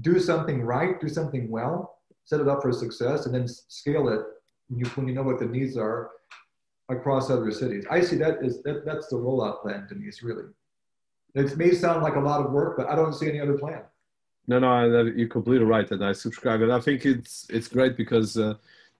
Do 0.00 0.18
something 0.18 0.62
right, 0.62 1.00
do 1.00 1.08
something 1.08 1.50
well, 1.50 1.98
set 2.24 2.40
it 2.40 2.48
up 2.48 2.62
for 2.62 2.72
success, 2.72 3.26
and 3.26 3.34
then 3.34 3.46
scale 3.46 4.08
it 4.08 4.20
when 4.68 4.80
you, 4.80 4.86
when 4.86 5.06
you 5.06 5.14
know 5.14 5.22
what 5.22 5.38
the 5.38 5.46
needs 5.46 5.76
are 5.76 6.10
across 6.88 7.30
other 7.30 7.50
cities. 7.50 7.84
I 7.90 8.00
see 8.00 8.16
that 8.16 8.42
as 8.42 8.62
that, 8.62 8.84
that's 8.84 9.08
the 9.08 9.16
rollout 9.16 9.62
plan, 9.62 9.86
Dinis, 9.90 10.22
really. 10.22 10.44
It 11.34 11.56
may 11.56 11.72
sound 11.72 12.02
like 12.02 12.14
a 12.14 12.20
lot 12.20 12.44
of 12.44 12.52
work, 12.52 12.76
but 12.76 12.88
I 12.88 12.94
don't 12.94 13.12
see 13.12 13.28
any 13.28 13.40
other 13.40 13.58
plan. 13.58 13.82
No, 14.46 14.58
no, 14.58 15.04
you're 15.04 15.28
completely 15.28 15.64
right, 15.64 15.90
and 15.90 16.04
I 16.04 16.12
subscribe. 16.12 16.60
And 16.60 16.72
I 16.72 16.80
think 16.80 17.06
it's 17.06 17.46
it's 17.48 17.68
great 17.68 17.96
because 17.96 18.36
uh, 18.36 18.54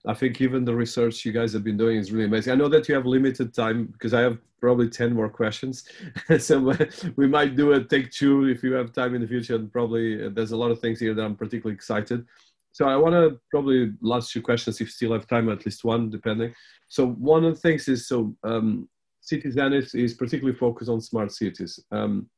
I 0.06 0.14
think 0.14 0.40
even 0.40 0.64
the 0.64 0.74
research 0.74 1.24
you 1.24 1.32
guys 1.32 1.52
have 1.52 1.62
been 1.62 1.76
doing 1.76 1.98
is 1.98 2.12
really 2.12 2.26
amazing. 2.26 2.52
I 2.52 2.56
know 2.56 2.68
that 2.68 2.88
you 2.88 2.94
have 2.94 3.06
limited 3.06 3.54
time 3.54 3.86
because 3.86 4.14
I 4.14 4.20
have 4.22 4.38
probably 4.60 4.88
ten 4.88 5.14
more 5.14 5.28
questions, 5.28 5.84
so 6.38 6.74
we 7.16 7.28
might 7.28 7.56
do 7.56 7.72
a 7.72 7.84
take 7.84 8.10
two 8.10 8.46
if 8.46 8.62
you 8.62 8.72
have 8.72 8.92
time 8.92 9.14
in 9.14 9.20
the 9.20 9.28
future. 9.28 9.56
And 9.56 9.70
probably 9.70 10.26
uh, 10.26 10.30
there's 10.32 10.52
a 10.52 10.56
lot 10.56 10.70
of 10.70 10.80
things 10.80 10.98
here 10.98 11.14
that 11.14 11.24
I'm 11.24 11.36
particularly 11.36 11.74
excited. 11.74 12.26
So 12.72 12.88
I 12.88 12.96
want 12.96 13.12
to 13.14 13.38
probably 13.50 13.92
last 14.00 14.32
two 14.32 14.42
questions 14.42 14.76
if 14.76 14.80
you 14.80 14.86
still 14.86 15.12
have 15.12 15.28
time, 15.28 15.48
at 15.48 15.64
least 15.64 15.84
one, 15.84 16.10
depending. 16.10 16.52
So 16.88 17.06
one 17.06 17.44
of 17.44 17.54
the 17.54 17.60
things 17.60 17.86
is 17.86 18.08
so 18.08 18.34
um, 18.42 18.88
Cityzenith 19.24 19.94
is 19.94 20.14
particularly 20.14 20.56
focused 20.56 20.90
on 20.90 21.00
smart 21.00 21.32
cities. 21.32 21.80
Um, 21.90 22.28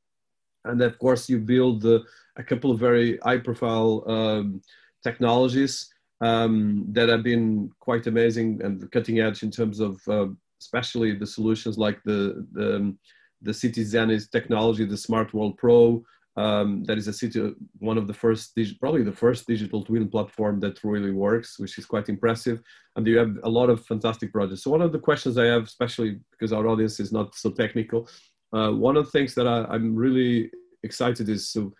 and 0.64 0.80
of 0.82 0.98
course, 0.98 1.28
you 1.28 1.38
build 1.38 1.84
uh, 1.84 2.00
a 2.36 2.42
couple 2.42 2.70
of 2.70 2.78
very 2.80 3.18
high 3.18 3.38
profile 3.38 4.04
um, 4.06 4.62
technologies 5.02 5.92
um, 6.20 6.86
that 6.92 7.08
have 7.08 7.22
been 7.22 7.70
quite 7.80 8.06
amazing 8.06 8.60
and 8.62 8.90
cutting 8.90 9.20
edge 9.20 9.42
in 9.42 9.50
terms 9.50 9.80
of 9.80 10.00
uh, 10.08 10.26
especially 10.60 11.14
the 11.14 11.26
solutions 11.26 11.76
like 11.78 12.02
the, 12.04 12.46
the, 12.52 12.94
the 13.42 13.54
City 13.54 13.84
technology, 14.32 14.84
the 14.84 14.96
Smart 14.96 15.34
World 15.34 15.58
Pro, 15.58 16.04
um, 16.36 16.84
that 16.84 16.98
is 16.98 17.08
a 17.08 17.12
city, 17.12 17.54
one 17.78 17.96
of 17.96 18.06
the 18.06 18.12
first, 18.12 18.58
probably 18.78 19.02
the 19.02 19.12
first 19.12 19.46
digital 19.46 19.82
twin 19.82 20.08
platform 20.08 20.60
that 20.60 20.84
really 20.84 21.10
works, 21.10 21.58
which 21.58 21.78
is 21.78 21.86
quite 21.86 22.08
impressive. 22.08 22.60
And 22.94 23.06
you 23.06 23.16
have 23.18 23.36
a 23.44 23.48
lot 23.48 23.70
of 23.70 23.86
fantastic 23.86 24.32
projects. 24.32 24.62
So 24.62 24.70
one 24.70 24.82
of 24.82 24.92
the 24.92 24.98
questions 24.98 25.38
I 25.38 25.46
have, 25.46 25.62
especially 25.62 26.20
because 26.30 26.52
our 26.52 26.66
audience 26.66 27.00
is 27.00 27.12
not 27.12 27.34
so 27.34 27.50
technical, 27.50 28.08
uh, 28.52 28.70
one 28.70 28.96
of 28.96 29.06
the 29.06 29.10
things 29.10 29.34
that 29.34 29.46
I, 29.46 29.74
am 29.74 29.96
really 29.96 30.50
excited 30.82 31.28
is 31.28 31.48
so 31.48 31.72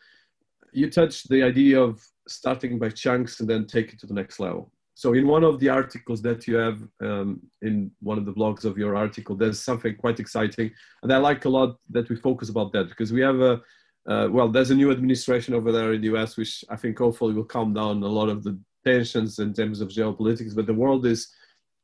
you 0.73 0.91
touched 0.91 1.29
the 1.29 1.43
idea 1.43 1.81
of 1.81 2.03
starting 2.29 2.79
by 2.79 2.91
chunks 2.91 3.41
and 3.41 3.49
then 3.49 3.67
take 3.67 3.93
it 3.93 4.01
to 4.01 4.07
the 4.07 4.15
next 4.15 4.41
level. 4.41 4.73
So 4.95 5.13
in 5.13 5.27
one 5.27 5.45
of 5.45 5.61
the 5.61 5.69
articles 5.69 6.23
that 6.23 6.47
you 6.47 6.57
have 6.57 6.83
um, 7.03 7.41
in 7.61 7.91
one 8.01 8.17
of 8.17 8.25
the 8.25 8.33
blogs 8.33 8.65
of 8.65 8.79
your 8.79 8.97
article, 8.97 9.37
there's 9.37 9.63
something 9.63 9.95
quite 9.97 10.21
exciting, 10.21 10.71
and 11.03 11.13
I 11.13 11.19
like 11.19 11.45
a 11.45 11.51
lot 11.51 11.77
that 11.91 12.09
we 12.09 12.17
focus 12.17 12.49
about 12.49 12.73
that 12.73 12.89
because 12.89 13.13
we 13.13 13.21
have 13.21 13.41
a 13.41 13.61
uh, 14.07 14.29
well, 14.31 14.49
there's 14.49 14.71
a 14.71 14.75
new 14.75 14.91
administration 14.91 15.55
over 15.55 15.73
there 15.73 15.93
in 15.93 16.01
the 16.01 16.15
US, 16.15 16.37
which 16.37 16.65
I 16.69 16.77
think 16.77 16.99
hopefully 16.99 17.35
will 17.35 17.45
calm 17.45 17.75
down 17.75 18.03
a 18.03 18.09
lot 18.09 18.29
of 18.29 18.45
the 18.45 18.59
tensions 18.85 19.39
in 19.41 19.53
terms 19.53 19.81
of 19.81 19.89
geopolitics. 19.89 20.55
But 20.55 20.67
the 20.67 20.75
world 20.75 21.07
is, 21.07 21.29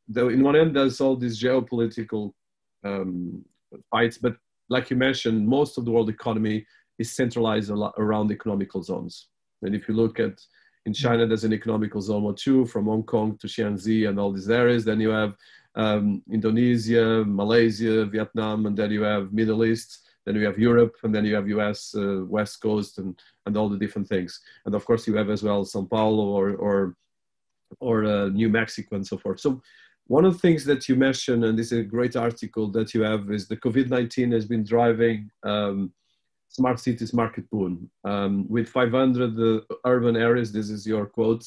though, 0.06 0.28
in 0.28 0.42
one 0.42 0.56
end, 0.56 0.76
there's 0.76 1.00
all 1.00 1.16
these 1.16 1.42
geopolitical 1.42 2.32
um, 2.84 3.44
fights. 3.90 4.18
But 4.18 4.36
like 4.68 4.90
you 4.90 4.96
mentioned, 4.96 5.46
most 5.46 5.78
of 5.78 5.84
the 5.84 5.90
world 5.90 6.10
economy 6.10 6.64
is 6.98 7.12
centralized 7.12 7.70
around 7.70 8.30
economical 8.30 8.82
zones. 8.82 9.28
And 9.62 9.74
if 9.74 9.88
you 9.88 9.94
look 9.94 10.20
at 10.20 10.40
in 10.86 10.92
China, 10.92 11.26
there's 11.26 11.44
an 11.44 11.52
economical 11.52 12.00
zone 12.00 12.24
or 12.24 12.34
two 12.34 12.66
from 12.66 12.86
Hong 12.86 13.04
Kong 13.04 13.36
to 13.38 13.46
Xianxi 13.46 14.08
and 14.08 14.18
all 14.18 14.32
these 14.32 14.50
areas. 14.50 14.84
Then 14.84 15.00
you 15.00 15.10
have 15.10 15.34
um, 15.74 16.22
Indonesia, 16.30 17.24
Malaysia, 17.26 18.04
Vietnam, 18.06 18.66
and 18.66 18.76
then 18.76 18.90
you 18.90 19.02
have 19.02 19.32
Middle 19.32 19.64
East 19.64 20.00
then 20.24 20.36
you 20.36 20.44
have 20.46 20.58
Europe, 20.58 20.96
and 21.02 21.14
then 21.14 21.24
you 21.24 21.34
have 21.34 21.48
US 21.48 21.94
uh, 21.94 22.24
West 22.26 22.60
Coast, 22.60 22.98
and 22.98 23.20
and 23.46 23.56
all 23.56 23.68
the 23.68 23.78
different 23.78 24.08
things. 24.08 24.40
And 24.66 24.74
of 24.74 24.84
course, 24.84 25.06
you 25.06 25.16
have 25.16 25.30
as 25.30 25.42
well 25.42 25.64
São 25.64 25.88
Paulo 25.88 26.24
or 26.24 26.54
or 26.56 26.96
or 27.80 28.04
uh, 28.04 28.28
New 28.28 28.48
Mexico 28.48 28.96
and 28.96 29.06
so 29.06 29.16
forth. 29.18 29.40
So 29.40 29.62
one 30.06 30.24
of 30.24 30.34
the 30.34 30.38
things 30.38 30.64
that 30.64 30.88
you 30.88 30.96
mentioned, 30.96 31.44
and 31.44 31.58
this 31.58 31.72
is 31.72 31.80
a 31.80 31.94
great 31.96 32.16
article 32.16 32.70
that 32.72 32.92
you 32.94 33.02
have, 33.02 33.30
is 33.30 33.48
the 33.48 33.56
COVID 33.56 33.88
nineteen 33.88 34.32
has 34.32 34.46
been 34.46 34.64
driving. 34.64 35.30
Um, 35.42 35.92
smart 36.52 36.78
cities 36.78 37.14
market 37.14 37.48
boom 37.50 37.90
um, 38.04 38.46
with 38.48 38.68
500 38.68 39.40
uh, 39.40 39.74
urban 39.86 40.16
areas 40.16 40.52
this 40.52 40.68
is 40.68 40.86
your 40.86 41.06
quote 41.06 41.44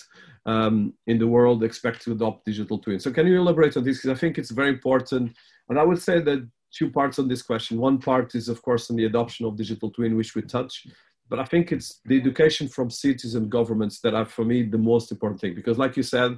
um, 0.47 0.93
in 1.05 1.19
the 1.19 1.27
world 1.27 1.63
expect 1.63 2.01
to 2.01 2.11
adopt 2.11 2.43
digital 2.43 2.79
twins 2.79 3.03
so 3.03 3.11
can 3.11 3.27
you 3.27 3.39
elaborate 3.39 3.77
on 3.77 3.83
this 3.83 3.97
because 3.97 4.17
i 4.17 4.19
think 4.19 4.37
it's 4.37 4.49
very 4.49 4.69
important 4.69 5.31
and 5.69 5.77
i 5.77 5.83
would 5.83 6.01
say 6.01 6.19
that 6.19 6.49
two 6.75 6.89
parts 6.89 7.19
on 7.19 7.27
this 7.27 7.41
question. 7.41 7.79
One 7.79 7.97
part 7.97 8.35
is, 8.35 8.49
of 8.49 8.61
course, 8.61 8.89
on 8.89 8.95
the 8.95 9.05
adoption 9.05 9.45
of 9.45 9.55
digital 9.55 9.89
twin, 9.91 10.17
which 10.17 10.35
we 10.35 10.41
touch. 10.41 10.87
But 11.29 11.39
I 11.39 11.45
think 11.45 11.71
it's 11.71 12.01
the 12.05 12.19
education 12.19 12.67
from 12.67 12.89
cities 12.89 13.35
and 13.35 13.49
governments 13.49 13.99
that 14.01 14.13
are, 14.13 14.25
for 14.25 14.45
me, 14.45 14.63
the 14.63 14.77
most 14.77 15.11
important 15.11 15.41
thing. 15.41 15.55
Because, 15.55 15.77
like 15.77 15.97
you 15.97 16.03
said, 16.03 16.37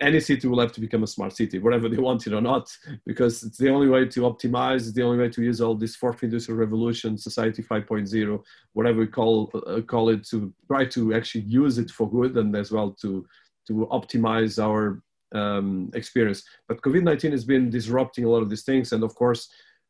any 0.00 0.20
city 0.20 0.48
will 0.48 0.60
have 0.60 0.72
to 0.72 0.80
become 0.80 1.02
a 1.02 1.06
smart 1.06 1.36
city, 1.36 1.58
whatever 1.58 1.88
they 1.88 1.98
want 1.98 2.26
it 2.26 2.32
or 2.32 2.40
not, 2.40 2.68
because 3.06 3.42
it's 3.42 3.58
the 3.58 3.70
only 3.70 3.88
way 3.88 4.06
to 4.06 4.20
optimize, 4.22 4.80
it's 4.80 4.92
the 4.92 5.02
only 5.02 5.18
way 5.18 5.28
to 5.28 5.42
use 5.42 5.60
all 5.60 5.74
this 5.74 5.94
fourth 5.94 6.22
industrial 6.22 6.58
revolution, 6.58 7.16
society 7.16 7.62
5.0, 7.62 8.42
whatever 8.72 8.98
we 8.98 9.06
call 9.06 9.50
uh, 9.66 9.80
call 9.82 10.08
it, 10.08 10.24
to 10.28 10.52
try 10.66 10.84
to 10.86 11.14
actually 11.14 11.42
use 11.42 11.78
it 11.78 11.90
for 11.90 12.10
good 12.10 12.36
and 12.36 12.56
as 12.56 12.72
well 12.72 12.90
to 13.02 13.24
to 13.66 13.88
optimize 13.92 14.62
our 14.62 15.00
um, 15.34 15.90
experience. 15.94 16.44
But 16.68 16.80
COVID-19 16.82 17.32
has 17.32 17.44
been 17.44 17.70
disrupting 17.70 18.24
a 18.24 18.28
lot 18.28 18.42
of 18.42 18.50
these 18.50 18.62
things, 18.62 18.92
and 18.92 19.02
of 19.02 19.14
course, 19.14 19.48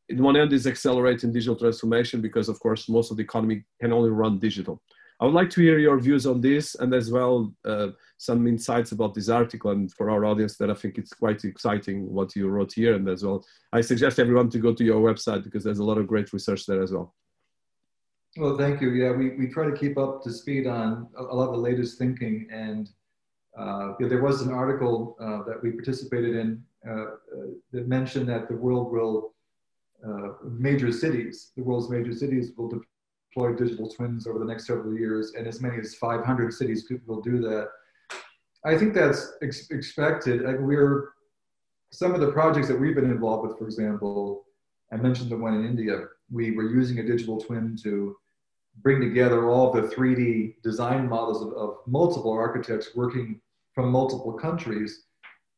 in 0.08 0.22
one 0.22 0.36
end 0.36 0.52
is 0.52 0.66
accelerating 0.66 1.32
digital 1.32 1.56
transformation 1.56 2.20
because, 2.20 2.48
of 2.48 2.60
course, 2.60 2.88
most 2.88 3.10
of 3.10 3.16
the 3.16 3.22
economy 3.22 3.64
can 3.80 3.92
only 3.92 4.10
run 4.10 4.38
digital. 4.38 4.82
I 5.20 5.24
would 5.24 5.34
like 5.34 5.50
to 5.50 5.62
hear 5.62 5.78
your 5.78 5.98
views 5.98 6.26
on 6.26 6.40
this 6.40 6.74
and 6.74 6.92
as 6.92 7.10
well 7.10 7.54
uh, 7.64 7.88
some 8.18 8.46
insights 8.46 8.92
about 8.92 9.14
this 9.14 9.28
article 9.28 9.70
and 9.70 9.90
for 9.92 10.10
our 10.10 10.24
audience 10.24 10.56
that 10.58 10.70
I 10.70 10.74
think 10.74 10.98
it's 10.98 11.12
quite 11.12 11.44
exciting 11.44 12.12
what 12.12 12.34
you 12.34 12.48
wrote 12.48 12.72
here 12.72 12.94
and 12.94 13.08
as 13.08 13.24
well. 13.24 13.44
I 13.72 13.80
suggest 13.80 14.18
everyone 14.18 14.50
to 14.50 14.58
go 14.58 14.74
to 14.74 14.84
your 14.84 15.00
website 15.00 15.44
because 15.44 15.62
there's 15.62 15.78
a 15.78 15.84
lot 15.84 15.98
of 15.98 16.08
great 16.08 16.32
research 16.32 16.66
there 16.66 16.82
as 16.82 16.92
well. 16.92 17.14
Well, 18.36 18.58
thank 18.58 18.80
you. 18.80 18.90
Yeah, 18.90 19.12
we, 19.12 19.30
we 19.30 19.46
try 19.46 19.64
to 19.70 19.76
keep 19.76 19.96
up 19.96 20.22
to 20.24 20.32
speed 20.32 20.66
on 20.66 21.08
a, 21.16 21.22
lot 21.22 21.48
of 21.48 21.54
the 21.54 21.60
latest 21.60 21.98
thinking 21.98 22.48
and 22.50 22.90
there 23.56 24.22
was 24.22 24.42
an 24.42 24.52
article 24.52 25.16
uh, 25.20 25.42
that 25.44 25.62
we 25.62 25.70
participated 25.72 26.36
in 26.36 26.62
uh, 26.86 26.92
uh, 26.92 27.06
that 27.72 27.88
mentioned 27.88 28.28
that 28.28 28.46
the 28.48 28.56
world 28.56 28.92
will, 28.92 29.32
uh, 30.06 30.34
major 30.44 30.92
cities, 30.92 31.52
the 31.56 31.62
world's 31.62 31.88
major 31.88 32.12
cities 32.12 32.52
will 32.56 32.68
deploy 32.68 33.54
digital 33.54 33.88
twins 33.88 34.26
over 34.26 34.38
the 34.38 34.44
next 34.44 34.66
several 34.66 34.94
years, 34.94 35.32
and 35.36 35.46
as 35.46 35.62
many 35.62 35.78
as 35.78 35.94
500 35.94 36.52
cities 36.52 36.86
will 37.06 37.22
do 37.22 37.40
that. 37.40 37.68
I 38.66 38.76
think 38.76 38.92
that's 38.92 39.32
ex 39.42 39.70
expected. 39.70 40.42
we're 40.60 41.10
some 41.90 42.14
of 42.14 42.20
the 42.20 42.32
projects 42.32 42.68
that 42.68 42.78
we've 42.78 42.94
been 42.94 43.10
involved 43.10 43.48
with, 43.48 43.58
for 43.58 43.64
example, 43.64 44.44
I 44.92 44.96
mentioned 44.96 45.30
the 45.30 45.36
one 45.36 45.54
in 45.54 45.64
India. 45.64 46.06
We 46.30 46.50
were 46.50 46.68
using 46.68 46.98
a 46.98 47.06
digital 47.06 47.40
twin 47.40 47.78
to 47.82 48.16
bring 48.82 49.00
together 49.00 49.48
all 49.48 49.72
the 49.72 49.82
3D 49.82 50.56
design 50.62 51.08
models 51.08 51.40
of, 51.42 51.52
of 51.54 51.76
multiple 51.86 52.32
architects 52.32 52.94
working 52.94 53.40
from 53.74 53.90
multiple 53.90 54.32
countries 54.32 55.04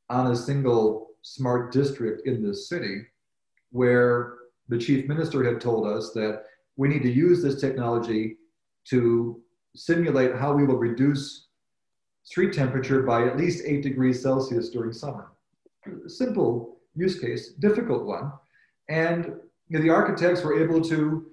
on 0.09 0.33
a 0.33 0.37
single 0.37 1.09
smart 1.23 1.73
district 1.73 2.27
in 2.27 2.43
this 2.43 2.69
city, 2.69 3.03
where 3.71 4.35
the 4.69 4.79
chief 4.79 5.07
minister 5.07 5.45
had 5.45 5.61
told 5.61 5.87
us 5.87 6.13
that 6.13 6.45
we 6.77 6.89
need 6.89 7.03
to 7.03 7.11
use 7.11 7.43
this 7.43 7.61
technology 7.61 8.37
to 8.85 9.41
simulate 9.75 10.35
how 10.35 10.53
we 10.53 10.65
will 10.65 10.79
reduce 10.79 11.49
street 12.25 12.53
temperature 12.53 13.03
by 13.03 13.27
at 13.27 13.37
least 13.37 13.65
eight 13.67 13.83
degrees 13.83 14.23
Celsius 14.23 14.71
during 14.71 14.93
summer. 14.93 15.33
Simple 16.07 16.79
use 16.95 17.19
case, 17.19 17.53
difficult 17.59 18.05
one. 18.05 18.33
And 18.89 19.27
you 19.69 19.79
know, 19.79 19.83
the 19.83 19.91
architects 19.91 20.43
were 20.43 20.61
able 20.63 20.81
to 20.83 21.27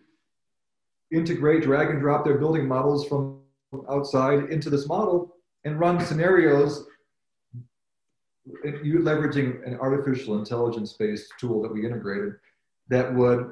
integrate, 1.12 1.64
drag 1.64 1.90
and 1.90 2.02
drop 2.02 2.26
their 2.26 2.38
building 2.38 2.68
models 2.68 3.08
from 3.08 3.40
outside 3.90 4.50
into 4.52 4.70
this 4.70 4.88
model 4.88 5.33
and 5.66 5.80
run 5.80 6.04
scenarios 6.04 6.86
you 8.84 9.00
leveraging 9.00 9.66
an 9.66 9.78
artificial 9.80 10.38
intelligence 10.38 10.94
based 10.94 11.32
tool 11.40 11.62
that 11.62 11.74
we 11.74 11.86
integrated 11.86 12.34
that 12.90 13.14
would 13.14 13.50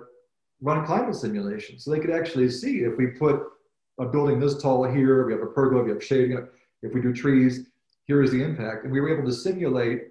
run 0.62 0.86
climate 0.86 1.16
simulations. 1.16 1.84
So 1.84 1.92
they 1.92 2.00
could 2.00 2.12
actually 2.12 2.50
see 2.50 2.80
if 2.80 2.98
we 2.98 3.08
put 3.08 3.42
a 4.00 4.06
building 4.06 4.40
this 4.40 4.62
tall 4.62 4.84
here, 4.84 5.26
we 5.26 5.34
have 5.34 5.42
a 5.42 5.48
pergola, 5.48 5.84
we 5.84 5.92
have 5.92 6.04
shading, 6.04 6.46
if 6.82 6.94
we 6.94 7.02
do 7.02 7.14
trees, 7.14 7.68
here 8.06 8.22
is 8.22 8.32
the 8.32 8.44
impact. 8.44 8.84
And 8.84 8.92
we 8.92 9.00
were 9.00 9.16
able 9.16 9.30
to 9.30 9.36
simulate 9.36 10.10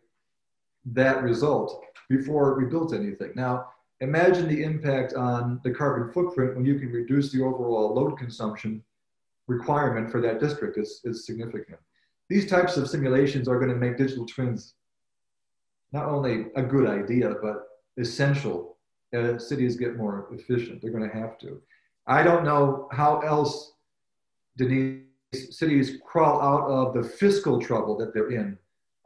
that 0.87 1.23
result 1.23 1.85
before 2.09 2.59
we 2.59 2.65
built 2.65 2.95
anything. 2.95 3.33
Now, 3.35 3.67
imagine 4.01 4.49
the 4.49 4.63
impact 4.63 5.15
on 5.15 5.61
the 5.63 5.71
carbon 5.71 6.13
footprint 6.13 6.57
when 6.57 6.65
you 6.65 6.79
can 6.79 6.91
reduce 6.91 7.31
the 7.31 7.43
overall 7.43 7.95
load 7.95 8.17
consumption 8.17 8.83
requirement 9.47 10.11
for 10.11 10.21
that 10.21 10.41
district 10.41 10.79
is, 10.79 11.01
is 11.05 11.27
significant. 11.27 11.79
These 12.31 12.49
types 12.49 12.77
of 12.77 12.89
simulations 12.89 13.49
are 13.49 13.59
going 13.59 13.73
to 13.73 13.77
make 13.77 13.99
digital 13.99 14.25
twins 14.25 14.75
not 15.93 16.07
only 16.07 16.47
a 16.55 16.63
good 16.63 16.89
idea, 16.89 17.35
but 17.43 17.67
essential 17.99 18.77
as 19.13 19.49
cities 19.49 19.77
get 19.77 19.97
more 19.97 20.29
efficient. 20.33 20.81
They're 20.81 20.93
going 20.93 21.11
to 21.11 21.17
have 21.17 21.37
to. 21.39 21.61
I 22.07 22.23
don't 22.23 22.45
know 22.45 22.89
how 22.93 23.19
else 23.21 23.73
cities 25.33 25.99
crawl 26.07 26.41
out 26.41 26.71
of 26.71 26.95
the 26.95 27.03
fiscal 27.03 27.61
trouble 27.61 27.99
that 27.99 28.15
they're 28.15 28.31
in 28.31 28.57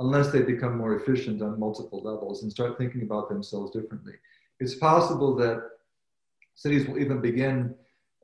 unless 0.00 0.30
they 0.30 0.42
become 0.42 0.76
more 0.76 0.96
efficient 0.96 1.40
on 1.40 1.58
multiple 1.58 2.02
levels 2.02 2.42
and 2.42 2.52
start 2.52 2.76
thinking 2.76 3.02
about 3.02 3.30
themselves 3.30 3.70
differently. 3.70 4.14
It's 4.60 4.74
possible 4.74 5.34
that 5.36 5.62
cities 6.54 6.86
will 6.86 6.98
even 6.98 7.22
begin 7.22 7.74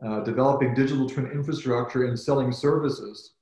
uh, 0.04 0.20
developing 0.20 0.74
digital 0.74 1.08
twin 1.08 1.30
infrastructure 1.30 2.04
and 2.04 2.18
selling 2.18 2.52
services, 2.52 3.34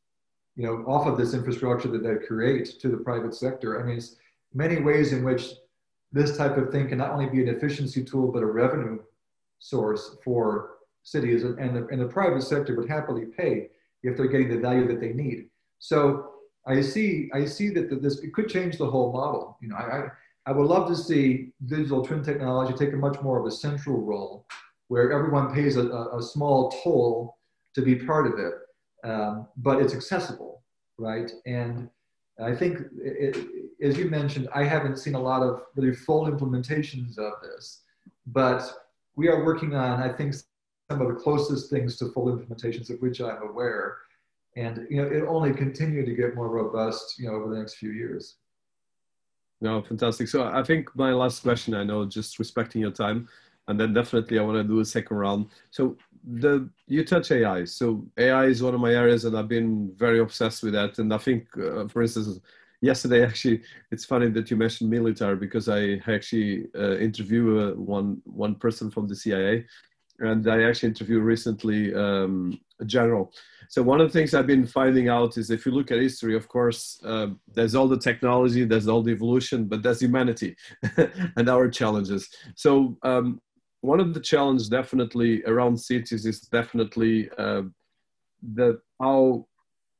you 0.58 0.66
know, 0.66 0.84
off 0.88 1.06
of 1.06 1.16
this 1.16 1.34
infrastructure 1.34 1.86
that 1.88 2.02
they 2.02 2.26
create 2.26 2.80
to 2.80 2.88
the 2.88 2.96
private 2.96 3.32
sector. 3.32 3.80
I 3.80 3.84
mean, 3.84 3.98
it's 3.98 4.16
many 4.52 4.82
ways 4.82 5.12
in 5.12 5.22
which 5.22 5.52
this 6.10 6.36
type 6.36 6.56
of 6.56 6.70
thing 6.72 6.88
can 6.88 6.98
not 6.98 7.12
only 7.12 7.26
be 7.26 7.40
an 7.40 7.48
efficiency 7.48 8.02
tool, 8.04 8.32
but 8.32 8.42
a 8.42 8.46
revenue 8.46 8.98
source 9.60 10.16
for 10.24 10.78
cities 11.04 11.44
and 11.44 11.76
the, 11.76 11.86
and 11.86 12.00
the 12.00 12.08
private 12.08 12.42
sector 12.42 12.74
would 12.74 12.88
happily 12.88 13.26
pay 13.26 13.68
if 14.02 14.16
they're 14.16 14.26
getting 14.26 14.48
the 14.48 14.58
value 14.58 14.88
that 14.88 15.00
they 15.00 15.12
need. 15.12 15.48
So 15.78 16.30
I 16.66 16.80
see, 16.80 17.30
I 17.32 17.44
see 17.44 17.70
that 17.70 18.02
this, 18.02 18.18
it 18.18 18.34
could 18.34 18.48
change 18.48 18.78
the 18.78 18.90
whole 18.90 19.12
model. 19.12 19.58
You 19.62 19.68
know, 19.68 19.76
I, 19.76 20.08
I 20.44 20.50
would 20.50 20.66
love 20.66 20.88
to 20.88 20.96
see 20.96 21.52
digital 21.66 22.04
twin 22.04 22.24
technology 22.24 22.74
take 22.74 22.92
a 22.94 22.96
much 22.96 23.20
more 23.22 23.38
of 23.38 23.46
a 23.46 23.50
central 23.52 24.00
role 24.00 24.44
where 24.88 25.12
everyone 25.12 25.54
pays 25.54 25.76
a, 25.76 25.88
a 25.88 26.20
small 26.20 26.72
toll 26.82 27.36
to 27.76 27.82
be 27.82 27.94
part 27.94 28.26
of 28.26 28.40
it, 28.40 28.54
um, 29.04 29.46
but 29.56 29.80
it's 29.80 29.94
accessible, 29.94 30.62
right? 30.98 31.30
And 31.46 31.88
I 32.40 32.54
think, 32.54 32.78
it, 32.96 33.36
as 33.82 33.96
you 33.96 34.06
mentioned, 34.06 34.48
I 34.54 34.64
haven't 34.64 34.98
seen 34.98 35.14
a 35.14 35.20
lot 35.20 35.42
of 35.42 35.62
really 35.76 35.94
full 35.94 36.26
implementations 36.30 37.18
of 37.18 37.32
this, 37.42 37.82
but 38.26 38.62
we 39.16 39.28
are 39.28 39.44
working 39.44 39.74
on, 39.74 40.00
I 40.00 40.12
think, 40.12 40.34
some 40.90 41.00
of 41.00 41.08
the 41.08 41.14
closest 41.14 41.70
things 41.70 41.96
to 41.98 42.10
full 42.12 42.26
implementations 42.26 42.90
of 42.90 43.00
which 43.00 43.20
I'm 43.20 43.42
aware. 43.42 43.98
And 44.56 44.86
you 44.90 44.96
know, 44.96 45.08
it 45.08 45.24
only 45.28 45.52
continue 45.52 46.04
to 46.04 46.14
get 46.14 46.34
more 46.34 46.48
robust, 46.48 47.18
you 47.18 47.28
know, 47.28 47.34
over 47.34 47.52
the 47.52 47.58
next 47.58 47.74
few 47.74 47.90
years. 47.90 48.36
No, 49.60 49.82
fantastic. 49.82 50.28
So 50.28 50.44
I 50.44 50.62
think 50.62 50.94
my 50.94 51.12
last 51.12 51.42
question, 51.42 51.74
I 51.74 51.82
know, 51.82 52.06
just 52.06 52.38
respecting 52.38 52.80
your 52.80 52.92
time, 52.92 53.28
and 53.68 53.78
then 53.78 53.92
definitely 53.92 54.38
I 54.38 54.42
want 54.42 54.56
to 54.56 54.64
do 54.64 54.80
a 54.80 54.84
second 54.84 55.16
round. 55.16 55.46
So 55.70 55.96
the 56.24 56.68
you 56.86 57.04
touch 57.04 57.30
AI. 57.30 57.64
So 57.64 58.04
AI 58.16 58.46
is 58.46 58.62
one 58.62 58.74
of 58.74 58.80
my 58.80 58.92
areas, 58.92 59.24
and 59.24 59.36
I've 59.36 59.48
been 59.48 59.92
very 59.96 60.18
obsessed 60.18 60.62
with 60.62 60.72
that. 60.74 60.98
And 60.98 61.12
I 61.14 61.18
think, 61.18 61.46
uh, 61.56 61.86
for 61.88 62.02
instance, 62.02 62.40
yesterday 62.80 63.24
actually, 63.26 63.62
it's 63.90 64.04
funny 64.04 64.28
that 64.30 64.50
you 64.50 64.56
mentioned 64.56 64.90
military 64.90 65.36
because 65.36 65.68
I 65.68 66.00
actually 66.08 66.66
uh, 66.76 66.96
interview 66.96 67.60
uh, 67.60 67.74
one 67.74 68.20
one 68.24 68.56
person 68.56 68.90
from 68.90 69.06
the 69.06 69.16
CIA, 69.16 69.64
and 70.18 70.48
I 70.48 70.62
actually 70.64 70.90
interviewed 70.90 71.22
recently 71.22 71.94
um, 71.94 72.58
a 72.80 72.84
general. 72.84 73.32
So 73.70 73.82
one 73.82 74.00
of 74.00 74.08
the 74.08 74.18
things 74.18 74.32
I've 74.32 74.46
been 74.46 74.66
finding 74.66 75.10
out 75.10 75.36
is 75.36 75.50
if 75.50 75.66
you 75.66 75.72
look 75.72 75.90
at 75.90 75.98
history, 75.98 76.34
of 76.34 76.48
course, 76.48 76.98
uh, 77.04 77.28
there's 77.52 77.74
all 77.74 77.86
the 77.86 77.98
technology, 77.98 78.64
there's 78.64 78.88
all 78.88 79.02
the 79.02 79.12
evolution, 79.12 79.66
but 79.66 79.82
there's 79.82 80.00
humanity 80.00 80.56
and 81.36 81.50
our 81.50 81.68
challenges. 81.68 82.30
So 82.54 82.96
um, 83.02 83.42
one 83.80 84.00
of 84.00 84.14
the 84.14 84.20
challenges 84.20 84.68
definitely 84.68 85.42
around 85.44 85.76
cities 85.76 86.26
is 86.26 86.40
definitely 86.40 87.30
uh, 87.38 87.62
the 88.54 88.80
how 89.00 89.46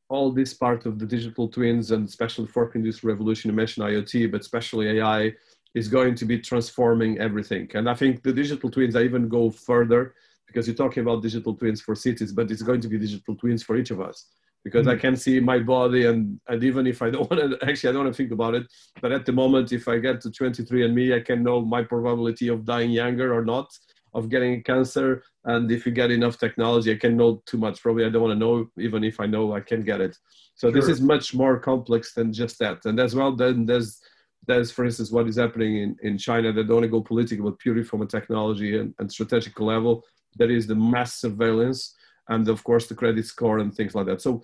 all 0.09 0.33
this 0.33 0.55
part 0.55 0.87
of 0.87 0.99
the 0.99 1.07
digital 1.07 1.49
twins 1.49 1.91
and 1.91 2.09
especially 2.09 2.47
fourth 2.47 2.75
industrial 2.75 3.15
revolution 3.15 3.51
you 3.51 3.57
mentioned 3.57 3.87
iot 3.87 4.31
but 4.31 4.41
especially 4.41 4.89
ai 4.89 5.33
is 5.75 5.87
going 5.87 6.15
to 6.15 6.25
be 6.25 6.39
transforming 6.39 7.19
everything. 7.19 7.69
And 7.75 7.89
i 7.91 7.95
think 7.95 8.23
the 8.23 8.33
digital 8.33 8.71
twins 8.71 8.97
i 8.97 9.03
even 9.03 9.29
go 9.29 9.51
further 9.51 10.15
because 10.47 10.67
you're 10.67 10.77
talking 10.77 11.03
about 11.03 11.23
digital 11.23 11.55
twins 11.55 11.81
for 11.81 11.95
cities 11.95 12.33
but 12.33 12.51
it's 12.51 12.63
going 12.63 12.81
to 12.81 12.89
be 12.89 12.99
digital 12.99 13.37
twins 13.37 13.63
for 13.63 13.77
each 13.77 13.91
of 13.91 14.01
us 14.01 14.27
because 14.65 14.87
mm-hmm. 14.87 14.99
I 14.99 15.01
can 15.01 15.17
see 15.17 15.41
my 15.41 15.59
body 15.59 16.07
and, 16.07 16.41
and 16.49 16.63
even 16.65 16.87
if 16.87 17.03
I 17.03 17.11
don't 17.11 17.31
want 17.31 17.61
to 17.61 17.69
actually 17.69 17.91
I 17.91 17.93
don't 17.93 18.05
want 18.05 18.15
to 18.15 18.23
think 18.23 18.33
about 18.33 18.55
it 18.55 18.67
but 19.01 19.13
at 19.13 19.27
the 19.27 19.33
moment 19.33 19.73
if 19.73 19.89
I 19.89 19.99
get 19.99 20.21
to 20.23 20.29
23andMe 20.31 21.15
I 21.15 21.21
can 21.21 21.43
know 21.43 21.61
my 21.61 21.83
probability 21.83 22.49
of 22.49 22.65
dying 22.65 22.91
younger 22.91 23.35
or 23.35 23.45
not 23.45 23.69
of 24.15 24.29
getting 24.29 24.63
cancer. 24.63 25.23
And 25.45 25.71
if 25.71 25.87
you 25.87 25.93
get 25.93 26.11
enough 26.11 26.39
technology 26.39 26.93
I 26.93 26.97
can 26.97 27.17
know 27.17 27.43
too 27.47 27.59
much. 27.59 27.81
Probably 27.81 28.05
I 28.05 28.09
don't 28.09 28.23
want 28.23 28.33
to 28.33 28.39
know. 28.39 28.69
Even 28.79 29.05
if 29.05 29.21
I 29.21 29.27
know 29.27 29.55
I 29.55 29.61
can 29.61 29.83
get 29.83 30.01
it. 30.01 30.17
So 30.55 30.71
sure. 30.71 30.81
this 30.81 30.89
is 30.89 31.01
much 31.01 31.35
more 31.35 31.59
complex 31.59 32.15
than 32.15 32.33
just 32.33 32.59
that. 32.59 32.85
And 32.85 32.99
as 32.99 33.15
well 33.15 33.35
then 33.35 33.67
there's 33.67 34.01
there's 34.47 34.71
for 34.71 34.85
instance 34.85 35.11
what 35.11 35.29
is 35.29 35.37
happening 35.37 35.77
in, 35.77 35.97
in 36.03 36.19
China 36.19 36.53
they 36.53 36.63
don't 36.63 36.77
want 36.77 36.85
to 36.85 36.89
go 36.89 37.03
political 37.03 37.45
but 37.51 37.59
purely 37.59 37.85
from 37.85 38.03
a 38.03 38.07
technology 38.07 38.79
and, 38.79 38.95
and 38.99 39.13
strategic 39.13 39.59
level 39.61 40.03
there 40.37 40.51
is 40.51 40.67
the 40.67 40.75
mass 40.75 41.21
surveillance 41.21 41.95
and 42.29 42.49
of 42.49 42.63
course 42.65 42.87
the 42.87 42.95
credit 42.95 43.27
score 43.27 43.59
and 43.59 43.75
things 43.75 43.95
like 43.95 44.07
that. 44.07 44.21
So 44.21 44.43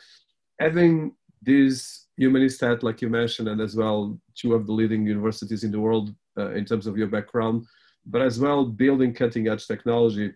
having 0.59 1.15
these 1.43 2.07
Humanistat, 2.21 2.83
like 2.83 3.03
you 3.03 3.09
mentioned, 3.09 3.49
and 3.49 3.61
as 3.61 3.75
well 3.77 4.19
two 4.35 4.55
of 4.55 4.67
the 4.67 4.73
leading 4.73 5.07
universities 5.07 5.65
in 5.65 5.73
the 5.73 5.81
world 5.81 6.15
uh, 6.39 6.51
in 6.53 6.65
terms 6.65 6.87
of 6.87 6.97
your 6.97 7.09
background, 7.09 7.67
but 8.07 8.23
as 8.23 8.39
well 8.39 8.65
building 8.65 9.13
cutting 9.13 9.49
edge 9.49 9.67
technology. 9.67 10.33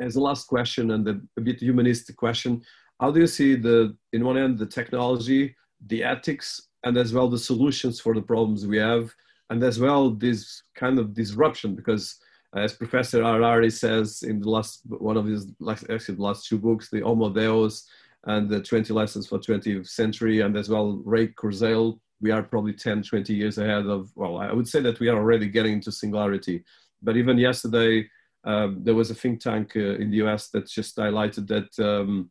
As 0.00 0.16
a 0.16 0.20
last 0.20 0.46
question 0.46 0.90
and 0.92 1.08
a, 1.08 1.20
a 1.38 1.40
bit 1.40 1.60
humanistic 1.60 2.16
question, 2.16 2.62
how 3.00 3.10
do 3.10 3.20
you 3.20 3.26
see 3.26 3.56
the 3.56 3.96
in 4.12 4.24
one 4.24 4.38
end 4.38 4.58
the 4.58 4.66
technology, 4.66 5.56
the 5.86 6.04
ethics, 6.04 6.68
and 6.84 6.96
as 6.96 7.12
well 7.12 7.28
the 7.28 7.38
solutions 7.38 8.00
for 8.00 8.14
the 8.14 8.22
problems 8.22 8.66
we 8.66 8.78
have, 8.78 9.12
and 9.50 9.62
as 9.62 9.80
well 9.80 10.10
this 10.10 10.62
kind 10.74 10.98
of 10.98 11.14
disruption 11.14 11.74
because 11.74 12.18
as 12.56 12.72
Professor 12.72 13.22
Harari 13.22 13.70
says 13.70 14.22
in 14.22 14.40
the 14.40 14.48
last 14.48 14.80
one 14.86 15.16
of 15.16 15.26
his 15.26 15.52
actually 15.68 16.14
the 16.14 16.22
last 16.22 16.48
two 16.48 16.58
books, 16.58 16.88
the 16.90 17.00
Homo 17.00 17.30
Deus 17.30 17.86
and 18.24 18.48
the 18.48 18.60
20 18.60 18.92
lessons 18.92 19.26
for 19.26 19.38
20th 19.38 19.88
century, 19.88 20.40
and 20.40 20.56
as 20.56 20.68
well 20.68 21.00
Ray 21.04 21.28
Kurzweil, 21.28 21.98
we 22.20 22.30
are 22.30 22.42
probably 22.42 22.72
10, 22.72 23.02
20 23.02 23.34
years 23.34 23.58
ahead 23.58 23.86
of. 23.86 24.10
Well, 24.16 24.38
I 24.38 24.52
would 24.52 24.66
say 24.66 24.80
that 24.80 24.98
we 25.00 25.08
are 25.08 25.16
already 25.16 25.48
getting 25.48 25.74
into 25.74 25.92
singularity. 25.92 26.64
But 27.02 27.16
even 27.16 27.38
yesterday, 27.38 28.08
um, 28.44 28.80
there 28.82 28.94
was 28.94 29.10
a 29.10 29.14
think 29.14 29.40
tank 29.40 29.72
uh, 29.76 29.96
in 29.96 30.10
the 30.10 30.16
US 30.26 30.48
that 30.48 30.66
just 30.66 30.96
highlighted 30.96 31.46
that 31.48 31.78
um, 31.84 32.30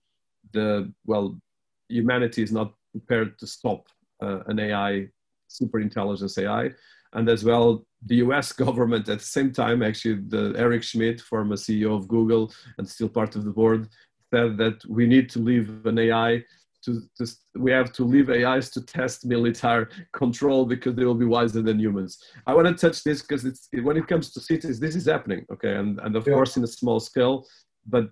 the 0.53 0.91
well, 1.05 1.39
humanity 1.87 2.41
is 2.41 2.51
not 2.51 2.73
prepared 2.91 3.37
to 3.39 3.47
stop 3.47 3.87
uh, 4.21 4.39
an 4.47 4.59
AI, 4.59 5.07
super 5.47 5.79
intelligence 5.79 6.37
AI, 6.37 6.71
and 7.15 7.27
as 7.29 7.43
well 7.43 7.85
the 8.05 8.17
US 8.17 8.51
government 8.65 9.09
at 9.09 9.19
the 9.19 9.25
same 9.25 9.51
time, 9.51 9.81
actually, 9.81 10.21
the 10.27 10.53
Eric 10.57 10.83
Schmidt, 10.83 11.21
former 11.21 11.55
CEO 11.55 11.97
of 11.97 12.07
Google 12.07 12.53
and 12.77 12.87
still 12.87 13.09
part 13.09 13.35
of 13.35 13.45
the 13.45 13.51
board, 13.51 13.89
said 14.33 14.57
that 14.57 14.83
we 14.87 15.07
need 15.07 15.29
to 15.31 15.39
leave 15.39 15.85
an 15.85 15.97
AI 15.97 16.43
to, 16.83 17.01
to, 17.17 17.25
we 17.55 17.71
have 17.71 17.91
to 17.93 18.03
leave 18.03 18.29
AIs 18.29 18.69
to 18.71 18.81
test 18.81 19.25
military 19.35 19.87
control 20.13 20.65
because 20.65 20.95
they 20.95 21.05
will 21.05 21.15
be 21.15 21.25
wiser 21.25 21.61
than 21.61 21.79
humans. 21.79 22.23
I 22.45 22.53
want 22.53 22.67
to 22.67 22.73
touch 22.75 23.03
this 23.03 23.21
because 23.23 23.43
it's 23.43 23.67
when 23.81 23.97
it 23.97 24.07
comes 24.07 24.31
to 24.33 24.39
cities, 24.39 24.79
this 24.79 24.95
is 24.95 25.07
happening, 25.07 25.45
okay, 25.51 25.75
and 25.75 25.99
and 26.01 26.15
of 26.15 26.27
yeah. 26.27 26.33
course 26.33 26.57
in 26.57 26.63
a 26.63 26.67
small 26.67 26.99
scale, 26.99 27.47
but 27.87 28.09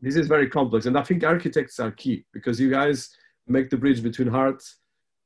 this 0.00 0.16
is 0.16 0.26
very 0.26 0.48
complex, 0.48 0.86
and 0.86 0.98
I 0.98 1.02
think 1.02 1.22
architects 1.22 1.78
are 1.78 1.90
key 1.90 2.24
because 2.32 2.58
you 2.58 2.70
guys 2.70 3.10
make 3.46 3.68
the 3.68 3.76
bridge 3.76 4.02
between 4.02 4.28
heart, 4.28 4.62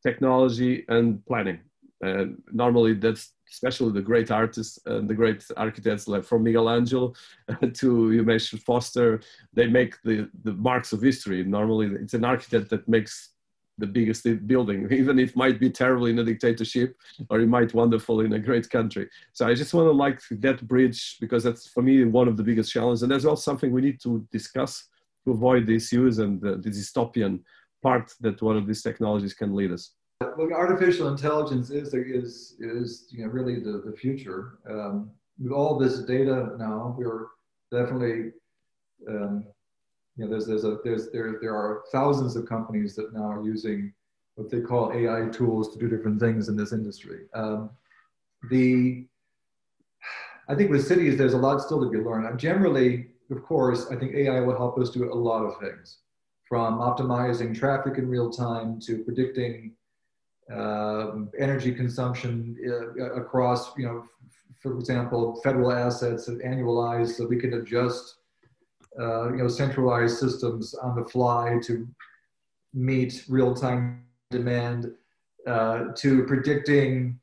technology, 0.03 0.85
and 0.89 1.25
planning. 1.27 1.61
And 2.01 2.41
normally 2.53 2.95
that's 2.95 3.33
especially 3.51 3.93
the 3.93 4.03
great 4.03 4.31
artists 4.31 4.79
and 4.87 5.09
the 5.09 5.15
great 5.15 5.45
architects 5.57 6.07
like 6.07 6.23
from 6.23 6.45
Michelangelo 6.45 7.15
to 7.75 8.13
you 8.13 8.23
mentioned 8.23 8.63
Foster, 8.63 9.21
they 9.55 9.67
make 9.67 10.01
the, 10.03 10.29
the 10.45 10.53
marks 10.53 10.93
of 10.93 11.03
history. 11.03 11.43
Normally 11.45 11.87
it's 12.01 12.15
an 12.15 12.25
architect 12.25 12.71
that 12.71 12.87
makes 12.87 13.31
the 13.79 13.87
biggest 13.87 14.27
building, 14.47 14.89
even 14.93 15.19
if 15.19 15.31
it 15.31 15.37
might 15.37 15.59
be 15.59 15.71
terrible 15.71 16.07
in 16.07 16.19
a 16.19 16.25
dictatorship 16.25 16.97
or 17.31 17.41
it 17.41 17.47
might 17.47 17.75
wonderful 17.75 18.21
in 18.21 18.33
a 18.35 18.39
great 18.39 18.69
country. 18.69 19.09
So 19.33 19.47
I 19.47 19.55
just 19.55 19.73
want 19.73 19.87
to 19.87 19.93
like 19.93 20.21
that 20.31 20.67
bridge 20.67 21.17
because 21.21 21.45
that's 21.45 21.69
for 21.69 21.83
me 21.83 22.05
one 22.05 22.29
of 22.29 22.37
the 22.37 22.43
biggest 22.43 22.73
challenges. 22.73 23.03
And 23.03 23.13
that's 23.13 23.25
also 23.25 23.41
something 23.41 23.73
we 23.73 23.81
need 23.81 24.01
to 24.03 24.27
discuss 24.31 24.89
to 25.25 25.33
avoid 25.33 25.67
the 25.67 25.77
issues 25.77 26.19
and 26.19 26.45
uh, 26.45 26.51
the, 26.51 26.57
the 26.57 26.71
dystopian 26.71 27.41
part 27.83 28.13
that 28.21 28.43
one 28.43 28.57
of 28.57 28.67
these 28.67 28.83
technologies 28.83 29.35
can 29.35 29.55
lead 29.55 29.73
us. 29.73 29.93
Look, 30.21 30.51
artificial 30.51 31.09
intelligence 31.09 31.71
is 31.71 31.95
is 31.95 32.57
is 32.59 33.07
you 33.11 33.25
know 33.25 33.31
really 33.31 33.61
the 33.61 33.83
the 33.85 33.97
future. 33.97 34.59
Um, 34.69 35.11
with 35.39 35.53
all 35.53 35.79
this 35.79 36.01
data 36.01 36.57
now, 36.59 36.97
we're 36.99 37.27
definitely 37.71 38.33
um, 39.09 39.45
you 40.17 40.25
know 40.25 40.31
there's 40.31 40.47
there's 40.47 40.65
a 40.65 40.79
there's 40.83 41.11
there 41.13 41.39
there 41.41 41.55
are 41.55 41.85
thousands 41.93 42.35
of 42.35 42.47
companies 42.47 42.97
that 42.97 43.13
now 43.13 43.31
are 43.31 43.45
using 43.45 43.93
what 44.35 44.51
they 44.51 44.61
call 44.61 44.93
AI 44.93 45.29
tools 45.29 45.73
to 45.73 45.79
do 45.79 45.89
different 45.89 46.19
things 46.19 46.49
in 46.49 46.57
this 46.57 46.73
industry. 46.73 47.27
Um, 47.35 47.71
the 48.51 49.07
I 50.49 50.57
think 50.57 50.71
with 50.71 50.85
cities, 50.85 51.17
there's 51.17 51.35
a 51.35 51.39
lot 51.39 51.61
still 51.61 51.81
to 51.81 51.89
be 51.89 51.99
learned. 51.99 52.41
generally, 52.41 53.07
of 53.31 53.45
course, 53.45 53.87
I 53.89 53.95
think 53.95 54.17
AI 54.17 54.41
will 54.41 54.57
help 54.57 54.79
us 54.79 54.91
do 54.91 55.13
a 55.13 55.15
lot 55.15 55.45
of 55.45 55.61
things, 55.61 55.99
from 56.49 56.79
optimizing 56.79 57.57
traffic 57.57 57.99
in 57.99 58.09
real 58.09 58.31
time 58.31 58.81
to 58.81 59.05
predicting 59.05 59.75
um, 60.53 61.31
energy 61.39 61.73
consumption 61.73 62.57
uh, 62.67 63.13
across, 63.15 63.77
you 63.77 63.87
know, 63.87 64.05
for 64.61 64.77
example, 64.79 65.41
federal 65.43 65.73
assets 65.73 66.27
that 66.27 66.43
annualized 66.43 67.17
so 67.17 67.27
we 67.27 67.39
can 67.39 67.55
adjust, 67.55 68.17
uh, 68.99 69.31
you 69.31 69.37
know, 69.37 69.49
centralized 69.49 70.19
systems 70.19 70.75
on 70.75 70.97
the 70.97 71.05
fly 71.05 71.59
to 71.65 71.87
meet 72.75 73.25
real-time 73.29 74.03
demand, 74.31 74.93
uh, 75.47 75.85
to 75.97 76.25
predicting 76.25 77.19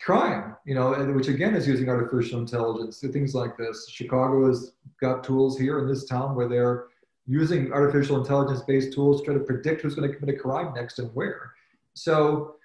crime, 0.00 0.56
you 0.66 0.74
know, 0.74 0.92
which 1.14 1.28
again 1.28 1.54
is 1.54 1.66
using 1.66 1.88
artificial 1.88 2.40
intelligence, 2.40 3.00
things 3.12 3.34
like 3.34 3.56
this. 3.56 3.88
Chicago 3.88 4.48
has 4.48 4.72
got 5.00 5.22
tools 5.22 5.58
here 5.58 5.78
in 5.78 5.86
this 5.86 6.04
town 6.06 6.34
where 6.34 6.48
they're 6.48 6.86
using 7.26 7.72
artificial 7.72 8.18
intelligence-based 8.18 8.92
tools 8.92 9.20
to 9.20 9.26
try 9.26 9.34
to 9.34 9.40
predict 9.40 9.82
who's 9.82 9.94
going 9.94 10.10
to 10.10 10.16
commit 10.16 10.34
a 10.34 10.38
crime 10.38 10.74
next 10.74 10.98
and 10.98 11.14
where. 11.14 11.52
So 11.94 12.56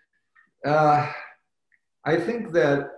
uh, 0.66 1.12
I 2.06 2.16
think 2.16 2.52
that 2.54 2.92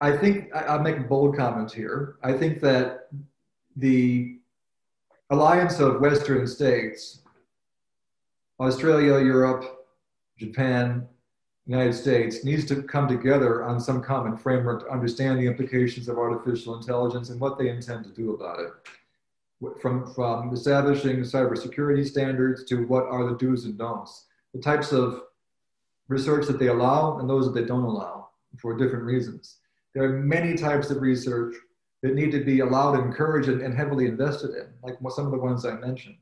I 0.00 0.16
think 0.16 0.48
I'll 0.52 0.82
make 0.82 0.96
a 0.96 1.02
bold 1.02 1.36
comment 1.36 1.70
here. 1.72 2.16
I 2.24 2.32
think 2.32 2.60
that 2.60 3.08
the 3.76 4.38
alliance 5.30 5.78
of 5.78 6.00
Western 6.00 6.46
states, 6.46 7.22
Australia, 8.58 9.24
Europe, 9.24 9.86
Japan, 10.38 11.06
United 11.66 11.92
States, 11.92 12.44
needs 12.44 12.64
to 12.64 12.82
come 12.82 13.06
together 13.06 13.64
on 13.64 13.78
some 13.78 14.02
common 14.02 14.36
framework 14.36 14.80
to 14.80 14.90
understand 14.90 15.38
the 15.38 15.46
implications 15.46 16.08
of 16.08 16.18
artificial 16.18 16.74
intelligence 16.74 17.30
and 17.30 17.40
what 17.40 17.56
they 17.56 17.68
intend 17.68 18.04
to 18.04 18.10
do 18.10 18.34
about 18.34 18.58
it. 18.58 18.72
From, 19.80 20.12
from 20.12 20.52
establishing 20.52 21.20
cybersecurity 21.20 22.04
standards 22.04 22.64
to 22.64 22.84
what 22.86 23.04
are 23.04 23.24
the 23.30 23.36
do's 23.36 23.64
and 23.66 23.78
don'ts 23.78 24.26
the 24.54 24.60
types 24.60 24.92
of 24.92 25.22
research 26.08 26.46
that 26.46 26.58
they 26.58 26.68
allow 26.68 27.18
and 27.18 27.28
those 27.28 27.46
that 27.46 27.58
they 27.58 27.66
don't 27.66 27.84
allow 27.84 28.28
for 28.58 28.76
different 28.76 29.04
reasons. 29.04 29.58
There 29.94 30.04
are 30.04 30.18
many 30.22 30.54
types 30.54 30.90
of 30.90 31.00
research 31.00 31.54
that 32.02 32.14
need 32.14 32.32
to 32.32 32.44
be 32.44 32.60
allowed, 32.60 32.98
encouraged, 32.98 33.48
and, 33.48 33.74
heavily 33.74 34.06
invested 34.06 34.50
in, 34.50 34.66
like 34.82 34.96
some 35.10 35.26
of 35.26 35.32
the 35.32 35.38
ones 35.38 35.64
I 35.64 35.74
mentioned. 35.74 36.16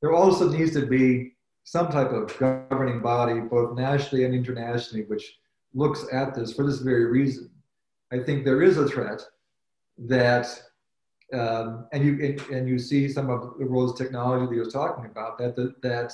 There 0.00 0.12
also 0.12 0.48
needs 0.48 0.72
to 0.72 0.86
be 0.86 1.34
some 1.64 1.88
type 1.88 2.10
of 2.10 2.36
governing 2.38 3.00
body, 3.00 3.40
both 3.40 3.76
nationally 3.76 4.24
and 4.24 4.34
internationally, 4.34 5.04
which 5.04 5.38
looks 5.74 6.06
at 6.12 6.34
this 6.34 6.52
for 6.52 6.66
this 6.66 6.78
very 6.78 7.06
reason. 7.06 7.50
I 8.12 8.18
think 8.20 8.44
there 8.44 8.62
is 8.62 8.76
a 8.78 8.88
threat 8.88 9.22
that, 9.98 10.46
um, 11.32 11.86
and 11.92 12.04
you 12.04 12.38
and, 12.50 12.68
you 12.68 12.78
see 12.78 13.08
some 13.08 13.30
of 13.30 13.58
the 13.58 13.66
roles 13.66 13.92
of 13.92 13.98
technology 13.98 14.46
that 14.46 14.54
you're 14.54 14.70
talking 14.70 15.04
about 15.04 15.38
that 15.38 15.54
that, 15.56 15.82
that 15.82 16.12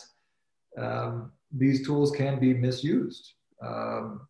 um, 0.76 1.32
these 1.52 1.86
tools 1.86 2.10
can 2.10 2.38
be 2.38 2.54
misused. 2.54 3.34
Um, 3.62 4.26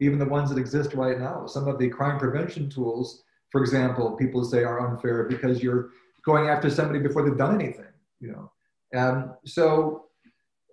even 0.00 0.18
the 0.18 0.24
ones 0.26 0.50
that 0.50 0.58
exist 0.58 0.94
right 0.94 1.18
now, 1.18 1.46
some 1.46 1.68
of 1.68 1.78
the 1.78 1.88
crime 1.88 2.18
prevention 2.18 2.68
tools, 2.68 3.22
for 3.50 3.60
example, 3.60 4.16
people 4.16 4.44
say 4.44 4.64
are 4.64 4.90
unfair 4.90 5.24
because 5.24 5.62
you're 5.62 5.90
going 6.24 6.48
after 6.48 6.68
somebody 6.70 6.98
before 6.98 7.22
they've 7.22 7.38
done 7.38 7.60
anything. 7.60 7.92
You 8.20 8.32
know, 8.32 8.52
um, 8.98 9.34
so 9.44 10.06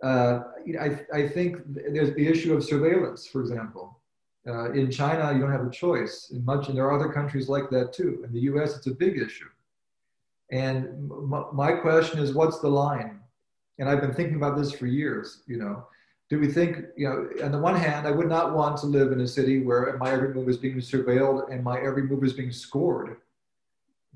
uh, 0.03 0.39
I, 0.79 0.99
I 1.13 1.27
think 1.27 1.57
there's 1.67 2.15
the 2.15 2.27
issue 2.27 2.55
of 2.55 2.63
surveillance, 2.63 3.27
for 3.27 3.41
example. 3.41 3.99
Uh, 4.47 4.71
in 4.71 4.89
China, 4.89 5.32
you 5.34 5.39
don't 5.39 5.51
have 5.51 5.67
a 5.67 5.69
choice. 5.69 6.32
In 6.34 6.43
much, 6.43 6.67
and 6.67 6.77
there 6.77 6.86
are 6.86 6.99
other 6.99 7.13
countries 7.13 7.47
like 7.47 7.69
that 7.69 7.93
too. 7.93 8.23
In 8.25 8.34
the 8.34 8.39
U.S., 8.41 8.75
it's 8.75 8.88
a 8.88 8.91
big 8.91 9.17
issue. 9.17 9.49
And 10.51 11.09
my 11.53 11.73
question 11.73 12.19
is, 12.19 12.34
what's 12.34 12.59
the 12.59 12.67
line? 12.67 13.20
And 13.82 13.89
I've 13.89 13.99
been 13.99 14.13
thinking 14.13 14.36
about 14.36 14.55
this 14.55 14.71
for 14.71 14.86
years, 14.86 15.41
you 15.47 15.57
know, 15.57 15.88
do 16.29 16.39
we 16.39 16.47
think, 16.47 16.86
you 16.95 17.09
know, 17.09 17.43
on 17.43 17.51
the 17.51 17.57
one 17.57 17.75
hand, 17.75 18.07
I 18.07 18.11
would 18.11 18.29
not 18.29 18.53
want 18.53 18.77
to 18.77 18.86
live 18.86 19.11
in 19.11 19.21
a 19.21 19.27
city 19.27 19.63
where 19.63 19.97
my 19.97 20.11
every 20.11 20.36
move 20.36 20.47
is 20.49 20.57
being 20.57 20.77
surveilled 20.77 21.51
and 21.51 21.63
my 21.63 21.79
every 21.82 22.03
move 22.03 22.23
is 22.23 22.34
being 22.34 22.51
scored, 22.51 23.17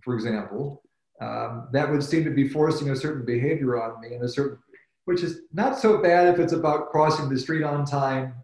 for 0.04 0.14
example. 0.14 0.84
Um, 1.20 1.68
that 1.74 1.90
would 1.90 2.04
seem 2.04 2.24
to 2.26 2.30
be 2.30 2.48
forcing 2.48 2.92
a 2.92 2.96
certain 2.96 3.26
behavior 3.26 3.82
on 3.82 4.00
me 4.02 4.14
and 4.14 4.24
a 4.24 4.30
certain, 4.30 4.60
which 5.06 5.24
is 5.24 5.42
not 5.52 5.80
so 5.80 5.98
bad 5.98 6.32
if 6.32 6.40
it's 6.40 6.54
about 6.54 6.92
crossing 6.92 7.28
the 7.28 7.40
street 7.40 7.64
on 7.64 7.86
time 7.86 8.36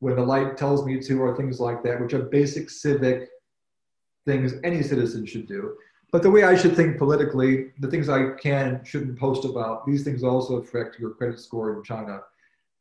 when 0.00 0.14
the 0.14 0.22
light 0.22 0.58
tells 0.58 0.84
me 0.84 1.00
to, 1.00 1.22
or 1.22 1.34
things 1.34 1.58
like 1.58 1.82
that, 1.84 1.98
which 2.02 2.12
are 2.12 2.24
basic 2.24 2.68
civic 2.68 3.30
things 4.26 4.52
any 4.62 4.82
citizen 4.82 5.24
should 5.24 5.48
do. 5.48 5.74
But 6.12 6.22
the 6.22 6.30
way 6.30 6.42
I 6.42 6.56
should 6.56 6.74
think 6.74 6.98
politically, 6.98 7.70
the 7.78 7.88
things 7.88 8.08
I 8.08 8.30
can 8.32 8.82
shouldn't 8.84 9.18
post 9.18 9.44
about, 9.44 9.86
these 9.86 10.02
things 10.02 10.24
also 10.24 10.56
affect 10.56 10.98
your 10.98 11.10
credit 11.10 11.38
score 11.38 11.76
in 11.76 11.84
China. 11.84 12.20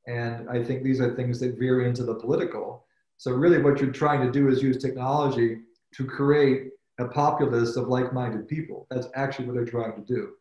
And 0.07 0.49
I 0.49 0.63
think 0.63 0.82
these 0.82 0.99
are 0.99 1.15
things 1.15 1.39
that 1.41 1.59
veer 1.59 1.86
into 1.86 2.03
the 2.03 2.15
political. 2.15 2.86
So 3.17 3.32
really 3.32 3.61
what 3.61 3.80
you're 3.80 3.91
trying 3.91 4.25
to 4.25 4.32
do 4.32 4.49
is 4.49 4.63
use 4.63 4.77
technology 4.77 5.59
to 5.93 6.05
create 6.05 6.71
a 6.97 7.05
populace 7.05 7.75
of 7.75 7.88
like-minded 7.88 8.47
people. 8.47 8.88
That's 8.89 9.07
actually 9.13 9.45
what 9.45 9.55
they're 9.55 9.65
trying 9.65 9.93
to 9.93 10.01
do. 10.01 10.34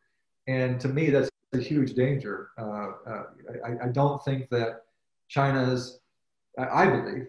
And 0.46 0.80
to 0.80 0.88
me, 0.88 1.10
that's 1.10 1.30
a 1.52 1.58
huge 1.58 1.94
danger. 1.94 2.50
Uh, 2.58 2.92
uh, 3.06 3.22
I, 3.64 3.86
I, 3.86 3.88
don't 3.88 4.22
think 4.24 4.48
that 4.50 4.82
China's, 5.28 6.00
I 6.58 6.86
believe 6.86 7.28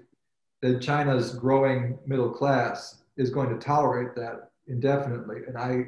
that 0.61 0.81
China's 0.81 1.33
growing 1.35 1.97
middle 2.05 2.29
class 2.29 3.03
is 3.17 3.29
going 3.29 3.49
to 3.49 3.57
tolerate 3.57 4.15
that 4.15 4.48
indefinitely. 4.69 5.41
And 5.47 5.57
I, 5.57 5.87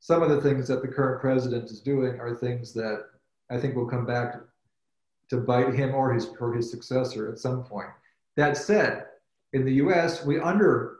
some 0.00 0.22
of 0.22 0.30
the 0.30 0.40
things 0.40 0.68
that 0.68 0.82
the 0.82 0.88
current 0.88 1.20
president 1.20 1.70
is 1.70 1.80
doing 1.80 2.20
are 2.20 2.34
things 2.34 2.72
that 2.74 3.06
I 3.50 3.58
think 3.58 3.74
will 3.74 3.86
come 3.86 4.04
back 4.04 4.34
to 5.30 5.38
bite 5.38 5.74
him 5.74 5.94
or 5.94 6.12
his 6.12 6.28
or 6.40 6.52
his 6.52 6.70
successor 6.70 7.30
at 7.30 7.38
some 7.38 7.64
point. 7.64 7.88
That 8.36 8.56
said, 8.56 9.06
in 9.52 9.64
the 9.64 9.74
U.S., 9.74 10.24
we 10.24 10.38
under 10.38 10.98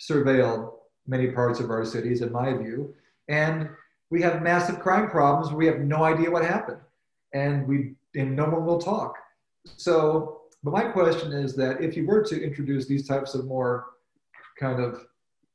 surveil 0.00 0.74
many 1.06 1.28
parts 1.28 1.58
of 1.60 1.70
our 1.70 1.84
cities, 1.84 2.20
in 2.20 2.30
my 2.30 2.52
view, 2.52 2.94
and 3.28 3.68
we 4.10 4.22
have 4.22 4.42
massive 4.42 4.80
crime 4.80 5.10
problems. 5.10 5.52
We 5.52 5.66
have 5.66 5.80
no 5.80 6.04
idea 6.04 6.30
what 6.30 6.44
happened, 6.44 6.80
and 7.34 7.66
we 7.66 7.94
and 8.14 8.34
no 8.34 8.44
one 8.44 8.64
will 8.64 8.80
talk. 8.80 9.16
So, 9.76 10.42
but 10.62 10.72
my 10.72 10.84
question 10.84 11.32
is 11.32 11.54
that 11.56 11.82
if 11.82 11.96
you 11.96 12.06
were 12.06 12.22
to 12.24 12.42
introduce 12.42 12.86
these 12.86 13.06
types 13.06 13.34
of 13.34 13.46
more 13.46 13.86
kind 14.58 14.82
of 14.82 15.06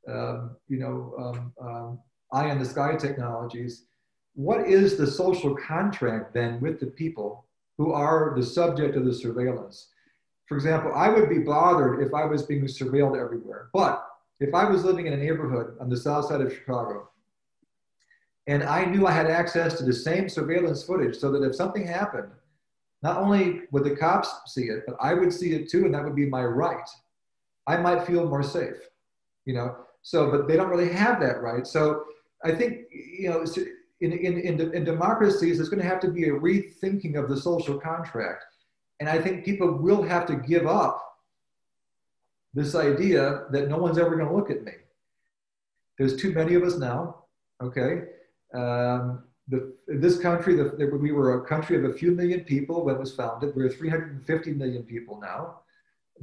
um, 0.07 0.55
you 0.67 0.79
know 0.79 1.13
um, 1.17 1.53
um, 1.61 1.99
eye 2.31 2.51
in 2.51 2.59
the 2.59 2.65
sky 2.65 2.95
technologies, 2.95 3.85
what 4.35 4.67
is 4.67 4.97
the 4.97 5.07
social 5.07 5.55
contract 5.55 6.33
then 6.33 6.59
with 6.59 6.79
the 6.79 6.87
people 6.87 7.45
who 7.77 7.91
are 7.91 8.33
the 8.35 8.43
subject 8.43 8.95
of 8.95 9.05
the 9.05 9.13
surveillance? 9.13 9.89
For 10.47 10.55
example, 10.55 10.91
I 10.93 11.09
would 11.09 11.29
be 11.29 11.39
bothered 11.39 12.05
if 12.05 12.13
I 12.13 12.25
was 12.25 12.43
being 12.43 12.65
surveilled 12.65 13.19
everywhere, 13.19 13.69
but 13.73 14.05
if 14.39 14.53
I 14.53 14.65
was 14.65 14.83
living 14.83 15.07
in 15.07 15.13
a 15.13 15.17
neighborhood 15.17 15.77
on 15.79 15.89
the 15.89 15.97
south 15.97 16.25
side 16.25 16.41
of 16.41 16.53
Chicago 16.53 17.09
and 18.47 18.63
I 18.63 18.85
knew 18.85 19.07
I 19.07 19.11
had 19.11 19.27
access 19.27 19.77
to 19.77 19.83
the 19.83 19.93
same 19.93 20.27
surveillance 20.27 20.83
footage 20.83 21.17
so 21.17 21.31
that 21.31 21.43
if 21.43 21.55
something 21.55 21.87
happened, 21.87 22.31
not 23.01 23.17
only 23.17 23.61
would 23.71 23.83
the 23.83 23.95
cops 23.95 24.29
see 24.47 24.63
it, 24.63 24.83
but 24.85 24.97
I 24.99 25.13
would 25.13 25.31
see 25.31 25.53
it 25.53 25.69
too, 25.69 25.85
and 25.85 25.93
that 25.93 26.03
would 26.03 26.15
be 26.15 26.25
my 26.25 26.43
right. 26.43 26.87
I 27.67 27.77
might 27.77 28.05
feel 28.05 28.27
more 28.27 28.43
safe, 28.43 28.77
you 29.45 29.53
know. 29.53 29.77
So, 30.03 30.29
but 30.29 30.47
they 30.47 30.55
don't 30.55 30.69
really 30.69 30.91
have 30.91 31.19
that 31.21 31.41
right. 31.41 31.65
So, 31.65 32.05
I 32.43 32.51
think 32.51 32.87
you 32.91 33.29
know, 33.29 33.45
in 34.01 34.11
in 34.11 34.39
in, 34.39 34.73
in 34.73 34.83
democracies, 34.83 35.57
there's 35.57 35.69
going 35.69 35.81
to 35.81 35.87
have 35.87 36.01
to 36.01 36.11
be 36.11 36.25
a 36.25 36.31
rethinking 36.31 37.17
of 37.17 37.29
the 37.29 37.37
social 37.37 37.79
contract, 37.79 38.45
and 38.99 39.09
I 39.09 39.19
think 39.19 39.45
people 39.45 39.71
will 39.71 40.03
have 40.03 40.25
to 40.27 40.35
give 40.35 40.67
up 40.67 40.99
this 42.53 42.75
idea 42.75 43.45
that 43.51 43.67
no 43.67 43.77
one's 43.77 43.97
ever 43.97 44.15
going 44.15 44.27
to 44.27 44.35
look 44.35 44.51
at 44.51 44.63
me. 44.63 44.73
There's 45.97 46.15
too 46.15 46.31
many 46.33 46.53
of 46.55 46.63
us 46.63 46.77
now. 46.77 47.23
Okay. 47.61 48.03
Um, 48.53 49.23
the, 49.47 49.73
this 49.87 50.19
country, 50.19 50.55
the, 50.55 50.97
we 51.01 51.11
were 51.11 51.41
a 51.41 51.45
country 51.45 51.75
of 51.75 51.83
a 51.83 51.93
few 51.93 52.11
million 52.11 52.41
people 52.41 52.85
when 52.85 52.95
it 52.95 52.99
was 52.99 53.15
founded. 53.15 53.55
We're 53.55 53.69
350 53.69 54.53
million 54.53 54.83
people 54.83 55.19
now, 55.19 55.59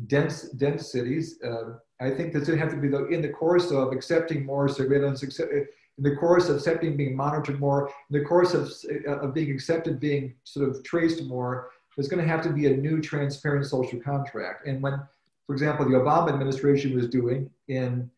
dense, 0.07 0.43
dense 0.51 0.91
cities. 0.91 1.39
Uh, 1.43 1.75
I 2.01 2.11
think 2.11 2.33
that's 2.33 2.47
going 2.47 2.59
to 2.59 2.65
have 2.65 2.73
to 2.75 2.81
be 2.81 2.89
the, 2.89 3.07
in 3.07 3.23
the 3.23 3.29
course 3.29 3.71
of 3.71 3.93
accepting 3.93 4.45
more 4.45 4.69
surveillance, 4.69 5.23
accept, 5.23 5.53
in 5.53 5.67
the 5.99 6.17
course 6.17 6.49
of 6.49 6.57
accepting 6.57 6.97
being 6.97 7.15
monitored 7.15 7.61
more, 7.61 7.89
in 8.11 8.19
the 8.19 8.25
course 8.25 8.55
of, 8.55 8.73
uh, 9.07 9.19
of 9.19 9.35
being 9.35 9.51
accepted, 9.51 10.01
being 10.01 10.35
sort 10.45 10.69
of 10.69 10.83
traced 10.83 11.25
more. 11.25 11.71
There's 11.97 12.09
going 12.09 12.23
to 12.23 12.29
have 12.29 12.43
to 12.45 12.51
be 12.51 12.67
a 12.67 12.77
new 12.77 13.03
transparent 13.03 13.67
social 13.67 14.01
contract. 14.01 14.67
And 14.67 14.83
when, 14.83 15.01
for 15.47 15.53
example, 15.53 15.85
the 15.85 15.97
Obama 15.97 16.33
administration 16.33 16.95
was 16.95 17.09
doing 17.09 17.51
in 17.69 18.11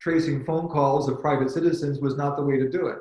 tracing 0.00 0.44
phone 0.44 0.68
calls 0.68 1.08
of 1.08 1.20
private 1.20 1.50
citizens 1.50 2.00
was 2.00 2.16
not 2.16 2.36
the 2.36 2.42
way 2.42 2.58
to 2.58 2.68
do 2.68 2.88
it. 2.88 2.98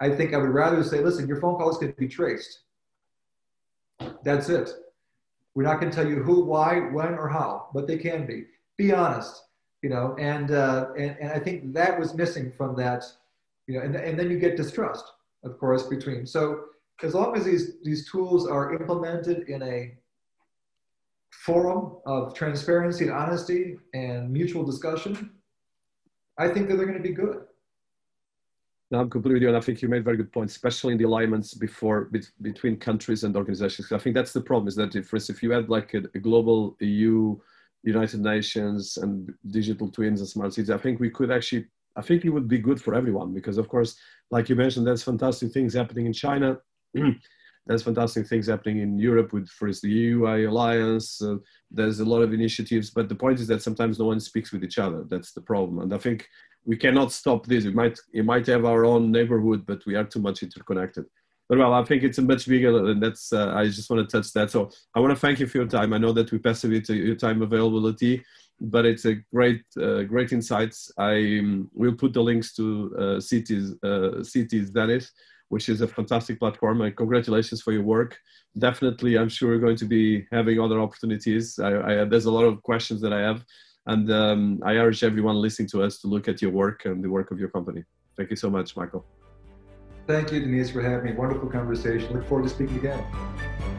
I 0.00 0.10
think 0.10 0.32
I 0.32 0.38
would 0.38 0.50
rather 0.50 0.82
say, 0.82 1.00
listen, 1.00 1.26
your 1.26 1.40
phone 1.40 1.56
calls 1.56 1.78
can 1.78 1.92
be 1.98 2.08
traced. 2.08 2.60
That's 4.22 4.48
it. 4.48 4.70
We're 5.54 5.64
not 5.64 5.80
going 5.80 5.90
to 5.90 5.96
tell 5.96 6.08
you 6.08 6.22
who, 6.22 6.44
why, 6.44 6.78
when, 6.78 7.14
or 7.14 7.28
how, 7.28 7.68
but 7.74 7.86
they 7.86 7.98
can 7.98 8.26
be. 8.26 8.44
Be 8.76 8.92
honest, 8.92 9.42
you 9.82 9.90
know. 9.90 10.16
And 10.18 10.50
uh, 10.52 10.88
and, 10.96 11.16
and 11.20 11.32
I 11.32 11.38
think 11.38 11.74
that 11.74 11.98
was 11.98 12.14
missing 12.14 12.52
from 12.56 12.76
that, 12.76 13.04
you 13.66 13.74
know. 13.74 13.84
And, 13.84 13.94
and 13.96 14.18
then 14.18 14.30
you 14.30 14.38
get 14.38 14.56
distrust, 14.56 15.04
of 15.44 15.58
course, 15.58 15.84
between. 15.84 16.26
So 16.26 16.64
as 17.02 17.14
long 17.14 17.36
as 17.36 17.44
these 17.44 17.80
these 17.82 18.10
tools 18.10 18.46
are 18.46 18.74
implemented 18.74 19.48
in 19.48 19.62
a 19.62 19.94
forum 21.30 21.96
of 22.06 22.34
transparency 22.34 23.04
and 23.04 23.12
honesty 23.12 23.78
and 23.94 24.30
mutual 24.30 24.64
discussion, 24.64 25.30
I 26.38 26.48
think 26.48 26.68
that 26.68 26.76
they're 26.76 26.86
going 26.86 27.02
to 27.02 27.08
be 27.08 27.14
good. 27.14 27.44
No, 28.90 28.98
I'm 28.98 29.10
completely 29.10 29.34
with 29.34 29.42
you, 29.42 29.48
and 29.48 29.56
I 29.56 29.60
think 29.60 29.82
you 29.82 29.88
made 29.88 30.04
very 30.04 30.16
good 30.16 30.32
points, 30.32 30.52
especially 30.54 30.92
in 30.92 30.98
the 30.98 31.04
alignments 31.04 31.54
before 31.54 32.06
be, 32.06 32.22
between 32.42 32.76
countries 32.76 33.22
and 33.22 33.36
organizations. 33.36 33.92
I 33.92 33.98
think 33.98 34.16
that's 34.16 34.32
the 34.32 34.40
problem: 34.40 34.66
is 34.66 34.74
that 34.76 34.96
if, 34.96 35.08
for 35.08 35.16
if 35.16 35.42
you 35.42 35.52
had 35.52 35.68
like 35.68 35.94
a, 35.94 36.02
a, 36.14 36.18
global 36.18 36.76
EU, 36.80 37.38
United 37.84 38.20
Nations, 38.20 38.96
and 38.96 39.32
digital 39.48 39.88
twins 39.90 40.20
and 40.20 40.28
smart 40.28 40.54
cities, 40.54 40.70
I 40.70 40.78
think 40.78 40.98
we 40.98 41.10
could 41.10 41.30
actually. 41.30 41.66
I 41.96 42.02
think 42.02 42.24
it 42.24 42.30
would 42.30 42.48
be 42.48 42.58
good 42.58 42.80
for 42.80 42.94
everyone 42.94 43.34
because, 43.34 43.58
of 43.58 43.68
course, 43.68 43.96
like 44.30 44.48
you 44.48 44.54
mentioned, 44.54 44.86
there's 44.86 45.02
fantastic 45.02 45.52
things 45.52 45.74
happening 45.74 46.06
in 46.06 46.12
China. 46.12 46.58
there's 47.66 47.82
fantastic 47.82 48.26
things 48.28 48.46
happening 48.46 48.78
in 48.78 48.98
Europe 48.98 49.32
with, 49.32 49.48
instance, 49.62 49.80
the 49.80 50.12
EUI 50.12 50.48
alliance. 50.48 51.20
Uh, 51.20 51.36
there's 51.70 51.98
a 52.00 52.04
lot 52.04 52.22
of 52.22 52.32
initiatives, 52.32 52.90
but 52.90 53.08
the 53.08 53.14
point 53.14 53.40
is 53.40 53.48
that 53.48 53.62
sometimes 53.62 53.98
no 53.98 54.06
one 54.06 54.20
speaks 54.20 54.52
with 54.52 54.64
each 54.64 54.78
other. 54.78 55.04
That's 55.08 55.32
the 55.32 55.40
problem, 55.40 55.80
and 55.80 55.92
I 55.92 55.98
think 55.98 56.28
we 56.64 56.76
cannot 56.76 57.12
stop 57.12 57.46
this. 57.46 57.64
We 57.64 57.72
might 57.72 57.98
we 58.12 58.22
might 58.22 58.46
have 58.46 58.64
our 58.64 58.84
own 58.84 59.10
neighborhood, 59.10 59.64
but 59.66 59.84
we 59.86 59.94
are 59.94 60.04
too 60.04 60.20
much 60.20 60.42
interconnected. 60.42 61.06
But 61.48 61.58
well, 61.58 61.74
I 61.74 61.84
think 61.84 62.04
it's 62.04 62.18
a 62.18 62.22
much 62.22 62.46
bigger, 62.46 62.90
and 62.90 63.02
that's 63.02 63.32
uh, 63.32 63.52
I 63.54 63.66
just 63.66 63.90
want 63.90 64.08
to 64.08 64.16
touch 64.16 64.32
that. 64.34 64.50
So 64.50 64.70
I 64.94 65.00
want 65.00 65.12
to 65.12 65.18
thank 65.18 65.40
you 65.40 65.46
for 65.46 65.58
your 65.58 65.66
time. 65.66 65.92
I 65.92 65.98
know 65.98 66.12
that 66.12 66.30
we 66.30 66.38
passed 66.38 66.64
a 66.64 66.68
bit 66.68 66.88
your 66.88 67.16
time 67.16 67.42
availability, 67.42 68.24
but 68.60 68.86
it's 68.86 69.04
a 69.04 69.14
great 69.34 69.64
uh, 69.80 70.02
great 70.02 70.32
insights. 70.32 70.92
I 70.96 71.38
um, 71.40 71.70
will 71.74 71.94
put 71.94 72.12
the 72.12 72.22
links 72.22 72.54
to 72.54 72.94
uh, 72.96 73.20
cities 73.20 73.72
uh, 73.82 74.22
Cityzenith, 74.22 75.10
which 75.48 75.68
is 75.68 75.80
a 75.80 75.88
fantastic 75.88 76.38
platform. 76.38 76.82
And 76.82 76.96
congratulations 76.96 77.62
for 77.62 77.72
your 77.72 77.82
work. 77.82 78.16
Definitely, 78.56 79.16
I'm 79.18 79.28
sure 79.28 79.48
we're 79.48 79.58
going 79.58 79.76
to 79.78 79.86
be 79.86 80.26
having 80.30 80.60
other 80.60 80.80
opportunities. 80.80 81.58
I, 81.58 82.02
I, 82.02 82.04
there's 82.04 82.26
a 82.26 82.32
lot 82.32 82.44
of 82.44 82.62
questions 82.62 83.00
that 83.00 83.12
I 83.12 83.20
have 83.20 83.44
and 83.90 84.10
um, 84.12 84.60
I 84.64 84.76
urge 84.76 85.02
everyone 85.02 85.36
listening 85.36 85.68
to 85.70 85.82
us 85.82 85.98
to 86.02 86.06
look 86.06 86.28
at 86.28 86.40
your 86.40 86.52
work 86.52 86.84
and 86.84 87.02
the 87.02 87.10
work 87.10 87.32
of 87.32 87.40
your 87.40 87.48
company. 87.48 87.82
Thank 88.16 88.30
you 88.30 88.36
so 88.36 88.48
much, 88.48 88.76
Michael. 88.76 89.04
Thank 90.06 90.32
you, 90.32 90.40
Dinis, 90.40 90.72
for 90.72 90.80
having 90.80 91.10
me. 91.10 91.12
Wonderful 91.12 91.48
conversation. 91.48 92.12
Look 92.12 92.26
forward 92.28 92.44
to 92.44 92.54
speaking 92.54 92.76
again. 92.76 93.04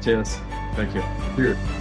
Cheers. 0.01 0.35
Thank 0.75 0.93
you. 0.95 1.03
Cheers. 1.35 1.80